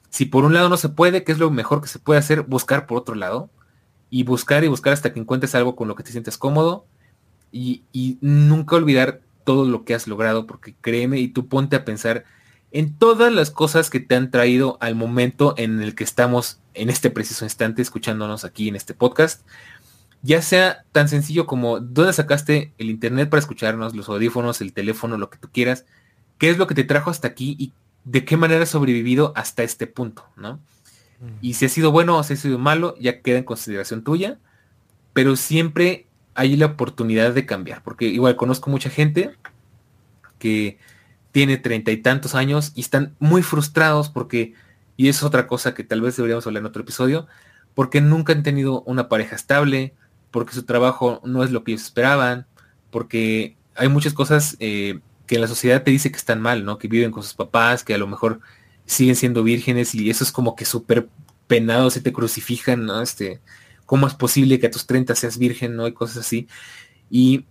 si 0.09 0.25
por 0.25 0.47
un 0.47 0.55
lado 0.55 0.71
no 0.71 0.79
se 0.79 0.89
puede, 0.89 1.23
¿qué 1.23 1.33
es 1.33 1.39
lo 1.39 1.51
mejor 1.51 1.83
que 1.83 1.89
se 1.89 1.99
puede 1.99 2.19
hacer? 2.19 2.45
Buscar 2.45 2.87
por 2.87 2.97
otro 2.97 3.15
lado. 3.15 3.51
Y 4.09 4.23
buscar 4.23 4.65
y 4.65 4.69
buscar 4.69 4.95
hasta 4.95 5.13
que 5.13 5.21
encuentres 5.21 5.55
algo 5.55 5.77
con 5.77 5.87
lo 5.87 5.97
que 5.97 6.03
te 6.03 6.13
sientes 6.13 6.39
cómodo. 6.39 6.87
Y, 7.53 7.83
y 7.93 8.17
nunca 8.23 8.77
olvidar 8.77 9.21
todo 9.45 9.67
lo 9.67 9.85
que 9.85 9.95
has 9.95 10.09
logrado, 10.09 10.47
porque 10.47 10.75
créeme 10.81 11.19
y 11.19 11.29
tú 11.29 11.47
ponte 11.47 11.77
a 11.77 11.85
pensar 11.85 12.25
en 12.71 12.97
todas 12.97 13.31
las 13.31 13.51
cosas 13.51 13.91
que 13.91 14.01
te 14.01 14.15
han 14.15 14.31
traído 14.31 14.79
al 14.81 14.95
momento 14.95 15.53
en 15.59 15.83
el 15.83 15.95
que 15.95 16.05
estamos 16.05 16.59
en 16.79 16.91
este 16.91 17.11
preciso 17.11 17.45
instante 17.45 17.83
escuchándonos 17.83 18.45
aquí 18.45 18.69
en 18.69 18.77
este 18.77 18.95
podcast. 18.95 19.47
Ya 20.23 20.43
sea 20.43 20.85
tan 20.93 21.09
sencillo 21.09 21.47
como 21.47 21.81
dónde 21.81 22.13
sacaste 22.13 22.73
el 22.79 22.91
internet 22.91 23.31
para 23.31 23.41
escucharnos, 23.41 23.95
los 23.95 24.09
audífonos, 24.09 24.61
el 24.61 24.73
teléfono, 24.73 25.17
lo 25.17 25.31
que 25.31 25.39
tú 25.39 25.49
quieras, 25.53 25.85
qué 26.39 26.51
es 26.51 26.59
lo 26.59 26.67
que 26.67 26.75
te 26.75 26.85
trajo 26.85 27.11
hasta 27.11 27.29
aquí 27.29 27.57
y 27.59 27.73
de 28.05 28.25
qué 28.25 28.37
manera 28.37 28.63
has 28.63 28.71
sobrevivido 28.71 29.33
hasta 29.37 29.63
este 29.63 29.87
punto, 29.87 30.25
¿no? 30.37 30.61
Y 31.41 31.55
si 31.55 31.67
ha 31.67 31.69
sido 31.69 31.91
bueno 31.91 32.17
o 32.17 32.23
si 32.23 32.35
ha 32.35 32.37
sido 32.37 32.59
malo, 32.59 32.95
ya 33.01 33.23
queda 33.23 33.39
en 33.39 33.45
consideración 33.45 34.05
tuya, 34.05 34.39
pero 35.13 35.35
siempre 35.37 36.07
hay 36.35 36.57
la 36.57 36.67
oportunidad 36.67 37.35
de 37.35 37.45
cambiar, 37.45 37.83
porque 37.83 38.07
igual 38.07 38.37
conozco 38.37 38.71
mucha 38.71 38.89
gente 38.89 39.35
que 40.39 40.79
tiene 41.33 41.57
treinta 41.57 41.91
y 41.91 41.97
tantos 41.97 42.37
años 42.37 42.73
y 42.77 42.81
están 42.81 43.15
muy 43.19 43.43
frustrados 43.43 44.09
porque, 44.09 44.55
y 44.99 45.09
es 45.09 45.23
otra 45.23 45.47
cosa 45.47 45.75
que 45.75 45.85
tal 45.85 46.03
vez 46.03 46.17
deberíamos 46.17 46.45
hablar 46.47 46.63
en 46.63 46.67
otro 46.67 46.83
episodio, 46.83 47.29
porque 47.75 48.01
nunca 48.01 48.33
han 48.33 48.43
tenido 48.43 48.83
una 48.83 49.09
pareja 49.09 49.37
estable, 49.37 49.95
porque 50.33 50.53
su 50.53 50.65
trabajo 50.65 51.23
no 51.25 51.45
es 51.45 51.53
lo 51.53 51.63
que 51.63 51.71
ellos 51.71 51.85
esperaban, 51.85 52.47
porque 52.91 53.57
hay 53.77 53.89
muchas 53.89 54.13
cosas 54.13 54.57
eh, 54.59 54.99
que 55.29 55.39
la 55.39 55.47
sociedad 55.47 55.85
te 55.85 55.93
dice 55.93 56.11
que 56.11 56.17
están 56.17 56.43
mal, 56.43 56.65
¿no? 56.65 56.79
Que 56.79 56.89
viven 56.89 57.13
con 57.13 57.23
sus 57.23 57.35
papás, 57.35 57.85
que 57.85 57.95
a 57.95 57.99
lo 57.99 58.09
mejor 58.09 58.41
siguen 58.87 59.15
siendo 59.15 59.45
vírgenes 59.45 59.95
y 59.95 60.11
eso 60.11 60.25
es 60.25 60.33
como 60.33 60.57
que 60.57 60.65
súper 60.65 61.09
penado, 61.47 61.91
se 61.91 62.01
te 62.01 62.13
crucifican, 62.13 62.85
¿no? 62.85 63.01
Este, 63.01 63.41
¿cómo 63.87 64.09
es 64.09 64.15
posible 64.15 64.59
que 64.59 64.67
a 64.67 64.71
tus 64.73 64.85
30 64.89 65.15
seas 65.15 65.39
virgen, 65.39 65.77
¿no? 65.77 65.87
Y 65.87 65.93
cosas 65.93 66.17
así. 66.17 66.49
Y, 67.09 67.47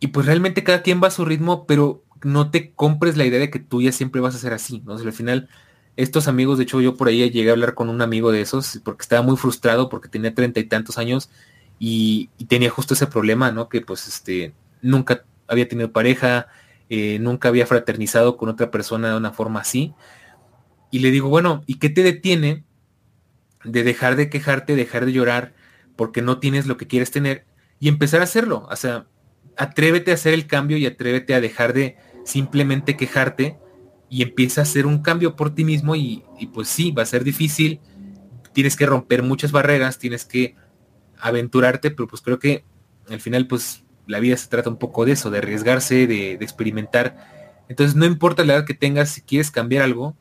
y 0.00 0.06
pues 0.06 0.24
realmente 0.24 0.64
cada 0.64 0.80
quien 0.80 1.02
va 1.02 1.08
a 1.08 1.10
su 1.10 1.26
ritmo, 1.26 1.66
pero 1.66 2.02
no 2.22 2.50
te 2.50 2.72
compres 2.72 3.18
la 3.18 3.26
idea 3.26 3.38
de 3.38 3.50
que 3.50 3.58
tú 3.58 3.82
ya 3.82 3.92
siempre 3.92 4.22
vas 4.22 4.34
a 4.34 4.38
ser 4.38 4.54
así, 4.54 4.82
¿no? 4.86 4.94
al 4.94 5.12
final, 5.12 5.50
estos 5.96 6.28
amigos, 6.28 6.58
de 6.58 6.64
hecho 6.64 6.80
yo 6.80 6.96
por 6.96 7.08
ahí 7.08 7.30
llegué 7.30 7.50
a 7.50 7.52
hablar 7.52 7.74
con 7.74 7.88
un 7.88 8.02
amigo 8.02 8.32
de 8.32 8.40
esos, 8.40 8.80
porque 8.84 9.02
estaba 9.02 9.22
muy 9.22 9.36
frustrado 9.36 9.88
porque 9.88 10.08
tenía 10.08 10.34
treinta 10.34 10.60
y 10.60 10.64
tantos 10.64 10.98
años 10.98 11.30
y, 11.78 12.30
tenía 12.48 12.70
justo 12.70 12.94
ese 12.94 13.06
problema, 13.06 13.52
¿no? 13.52 13.68
Que 13.68 13.80
pues 13.80 14.06
este, 14.08 14.54
nunca 14.82 15.24
había 15.46 15.68
tenido 15.68 15.92
pareja, 15.92 16.48
eh, 16.90 17.18
nunca 17.20 17.48
había 17.48 17.66
fraternizado 17.66 18.36
con 18.36 18.48
otra 18.48 18.70
persona 18.70 19.10
de 19.10 19.16
una 19.16 19.32
forma 19.32 19.60
así. 19.60 19.94
Y 20.90 21.00
le 21.00 21.10
digo, 21.10 21.28
bueno, 21.28 21.62
¿y 21.66 21.78
qué 21.78 21.88
te 21.88 22.02
detiene 22.02 22.64
de 23.64 23.82
dejar 23.82 24.16
de 24.16 24.28
quejarte, 24.28 24.76
dejar 24.76 25.06
de 25.06 25.12
llorar 25.12 25.54
porque 25.96 26.22
no 26.22 26.38
tienes 26.38 26.66
lo 26.66 26.76
que 26.76 26.86
quieres 26.86 27.10
tener 27.10 27.44
y 27.80 27.88
empezar 27.88 28.20
a 28.20 28.24
hacerlo. 28.24 28.68
O 28.70 28.76
sea, 28.76 29.06
atrévete 29.56 30.10
a 30.10 30.14
hacer 30.14 30.34
el 30.34 30.46
cambio 30.46 30.76
y 30.76 30.86
atrévete 30.86 31.34
a 31.34 31.40
dejar 31.40 31.72
de 31.72 31.96
simplemente 32.24 32.96
quejarte 32.96 33.58
y 34.14 34.22
empieza 34.22 34.60
a 34.60 34.62
hacer 34.62 34.86
un 34.86 34.98
cambio 35.02 35.34
por 35.34 35.56
ti 35.56 35.64
mismo 35.64 35.96
y, 35.96 36.22
pues 36.52 36.68
sí, 36.68 36.92
va 36.92 37.02
a 37.02 37.06
ser 37.06 37.24
difícil, 37.24 37.80
tienes 38.52 38.76
que 38.76 38.86
romper 38.86 39.24
muchas 39.24 39.50
barreras, 39.50 39.98
tienes 39.98 40.24
que 40.24 40.54
aventurarte, 41.18 41.90
pero 41.90 42.06
pues 42.06 42.22
creo 42.22 42.38
que 42.38 42.64
al 43.10 43.20
final 43.20 43.48
pues 43.48 43.82
la 44.06 44.20
vida 44.20 44.36
se 44.36 44.46
trata 44.46 44.70
un 44.70 44.78
poco 44.78 45.04
de 45.04 45.10
eso, 45.10 45.32
de 45.32 45.38
arriesgarse, 45.38 46.06
de, 46.06 46.36
de 46.38 46.44
experimentar. 46.44 47.16
Entonces 47.68 47.96
no 47.96 48.04
importa 48.04 48.44
la 48.44 48.54
edad 48.54 48.64
que 48.64 48.74
tengas, 48.74 49.08
si 49.08 49.20
quieres 49.20 49.50
cambiar 49.50 49.82
algo, 49.82 50.16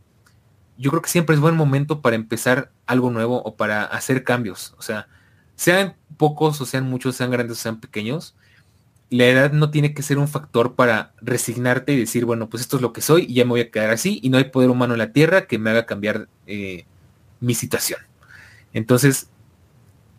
yo 0.76 0.90
creo 0.90 1.04
que 1.04 1.10
siempre 1.12 1.36
es 1.36 1.40
buen 1.40 1.56
momento 1.56 2.02
para 2.02 2.16
empezar 2.16 2.72
algo 2.88 3.12
nuevo 3.12 3.44
o 3.44 3.58
para 3.58 3.84
hacer 3.84 4.24
cambios. 4.24 4.74
O 4.80 4.82
sea, 4.82 5.08
sean 5.54 5.98
pocos 6.18 6.60
o 6.62 6.66
sean 6.66 6.90
muchos, 6.90 7.16
sean 7.16 7.30
grandes 7.30 7.60
o 7.60 7.62
sean 7.62 7.80
pequeños, 7.80 8.36
la 9.14 9.28
edad 9.28 9.52
no 9.52 9.70
tiene 9.72 9.94
que 9.94 10.04
ser 10.04 10.18
un 10.18 10.28
factor 10.28 10.76
para 10.76 11.14
resignarte 11.22 11.94
y 11.94 12.00
decir, 12.00 12.26
bueno, 12.26 12.50
pues 12.50 12.62
esto 12.62 12.78
es 12.78 12.82
lo 12.82 12.94
que 12.94 13.02
soy 13.02 13.26
y 13.28 13.36
ya 13.36 13.46
me 13.46 13.52
voy 13.52 13.62
a 13.62 13.72
quedar 13.72 13.92
así 13.92 14.20
y 14.22 14.30
no 14.30 14.38
hay 14.38 14.46
poder 14.46 14.70
humano 14.70 14.94
en 14.94 15.00
la 15.00 15.12
tierra 15.12 15.48
que 15.48 15.60
me 15.60 15.70
haga 15.70 15.86
cambiar 15.86 16.28
eh, 16.48 16.86
mi 17.40 17.54
situación. 17.54 18.00
Entonces, 18.74 19.30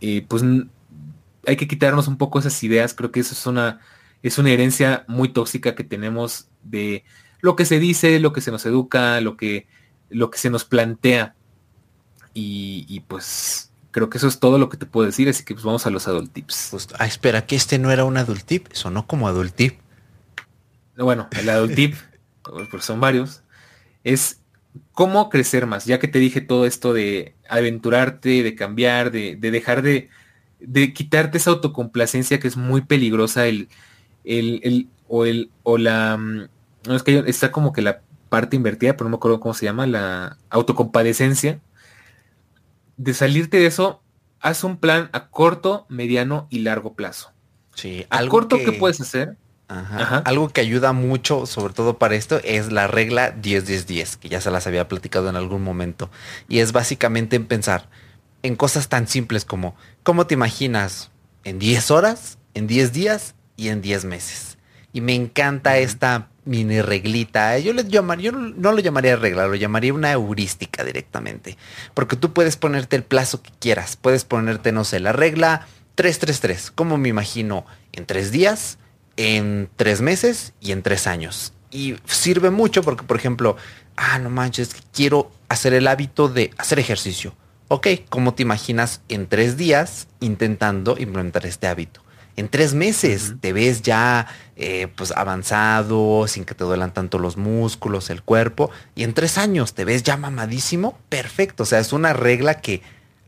eh, 0.01 0.25
pues 0.29 0.43
hay 1.47 1.57
que 1.57 1.69
quitarnos 1.69 2.09
un 2.09 2.19
poco 2.19 2.39
esas 2.39 2.63
ideas. 2.63 2.95
Creo 2.95 3.11
que 3.11 3.21
eso 3.21 3.35
es 3.35 3.47
una, 3.47 3.81
es 4.23 4.39
una 4.39 4.51
herencia 4.51 5.05
muy 5.09 5.29
tóxica 5.29 5.75
que 5.75 5.85
tenemos 5.85 6.49
de 6.63 7.05
lo 7.41 7.57
que 7.57 7.65
se 7.65 7.79
dice, 7.79 8.21
lo 8.21 8.33
que 8.33 8.41
se 8.41 8.51
nos 8.51 8.65
educa, 8.67 9.21
lo 9.21 9.37
que 9.37 9.67
lo 10.11 10.31
que 10.31 10.39
se 10.39 10.51
nos 10.51 10.65
plantea. 10.65 11.35
Y, 12.37 13.01
pues 13.07 13.73
creo 13.95 14.11
que 14.11 14.19
eso 14.19 14.27
es 14.27 14.41
todo 14.41 14.59
lo 14.59 14.69
que 14.69 14.77
te 14.77 14.87
puedo 14.87 15.07
decir, 15.07 15.29
así 15.29 15.45
que 15.45 15.55
pues 15.55 15.65
vamos 15.65 15.87
a 15.87 15.91
los 15.91 16.09
adult 16.09 16.33
tips. 16.33 16.69
Pues, 16.73 16.89
ah, 16.99 17.07
espera, 17.07 17.47
que 17.47 17.55
este 17.55 17.79
no 17.79 17.93
era 17.93 18.05
un 18.05 18.17
adult 18.17 18.43
tip, 18.43 18.67
sonó 18.73 19.07
como 19.07 19.29
adult 19.29 19.55
tip. 19.55 19.79
Bueno, 20.97 21.29
el 21.31 21.49
adult 21.49 21.77
tip, 21.77 21.95
pues 22.73 22.85
son 22.85 22.99
varios, 22.99 23.45
es 24.03 24.41
cómo 24.91 25.31
crecer 25.31 25.67
más, 25.67 25.85
ya 25.85 26.01
que 26.01 26.09
te 26.09 26.19
dije 26.19 26.41
todo 26.41 26.67
esto 26.67 26.93
de 26.93 27.37
aventurarte, 27.49 28.43
de 28.43 28.57
cambiar, 28.57 29.13
de, 29.13 29.37
dejar 29.37 29.83
de, 29.83 30.11
de, 30.59 30.93
quitarte 30.93 31.39
esa 31.39 31.51
autocomplacencia 31.51 32.41
que 32.41 32.49
es 32.49 32.57
muy 32.57 32.81
peligrosa, 32.81 33.47
el, 33.47 33.69
el, 34.25 34.59
el 34.65 34.89
o 35.07 35.25
el, 35.25 35.53
o 35.63 35.79
la, 35.79 36.17
mm, 36.17 36.49
no 36.89 36.97
es 36.97 37.05
que 37.05 37.23
está 37.29 37.53
como 37.53 37.73
que 37.73 37.81
la 37.81 38.01
parte 38.29 38.57
invertida, 38.57 38.95
pero 38.95 39.05
no 39.05 39.11
me 39.11 39.17
acuerdo 39.19 39.39
cómo 39.39 39.55
se 39.55 39.67
llama, 39.67 39.87
la 39.87 40.37
autocompadecencia, 40.51 41.61
de 42.97 43.15
salirte 43.15 43.59
de 43.59 43.67
eso, 43.67 44.03
haz 44.41 44.65
un 44.65 44.77
plan 44.77 45.11
a 45.13 45.29
corto, 45.29 45.87
mediano 45.89 46.47
y 46.51 46.61
largo 46.61 46.95
plazo. 46.95 47.33
Sí, 47.75 48.07
a 48.11 48.25
corto, 48.27 48.59
que, 48.59 48.65
¿qué 48.65 48.73
puedes 48.73 49.01
hacer? 49.01 49.37
Algo 49.69 50.51
que 50.51 50.61
ayuda 50.61 50.93
mucho, 50.93 51.47
sobre 51.47 51.73
todo 51.73 51.99
para 51.99 52.15
esto, 52.15 52.39
es 52.45 52.71
la 52.71 52.87
regla 52.87 53.35
10-10-10, 53.35 54.17
que 54.19 54.29
ya 54.29 54.41
se 54.41 54.51
las 54.51 54.67
había 54.67 54.89
platicado 54.89 55.29
en 55.29 55.37
algún 55.37 55.63
momento. 55.63 56.11
Y 56.49 56.59
es 56.59 56.73
básicamente 56.73 57.37
en 57.37 57.47
pensar 57.47 57.89
en 58.43 58.57
cosas 58.57 58.89
tan 58.89 59.09
simples 59.09 59.45
como, 59.45 59.75
¿cómo 60.03 60.27
te 60.27 60.35
imaginas? 60.35 61.11
En 61.45 61.59
10 61.59 61.91
horas, 61.91 62.39
en 62.53 62.67
10 62.67 62.93
días 62.93 63.35
y 63.57 63.69
en 63.69 63.81
10 63.81 64.05
meses. 64.05 64.59
Y 64.93 65.01
me 65.01 65.15
encanta 65.15 65.79
esta 65.79 66.29
mini 66.45 66.83
reglita. 66.83 67.59
Yo, 67.59 67.73
le 67.73 67.85
llamaría, 67.85 68.31
yo 68.31 68.33
no 68.33 68.73
lo 68.73 68.79
llamaría 68.81 69.17
regla, 69.17 69.47
lo 69.47 69.55
llamaría 69.55 69.95
una 69.95 70.13
heurística 70.13 70.85
directamente. 70.85 71.57
Porque 71.95 72.17
tú 72.17 72.33
puedes 72.33 72.57
ponerte 72.57 72.97
el 72.97 73.05
plazo 73.05 73.43
que 73.43 73.51
quieras. 73.59 73.97
Puedes 73.97 74.25
ponerte, 74.25 74.73
no 74.73 74.85
sé, 74.85 75.01
la 75.01 75.13
regla 75.13 75.67
333. 75.95 76.71
Como 76.71 76.99
me 76.99 77.09
imagino, 77.09 77.67
en 77.93 78.07
tres 78.07 78.31
días, 78.31 78.79
en 79.17 79.69
tres 79.77 80.01
meses 80.01 80.53
y 80.61 80.73
en 80.73 80.83
tres 80.83 81.07
años. 81.07 81.53
Y 81.71 81.97
sirve 82.07 82.51
mucho 82.51 82.83
porque, 82.83 83.05
por 83.05 83.17
ejemplo, 83.17 83.57
ah, 83.97 84.19
no 84.19 84.31
manches, 84.31 84.77
quiero 84.93 85.31
hacer 85.49 85.75
el 85.75 85.87
hábito 85.87 86.29
de 86.29 86.51
hacer 86.57 86.79
ejercicio. 86.79 87.35
Ok, 87.69 87.89
¿cómo 88.09 88.35
te 88.35 88.43
imaginas 88.43 89.01
en 89.09 89.27
tres 89.27 89.57
días 89.57 90.07
intentando 90.21 90.97
implementar 90.99 91.47
este 91.47 91.67
hábito? 91.67 92.04
En 92.37 92.49
tres 92.49 92.75
meses 92.75 93.35
te 93.41 93.53
ves 93.53 93.83
ya 93.83 94.27
eh, 94.57 94.89
pues 94.97 95.13
avanzado, 95.13 96.27
sin 96.27 96.45
que 96.45 96.55
te 96.55 96.65
duelan 96.65 96.93
tanto 96.93 97.19
los 97.19 97.37
músculos, 97.37 98.11
el 98.11 98.23
cuerpo. 98.23 98.71
Y 98.95 99.05
en 99.05 99.15
tres 99.15 99.39
años 99.39 99.75
te 99.75 99.85
ves 99.85 100.03
ya 100.03 100.17
mamadísimo. 100.17 100.99
Perfecto. 101.09 101.63
O 101.63 101.67
sea, 101.67 101.79
es 101.79 101.93
una 101.93 102.13
regla 102.13 102.61
que 102.61 102.83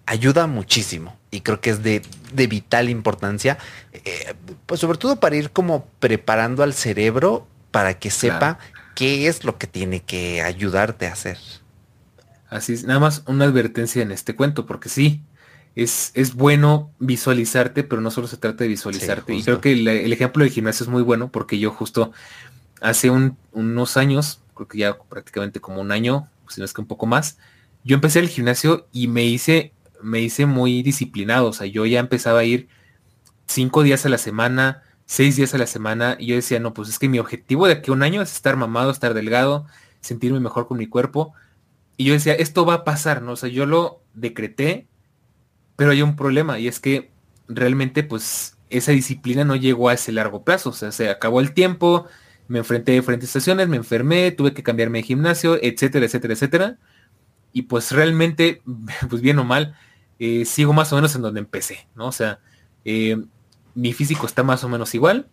ayuda 0.07 0.46
muchísimo. 0.46 1.16
Y 1.30 1.40
creo 1.42 1.61
que 1.61 1.70
es 1.70 1.82
de, 1.82 2.02
vital 2.32 2.88
importancia. 2.88 3.59
Eh, 3.92 4.34
pues 4.66 4.80
sobre 4.80 4.98
todo 4.98 5.16
para 5.20 5.36
ir 5.36 5.50
como 5.50 5.86
preparando 6.00 6.62
al 6.62 6.74
cerebro 6.74 7.46
para 7.70 7.98
que 7.98 8.11
sepa 8.11 8.59
qué 8.94 9.28
es 9.28 9.44
lo 9.44 9.59
que 9.59 9.66
tiene 9.66 10.00
que 10.00 10.42
ayudarte 10.42 11.07
a 11.07 11.12
hacer. 11.12 11.38
Así 12.48 12.72
es, 12.72 12.84
nada 12.84 13.00
más 13.00 13.22
una 13.26 13.44
advertencia 13.44 14.02
en 14.02 14.12
este 14.12 14.34
cuento, 14.34 14.66
porque 14.66 14.88
sí, 14.88 15.20
es, 15.76 16.10
es 16.14 16.34
bueno 16.34 16.90
visualizarte, 16.98 17.84
pero 17.84 18.00
no 18.00 18.10
solo 18.10 18.26
se 18.26 18.38
trata 18.38 18.64
de 18.64 18.68
visualizarte. 18.68 19.34
y 19.34 19.42
creo 19.44 19.60
que 19.60 19.72
el, 19.72 20.12
ejemplo 20.12 20.42
del 20.42 20.52
gimnasio 20.52 20.84
es 20.84 20.90
muy 20.90 21.02
bueno 21.02 21.30
porque 21.30 21.58
yo 21.58 21.70
justo 21.70 22.12
hace 22.80 23.10
unos 23.10 23.96
años, 23.98 24.40
creo 24.54 24.68
que 24.68 24.78
ya 24.78 24.98
prácticamente 24.98 25.60
como 25.60 25.82
un 25.82 25.92
año, 25.92 26.28
si 26.48 26.60
no 26.60 26.64
es 26.64 26.72
que 26.72 26.80
un 26.80 26.86
poco 26.86 27.04
más, 27.04 27.36
yo 27.84 27.94
empecé 27.94 28.20
el 28.20 28.28
gimnasio 28.28 28.88
y 28.90 29.06
me 29.06 29.24
hice, 29.26 29.74
me 30.02 30.20
hice 30.20 30.46
muy 30.46 30.82
disciplinado. 30.82 31.48
O 31.48 31.52
sea, 31.52 31.66
yo 31.66 31.84
ya 31.84 32.00
empezaba 32.00 32.40
a 32.40 32.44
ir 32.44 32.68
cinco 33.46 33.82
días 33.82 34.06
a 34.06 34.08
la 34.08 34.18
semana, 34.18 34.82
seis 35.04 35.36
días 35.36 35.54
a 35.54 35.58
la 35.58 35.66
semana, 35.66 36.16
y 36.18 36.26
yo 36.26 36.36
decía, 36.36 36.58
no, 36.58 36.72
pues 36.72 36.88
es 36.88 36.98
que 36.98 37.10
mi 37.10 37.18
objetivo 37.18 37.66
de 37.66 37.74
aquí 37.74 37.90
a 37.90 37.94
un 37.94 38.02
año 38.02 38.22
es 38.22 38.32
estar 38.32 38.56
mamado, 38.56 38.90
estar 38.90 39.12
delgado, 39.12 39.66
sentirme 40.00 40.40
mejor 40.40 40.68
con 40.68 40.78
mi 40.78 40.86
cuerpo. 40.86 41.34
Y 41.98 42.06
yo 42.06 42.14
decía, 42.14 42.32
esto 42.32 42.64
va 42.64 42.74
a 42.74 42.84
pasar, 42.84 43.20
¿no? 43.20 43.32
O 43.32 43.36
sea, 43.36 43.50
yo 43.50 43.66
lo 43.66 44.00
decreté 44.14 44.86
pero 45.76 45.90
hay 45.90 46.02
un 46.02 46.16
problema 46.16 46.58
y 46.58 46.68
es 46.68 46.80
que 46.80 47.10
realmente 47.48 48.02
pues 48.02 48.56
esa 48.70 48.92
disciplina 48.92 49.44
no 49.44 49.56
llegó 49.56 49.88
a 49.88 49.94
ese 49.94 50.12
largo 50.12 50.42
plazo. 50.42 50.70
O 50.70 50.72
sea, 50.72 50.92
se 50.92 51.08
acabó 51.08 51.40
el 51.40 51.52
tiempo, 51.52 52.06
me 52.48 52.58
enfrenté 52.58 52.92
a 52.92 52.94
diferentes 52.96 53.28
estaciones, 53.28 53.68
me 53.68 53.76
enfermé, 53.76 54.30
tuve 54.32 54.54
que 54.54 54.62
cambiarme 54.62 54.98
de 54.98 55.04
gimnasio, 55.04 55.58
etcétera, 55.62 56.06
etcétera, 56.06 56.34
etcétera. 56.34 56.78
Y 57.52 57.62
pues 57.62 57.92
realmente, 57.92 58.62
pues 59.10 59.22
bien 59.22 59.38
o 59.38 59.44
mal, 59.44 59.76
eh, 60.18 60.44
sigo 60.44 60.72
más 60.72 60.92
o 60.92 60.96
menos 60.96 61.14
en 61.14 61.22
donde 61.22 61.40
empecé, 61.40 61.88
¿no? 61.94 62.06
O 62.08 62.12
sea, 62.12 62.40
eh, 62.84 63.16
mi 63.74 63.92
físico 63.92 64.26
está 64.26 64.42
más 64.42 64.64
o 64.64 64.68
menos 64.68 64.94
igual. 64.94 65.28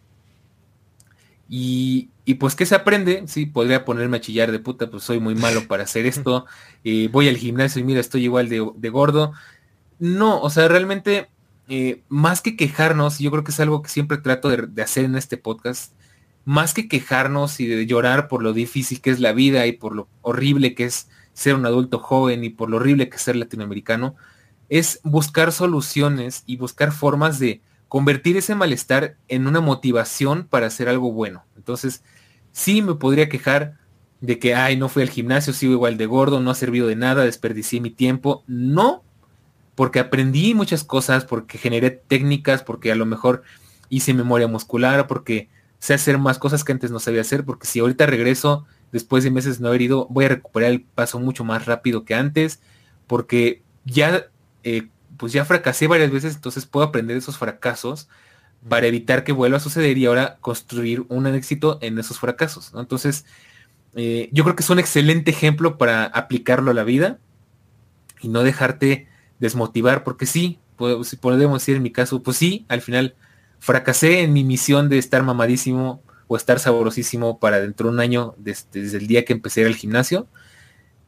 Y, 1.50 2.10
y, 2.26 2.36
pues, 2.36 2.56
¿qué 2.56 2.66
se 2.66 2.74
aprende? 2.74 3.26
Sí, 3.28 3.46
podría 3.46 3.86
ponerme 3.86 4.18
a 4.18 4.22
chillar 4.22 4.52
de 4.52 4.60
puta, 4.60 4.90
pues 4.90 5.04
soy 5.04 5.20
muy 5.20 5.36
malo 5.36 5.68
para 5.68 5.84
hacer 5.84 6.06
esto. 6.06 6.46
Eh, 6.86 7.08
voy 7.10 7.30
al 7.30 7.38
gimnasio 7.38 7.80
y 7.80 7.86
mira, 7.86 8.02
estoy 8.02 8.26
igual 8.26 8.50
de, 8.50 8.70
de 8.76 8.90
gordo. 8.90 9.32
No, 10.00 10.42
o 10.42 10.50
sea, 10.50 10.68
realmente, 10.68 11.30
más 12.10 12.42
que 12.42 12.56
quejarnos, 12.56 13.20
yo 13.20 13.32
creo 13.32 13.44
que 13.44 13.52
es 13.52 13.60
algo 13.60 13.82
que 13.82 13.90
siempre 13.90 14.18
trato 14.18 14.50
de, 14.50 14.68
de 14.68 14.82
hacer 14.82 15.06
en 15.06 15.16
este 15.16 15.38
podcast, 15.38 15.94
más 16.46 16.74
que 16.74 16.88
quejarnos 16.88 17.60
y 17.60 17.68
de 17.68 17.86
llorar 17.86 18.28
por 18.28 18.44
lo 18.44 18.54
difícil 18.54 19.02
que 19.02 19.10
es 19.10 19.20
la 19.20 19.32
vida 19.32 19.66
y 19.66 19.74
por 19.74 19.96
lo 19.96 20.08
horrible 20.22 20.76
que 20.76 20.86
es 20.86 21.08
ser 21.34 21.56
un 21.56 21.66
adulto 21.66 22.00
joven 22.00 22.44
y 22.44 22.50
por 22.50 22.70
lo 22.70 22.78
horrible 22.78 23.10
que 23.10 23.16
es 23.16 23.22
ser 23.22 23.36
latinoamericano, 23.36 24.16
es 24.70 25.00
buscar 25.04 25.52
soluciones 25.52 26.44
y 26.46 26.58
buscar 26.58 26.92
formas 26.92 27.40
de 27.40 27.62
convertir 27.88 28.38
ese 28.38 28.56
malestar 28.56 29.18
en 29.28 29.48
una 29.48 29.62
motivación 29.62 30.48
para 30.50 30.68
hacer 30.68 30.90
algo 30.90 31.12
bueno. 31.12 31.46
Entonces, 31.56 32.04
sí 32.52 32.82
me 32.82 32.96
podría 32.96 33.30
quejar 33.30 33.78
de 34.20 34.40
que, 34.40 34.56
ay, 34.56 34.78
no 34.78 34.90
fui 34.90 35.04
al 35.04 35.10
gimnasio, 35.10 35.54
sigo 35.54 35.74
igual 35.74 35.98
de 35.98 36.06
gordo, 36.06 36.40
no 36.40 36.50
ha 36.50 36.56
servido 36.56 36.88
de 36.88 36.96
nada, 36.96 37.26
desperdicié 37.26 37.82
mi 37.82 37.92
tiempo. 37.92 38.44
No, 38.48 39.04
porque 39.76 40.00
aprendí 40.00 40.54
muchas 40.54 40.84
cosas, 40.84 41.26
porque 41.26 41.58
generé 41.58 41.92
técnicas, 41.92 42.64
porque 42.64 42.92
a 42.92 42.96
lo 42.96 43.06
mejor 43.06 43.44
hice 43.90 44.14
memoria 44.14 44.48
muscular, 44.48 45.08
porque 45.08 45.50
sé 45.80 45.94
hacer 45.94 46.18
más 46.18 46.40
cosas 46.40 46.64
que 46.64 46.72
antes 46.72 46.92
no 46.92 47.00
sabía 47.00 47.22
hacer, 47.22 47.44
porque 47.44 47.68
si 47.68 47.80
ahorita 47.80 48.06
regreso 48.06 48.66
después 48.92 49.24
de 49.24 49.32
meses 49.32 49.60
no 49.60 49.68
haber 49.68 49.82
ido, 49.82 50.08
voy 50.10 50.26
a 50.26 50.30
recuperar 50.30 50.72
el 50.72 50.82
paso 50.82 51.20
mucho 51.20 51.44
más 51.44 51.66
rápido 51.66 52.06
que 52.06 52.16
antes, 52.16 52.62
porque 53.08 53.64
ya, 53.86 54.28
eh, 54.64 54.88
pues 55.18 55.34
ya 55.34 55.46
fracasé 55.46 55.88
varias 55.88 56.12
veces, 56.12 56.36
entonces 56.36 56.66
puedo 56.66 56.86
aprender 56.86 57.18
esos 57.18 57.38
fracasos 57.38 58.08
para 58.70 58.88
evitar 58.88 59.24
que 59.24 59.32
vuelva 59.32 59.58
a 59.58 59.60
suceder 59.60 59.98
y 59.98 60.06
ahora 60.06 60.38
construir 60.40 61.06
un 61.10 61.28
éxito 61.28 61.80
en 61.82 61.98
esos 62.00 62.20
fracasos. 62.20 62.72
Entonces, 62.76 63.26
eh, 63.96 64.30
yo 64.32 64.44
creo 64.44 64.56
que 64.56 64.64
es 64.64 64.70
un 64.70 64.80
excelente 64.80 65.32
ejemplo 65.32 65.78
para 65.78 66.06
aplicarlo 66.06 66.72
a 66.72 66.74
la 66.74 66.84
vida 66.84 67.20
y 68.22 68.30
no 68.30 68.44
dejarte 68.44 69.08
desmotivar, 69.44 70.06
porque 70.06 70.26
sí, 70.26 70.58
si 71.04 71.16
podemos 71.18 71.62
decir 71.62 71.76
en 71.76 71.84
mi 71.84 71.92
caso, 71.92 72.24
pues 72.24 72.38
sí, 72.38 72.66
al 72.70 72.82
final 72.82 73.16
fracasé 73.60 74.22
en 74.22 74.32
mi 74.32 74.44
misión 74.44 74.88
de 74.88 74.98
estar 74.98 75.22
mamadísimo 75.22 76.02
o 76.28 76.38
estar 76.38 76.60
saborosísimo 76.60 77.40
para 77.40 77.60
dentro 77.60 77.90
de 77.90 77.94
un 77.94 78.00
año 78.00 78.36
desde, 78.38 78.98
el 78.98 79.06
día 79.06 79.26
que 79.26 79.34
empecé 79.34 79.66
al 79.66 79.76
gimnasio, 79.76 80.28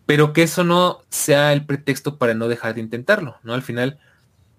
pero 0.06 0.34
que 0.34 0.44
eso 0.44 0.66
no 0.66 1.00
sea 1.10 1.54
el 1.54 1.66
pretexto 1.66 2.18
para 2.18 2.34
no 2.34 2.50
dejar 2.50 2.76
de 2.76 2.82
intentarlo, 2.82 3.38
¿no? 3.44 3.54
Al 3.54 3.62
final, 3.62 4.00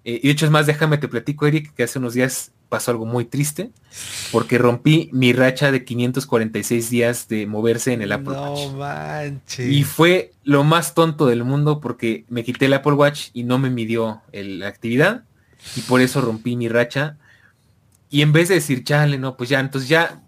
eh, 0.05 0.21
y 0.23 0.27
de 0.27 0.33
hecho 0.33 0.47
es 0.47 0.51
más, 0.51 0.67
déjame 0.67 0.97
te 0.97 1.07
platico, 1.07 1.47
Eric, 1.47 1.75
que 1.75 1.83
hace 1.83 1.99
unos 1.99 2.15
días 2.15 2.53
pasó 2.69 2.91
algo 2.91 3.07
muy 3.07 3.25
triste, 3.25 3.71
porque 4.33 4.59
rompí 4.59 5.09
mi 5.13 5.33
racha 5.33 5.71
de 5.71 5.85
546 5.85 6.91
días 6.91 7.29
de 7.29 7.47
moverse 7.47 7.93
en 7.93 8.03
el 8.03 8.13
Apple 8.13 8.35
Watch. 8.35 9.59
Y 9.61 9.85
fue 9.85 10.33
lo 10.45 10.65
más 10.65 10.95
tonto 10.95 11.27
del 11.27 11.45
mundo 11.45 11.81
porque 11.81 12.25
me 12.29 12.45
quité 12.45 12.67
el 12.67 12.75
Apple 12.75 12.95
Watch 12.95 13.29
y 13.33 13.45
no 13.45 13.59
me 13.59 13.71
midió 13.71 14.23
la 14.33 14.69
actividad, 14.69 15.25
y 15.77 15.81
por 15.81 16.01
eso 16.01 16.21
rompí 16.21 16.57
mi 16.57 16.69
racha 16.69 17.17
y 18.09 18.23
en 18.23 18.33
vez 18.33 18.49
de 18.49 18.57
decir, 18.57 18.85
chale, 18.85 19.19
no, 19.19 19.37
pues 19.37 19.49
ya, 19.49 19.61
entonces 19.61 19.89
ya 19.89 20.23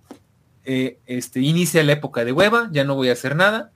eh, 0.65 0.99
este, 1.07 1.41
inicia 1.41 1.83
la 1.85 1.93
época 1.93 2.25
de 2.25 2.33
hueva, 2.33 2.69
ya 2.73 2.85
no 2.85 2.95
voy 2.95 3.09
a 3.09 3.13
hacer 3.13 3.37
nada. 3.37 3.73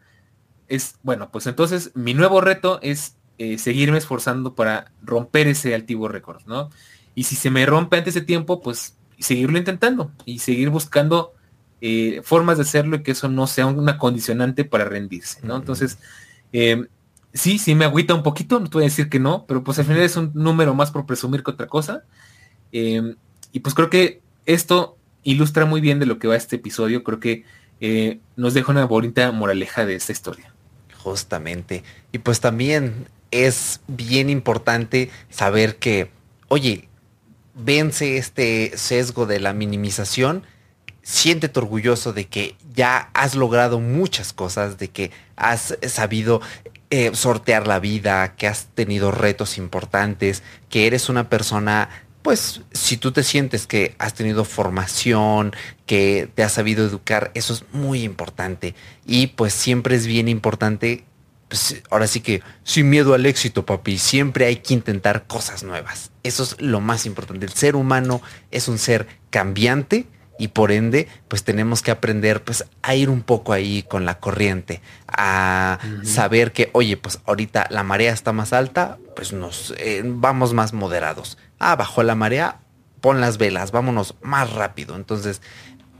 Es, 0.68 0.96
bueno, 1.02 1.30
pues 1.30 1.46
entonces 1.46 1.92
mi 1.94 2.14
nuevo 2.14 2.40
reto 2.40 2.80
es 2.82 3.16
eh, 3.38 3.58
seguirme 3.58 3.98
esforzando 3.98 4.54
para 4.54 4.92
romper 5.02 5.46
ese 5.46 5.74
altivo 5.74 6.08
récord, 6.08 6.42
¿no? 6.46 6.70
Y 7.14 7.24
si 7.24 7.36
se 7.36 7.50
me 7.50 7.66
rompe 7.66 7.98
antes 7.98 8.14
de 8.14 8.22
tiempo, 8.22 8.60
pues 8.60 8.96
seguirlo 9.18 9.58
intentando 9.58 10.10
y 10.24 10.38
seguir 10.40 10.70
buscando 10.70 11.32
eh, 11.80 12.20
formas 12.24 12.58
de 12.58 12.62
hacerlo 12.62 12.96
y 12.96 13.02
que 13.02 13.12
eso 13.12 13.28
no 13.28 13.46
sea 13.46 13.66
una 13.66 13.98
condicionante 13.98 14.64
para 14.64 14.84
rendirse, 14.84 15.40
¿no? 15.42 15.56
Entonces, 15.56 15.98
em, 16.52 16.86
sí, 17.32 17.58
sí 17.58 17.74
me 17.74 17.84
agüita 17.84 18.14
un 18.14 18.22
poquito, 18.22 18.60
no 18.60 18.68
te 18.68 18.74
voy 18.74 18.84
a 18.84 18.86
decir 18.86 19.08
que 19.08 19.18
no, 19.18 19.46
pero 19.46 19.64
pues 19.64 19.78
al 19.78 19.84
final 19.84 20.02
es 20.02 20.16
un 20.16 20.30
número 20.34 20.74
más 20.74 20.90
por 20.90 21.06
presumir 21.06 21.42
que 21.42 21.50
otra 21.50 21.66
cosa. 21.66 22.04
Em, 22.72 23.16
y 23.52 23.60
pues 23.60 23.74
creo 23.74 23.90
que 23.90 24.20
esto 24.46 24.96
ilustra 25.24 25.66
muy 25.66 25.80
bien 25.80 25.98
de 25.98 26.06
lo 26.06 26.18
que 26.18 26.28
va 26.28 26.36
este 26.36 26.56
episodio. 26.56 27.04
Creo 27.04 27.20
que 27.20 27.44
eh, 27.80 28.20
nos 28.36 28.54
deja 28.54 28.72
una 28.72 28.84
bonita 28.86 29.30
moraleja 29.32 29.84
de 29.84 29.94
esta 29.96 30.12
historia. 30.12 30.54
Justamente. 30.98 31.82
Y 32.12 32.18
pues 32.18 32.40
también 32.40 33.06
es 33.30 33.80
bien 33.88 34.30
importante 34.30 35.10
saber 35.30 35.76
que, 35.76 36.10
oye, 36.48 36.88
vence 37.55 38.16
este 38.16 38.76
sesgo 38.76 39.26
de 39.26 39.40
la 39.40 39.53
minimización, 39.53 40.44
siéntete 41.03 41.59
orgulloso 41.59 42.12
de 42.12 42.26
que 42.26 42.57
ya 42.74 43.11
has 43.14 43.34
logrado 43.34 43.80
muchas 43.80 44.32
cosas, 44.32 44.78
de 44.78 44.88
que 44.88 45.11
has 45.36 45.76
sabido 45.86 46.40
eh, 46.90 47.11
sortear 47.14 47.66
la 47.66 47.80
vida, 47.80 48.36
que 48.36 48.46
has 48.46 48.66
tenido 48.74 49.11
retos 49.11 49.59
importantes, 49.59 50.42
que 50.68 50.86
eres 50.86 51.09
una 51.09 51.28
persona 51.28 51.88
pues 52.22 52.62
si 52.72 52.96
tú 52.96 53.12
te 53.12 53.24
sientes 53.24 53.66
que 53.66 53.94
has 53.98 54.14
tenido 54.14 54.44
formación, 54.44 55.53
que 55.86 56.28
te 56.34 56.44
has 56.44 56.53
sabido 56.53 56.86
educar, 56.86 57.32
eso 57.34 57.53
es 57.53 57.64
muy 57.72 58.05
importante. 58.05 58.74
Y 59.05 59.28
pues 59.28 59.53
siempre 59.53 59.96
es 59.96 60.07
bien 60.07 60.28
importante, 60.28 61.05
pues 61.53 61.82
ahora 61.90 62.07
sí 62.07 62.20
que 62.20 62.40
sin 62.64 62.88
miedo 62.88 63.12
al 63.12 63.26
éxito, 63.26 63.66
papi, 63.66 63.98
siempre 63.98 64.46
hay 64.46 64.57
que 64.57 64.72
intentar 64.72 65.26
cosas 65.26 65.64
nuevas. 65.64 66.11
Eso 66.22 66.44
es 66.44 66.59
lo 66.62 66.80
más 66.80 67.05
importante. 67.05 67.44
El 67.44 67.53
ser 67.53 67.76
humano 67.76 68.22
es 68.50 68.68
un 68.68 68.78
ser 68.78 69.07
cambiante 69.28 70.07
y 70.38 70.48
por 70.48 70.72
ende 70.72 71.09
pues 71.28 71.44
tenemos 71.44 71.82
que 71.82 71.90
aprender 71.90 72.42
pues 72.42 72.64
a 72.80 72.94
ir 72.94 73.11
un 73.11 73.20
poco 73.20 73.53
ahí 73.53 73.82
con 73.82 74.07
la 74.07 74.18
corriente, 74.18 74.80
a 75.07 75.78
saber 76.05 76.53
que 76.53 76.70
oye 76.72 76.96
pues 76.96 77.20
ahorita 77.26 77.66
la 77.68 77.82
marea 77.82 78.14
está 78.14 78.32
más 78.32 78.55
alta, 78.55 78.96
pues 79.14 79.34
nos 79.34 79.74
eh, 79.76 80.00
vamos 80.07 80.55
más 80.55 80.72
moderados 80.72 81.36
ah, 81.59 81.76
bajó 81.76 82.03
la 82.03 82.14
marea, 82.14 82.61
pon 83.03 83.20
las 83.20 83.36
velas, 83.36 83.72
vámonos 83.72 84.16
más 84.22 84.53
rápido. 84.53 84.96
Entonces, 84.96 85.42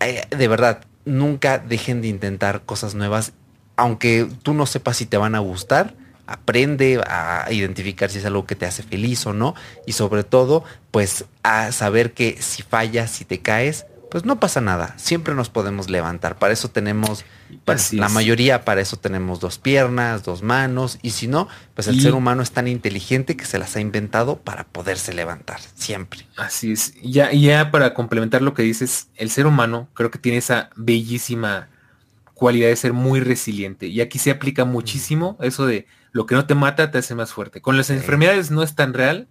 eh, 0.01 0.27
de 0.31 0.49
verdad, 0.49 0.85
nunca 1.05 1.59
dejen 1.59 2.01
de 2.03 2.09
intentar 2.09 2.63
cosas 2.63 2.95
nuevas, 2.95 3.33
aunque 3.77 4.29
tú 4.43 4.55
no 4.55 4.67
sepas 4.67 4.97
si 4.97 5.07
te 5.07 5.17
van 5.17 5.35
a 5.35 5.41
gustar. 5.41 5.95
Aprende 6.27 7.03
a 7.07 7.47
identificar 7.51 8.11
si 8.11 8.19
es 8.19 8.25
algo 8.25 8.47
que 8.47 8.55
te 8.55 8.65
hace 8.65 8.83
feliz 8.83 9.27
o 9.27 9.33
no. 9.33 9.55
Y 9.87 9.93
sobre 9.93 10.25
todo, 10.25 10.65
pues 10.91 11.25
a 11.43 11.73
saber 11.73 12.13
que 12.13 12.41
si 12.41 12.63
fallas, 12.63 13.11
si 13.11 13.25
te 13.25 13.41
caes, 13.41 13.87
pues 14.13 14.27
no 14.27 14.39
pasa 14.39 14.61
nada, 14.61 14.93
siempre 14.99 15.35
nos 15.35 15.49
podemos 15.49 15.89
levantar. 15.89 16.37
Para 16.37 16.53
eso 16.53 16.69
tenemos, 16.69 17.25
pues, 17.65 17.95
la 17.95 18.11
mayoría 18.11 18.63
para 18.63 18.83
eso 18.83 18.99
tenemos 18.99 19.41
dos 19.41 19.57
piernas, 19.57 20.23
dos 20.23 20.43
manos, 20.43 20.99
y 21.01 21.13
si 21.13 21.29
no, 21.29 21.49
pues 21.73 21.89
el 21.89 21.99
ser 21.99 22.13
humano 22.13 22.43
es 22.43 22.51
tan 22.51 22.69
inteligente 22.69 23.39
que 23.39 23.47
se 23.47 23.59
las 23.59 23.75
ha 23.75 23.81
inventado 23.81 24.37
para 24.37 24.65
poderse 24.65 25.15
levantar, 25.15 25.61
siempre. 25.77 26.27
Así 26.37 26.73
es. 26.73 26.93
Ya, 27.03 27.33
ya 27.33 27.71
para 27.71 27.95
complementar 27.95 28.43
lo 28.43 28.53
que 28.53 28.63
dices, 28.63 29.07
el 29.17 29.31
ser 29.31 29.47
humano 29.47 29.89
creo 29.95 30.11
que 30.11 30.19
tiene 30.19 30.37
esa 30.37 30.69
bellísima 30.77 31.71
cualidad 32.35 32.69
de 32.69 32.77
ser 32.77 32.93
muy 32.93 33.21
resiliente. 33.21 33.87
Y 33.87 34.01
aquí 34.01 34.19
se 34.19 34.31
aplica 34.31 34.65
muchísimo 34.65 35.37
eso 35.41 35.67
de 35.67 35.87
lo 36.13 36.27
que 36.27 36.35
no 36.35 36.47
te 36.47 36.55
mata 36.55 36.91
te 36.91 36.99
hace 36.99 37.15
más 37.15 37.33
fuerte. 37.33 37.61
Con 37.61 37.77
las 37.77 37.91
enfermedades 37.91 38.51
no 38.51 38.63
es 38.63 38.75
tan 38.75 38.95
real, 38.95 39.29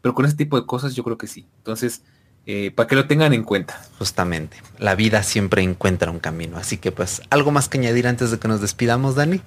pero 0.00 0.14
con 0.14 0.26
ese 0.26 0.36
tipo 0.36 0.60
de 0.60 0.66
cosas 0.66 0.94
yo 0.94 1.04
creo 1.04 1.18
que 1.18 1.26
sí. 1.26 1.46
Entonces, 1.58 2.02
eh, 2.46 2.72
para 2.74 2.88
que 2.88 2.96
lo 2.96 3.06
tengan 3.06 3.32
en 3.32 3.44
cuenta. 3.44 3.80
Justamente, 3.98 4.56
la 4.78 4.94
vida 4.94 5.22
siempre 5.22 5.62
encuentra 5.62 6.10
un 6.10 6.18
camino. 6.18 6.56
Así 6.56 6.76
que 6.76 6.92
pues, 6.92 7.22
¿algo 7.30 7.50
más 7.50 7.68
que 7.68 7.78
añadir 7.78 8.06
antes 8.06 8.30
de 8.30 8.38
que 8.38 8.48
nos 8.48 8.60
despidamos, 8.60 9.14
Dani? 9.14 9.40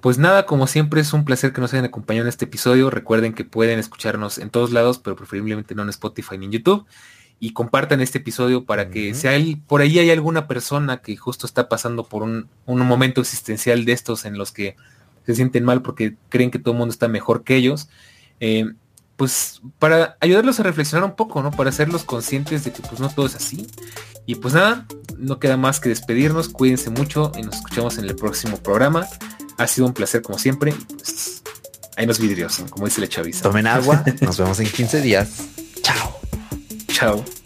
Pues 0.00 0.16
nada, 0.16 0.46
como 0.46 0.66
siempre 0.66 1.00
es 1.00 1.12
un 1.12 1.24
placer 1.24 1.52
que 1.52 1.60
nos 1.60 1.72
hayan 1.72 1.84
acompañado 1.84 2.24
en 2.24 2.28
este 2.28 2.44
episodio. 2.44 2.88
Recuerden 2.88 3.34
que 3.34 3.44
pueden 3.44 3.78
escucharnos 3.78 4.38
en 4.38 4.48
todos 4.48 4.70
lados, 4.70 4.98
pero 4.98 5.16
preferiblemente 5.16 5.74
no 5.74 5.82
en 5.82 5.88
Spotify 5.88 6.38
ni 6.38 6.46
en 6.46 6.52
YouTube. 6.52 6.86
Y 7.40 7.52
compartan 7.52 8.00
este 8.00 8.18
episodio 8.18 8.64
para 8.64 8.90
que 8.90 9.14
sea 9.14 9.34
el, 9.34 9.60
por 9.60 9.80
ahí 9.80 9.98
hay 9.98 10.10
alguna 10.10 10.48
persona 10.48 11.02
que 11.02 11.16
justo 11.16 11.46
está 11.46 11.68
pasando 11.68 12.04
por 12.04 12.22
un, 12.22 12.48
momento 12.66 13.20
existencial 13.20 13.84
de 13.84 13.92
estos 13.92 14.24
en 14.24 14.36
los 14.36 14.50
que 14.50 14.76
se 15.24 15.34
sienten 15.36 15.64
mal 15.64 15.82
porque 15.82 16.16
creen 16.30 16.50
que 16.50 16.58
todo 16.58 16.72
el 16.72 16.78
mundo 16.78 16.92
está 16.92 17.06
mejor 17.06 17.44
que 17.44 17.56
ellos. 17.56 17.88
Eh, 18.40 18.72
pues 19.18 19.60
para 19.80 20.16
ayudarlos 20.20 20.60
a 20.60 20.62
reflexionar 20.62 21.04
un 21.04 21.16
poco, 21.16 21.42
¿no? 21.42 21.50
Para 21.50 21.70
hacerlos 21.70 22.04
conscientes 22.04 22.64
de 22.64 22.72
que 22.72 22.82
pues 22.82 23.00
no 23.00 23.08
todo 23.08 23.26
es 23.26 23.34
así. 23.34 23.66
Y 24.26 24.36
pues 24.36 24.54
nada, 24.54 24.86
no 25.16 25.38
queda 25.40 25.56
más 25.56 25.80
que 25.80 25.88
despedirnos, 25.88 26.48
cuídense 26.48 26.90
mucho 26.90 27.32
y 27.36 27.42
nos 27.42 27.56
escuchamos 27.56 27.98
en 27.98 28.04
el 28.04 28.14
próximo 28.14 28.58
programa. 28.58 29.06
Ha 29.58 29.66
sido 29.66 29.86
un 29.86 29.92
placer 29.92 30.22
como 30.22 30.38
siempre. 30.38 30.72
Pues 30.96 31.42
ahí 31.96 32.06
nos 32.06 32.20
vidrios, 32.20 32.62
como 32.70 32.86
dice 32.86 33.00
la 33.00 33.08
chaviza. 33.08 33.42
Tomen 33.42 33.66
agua, 33.66 34.04
nos 34.20 34.38
vemos 34.38 34.60
en 34.60 34.68
15 34.68 35.00
días. 35.00 35.30
Chao. 35.82 36.17
Chao. 36.98 37.37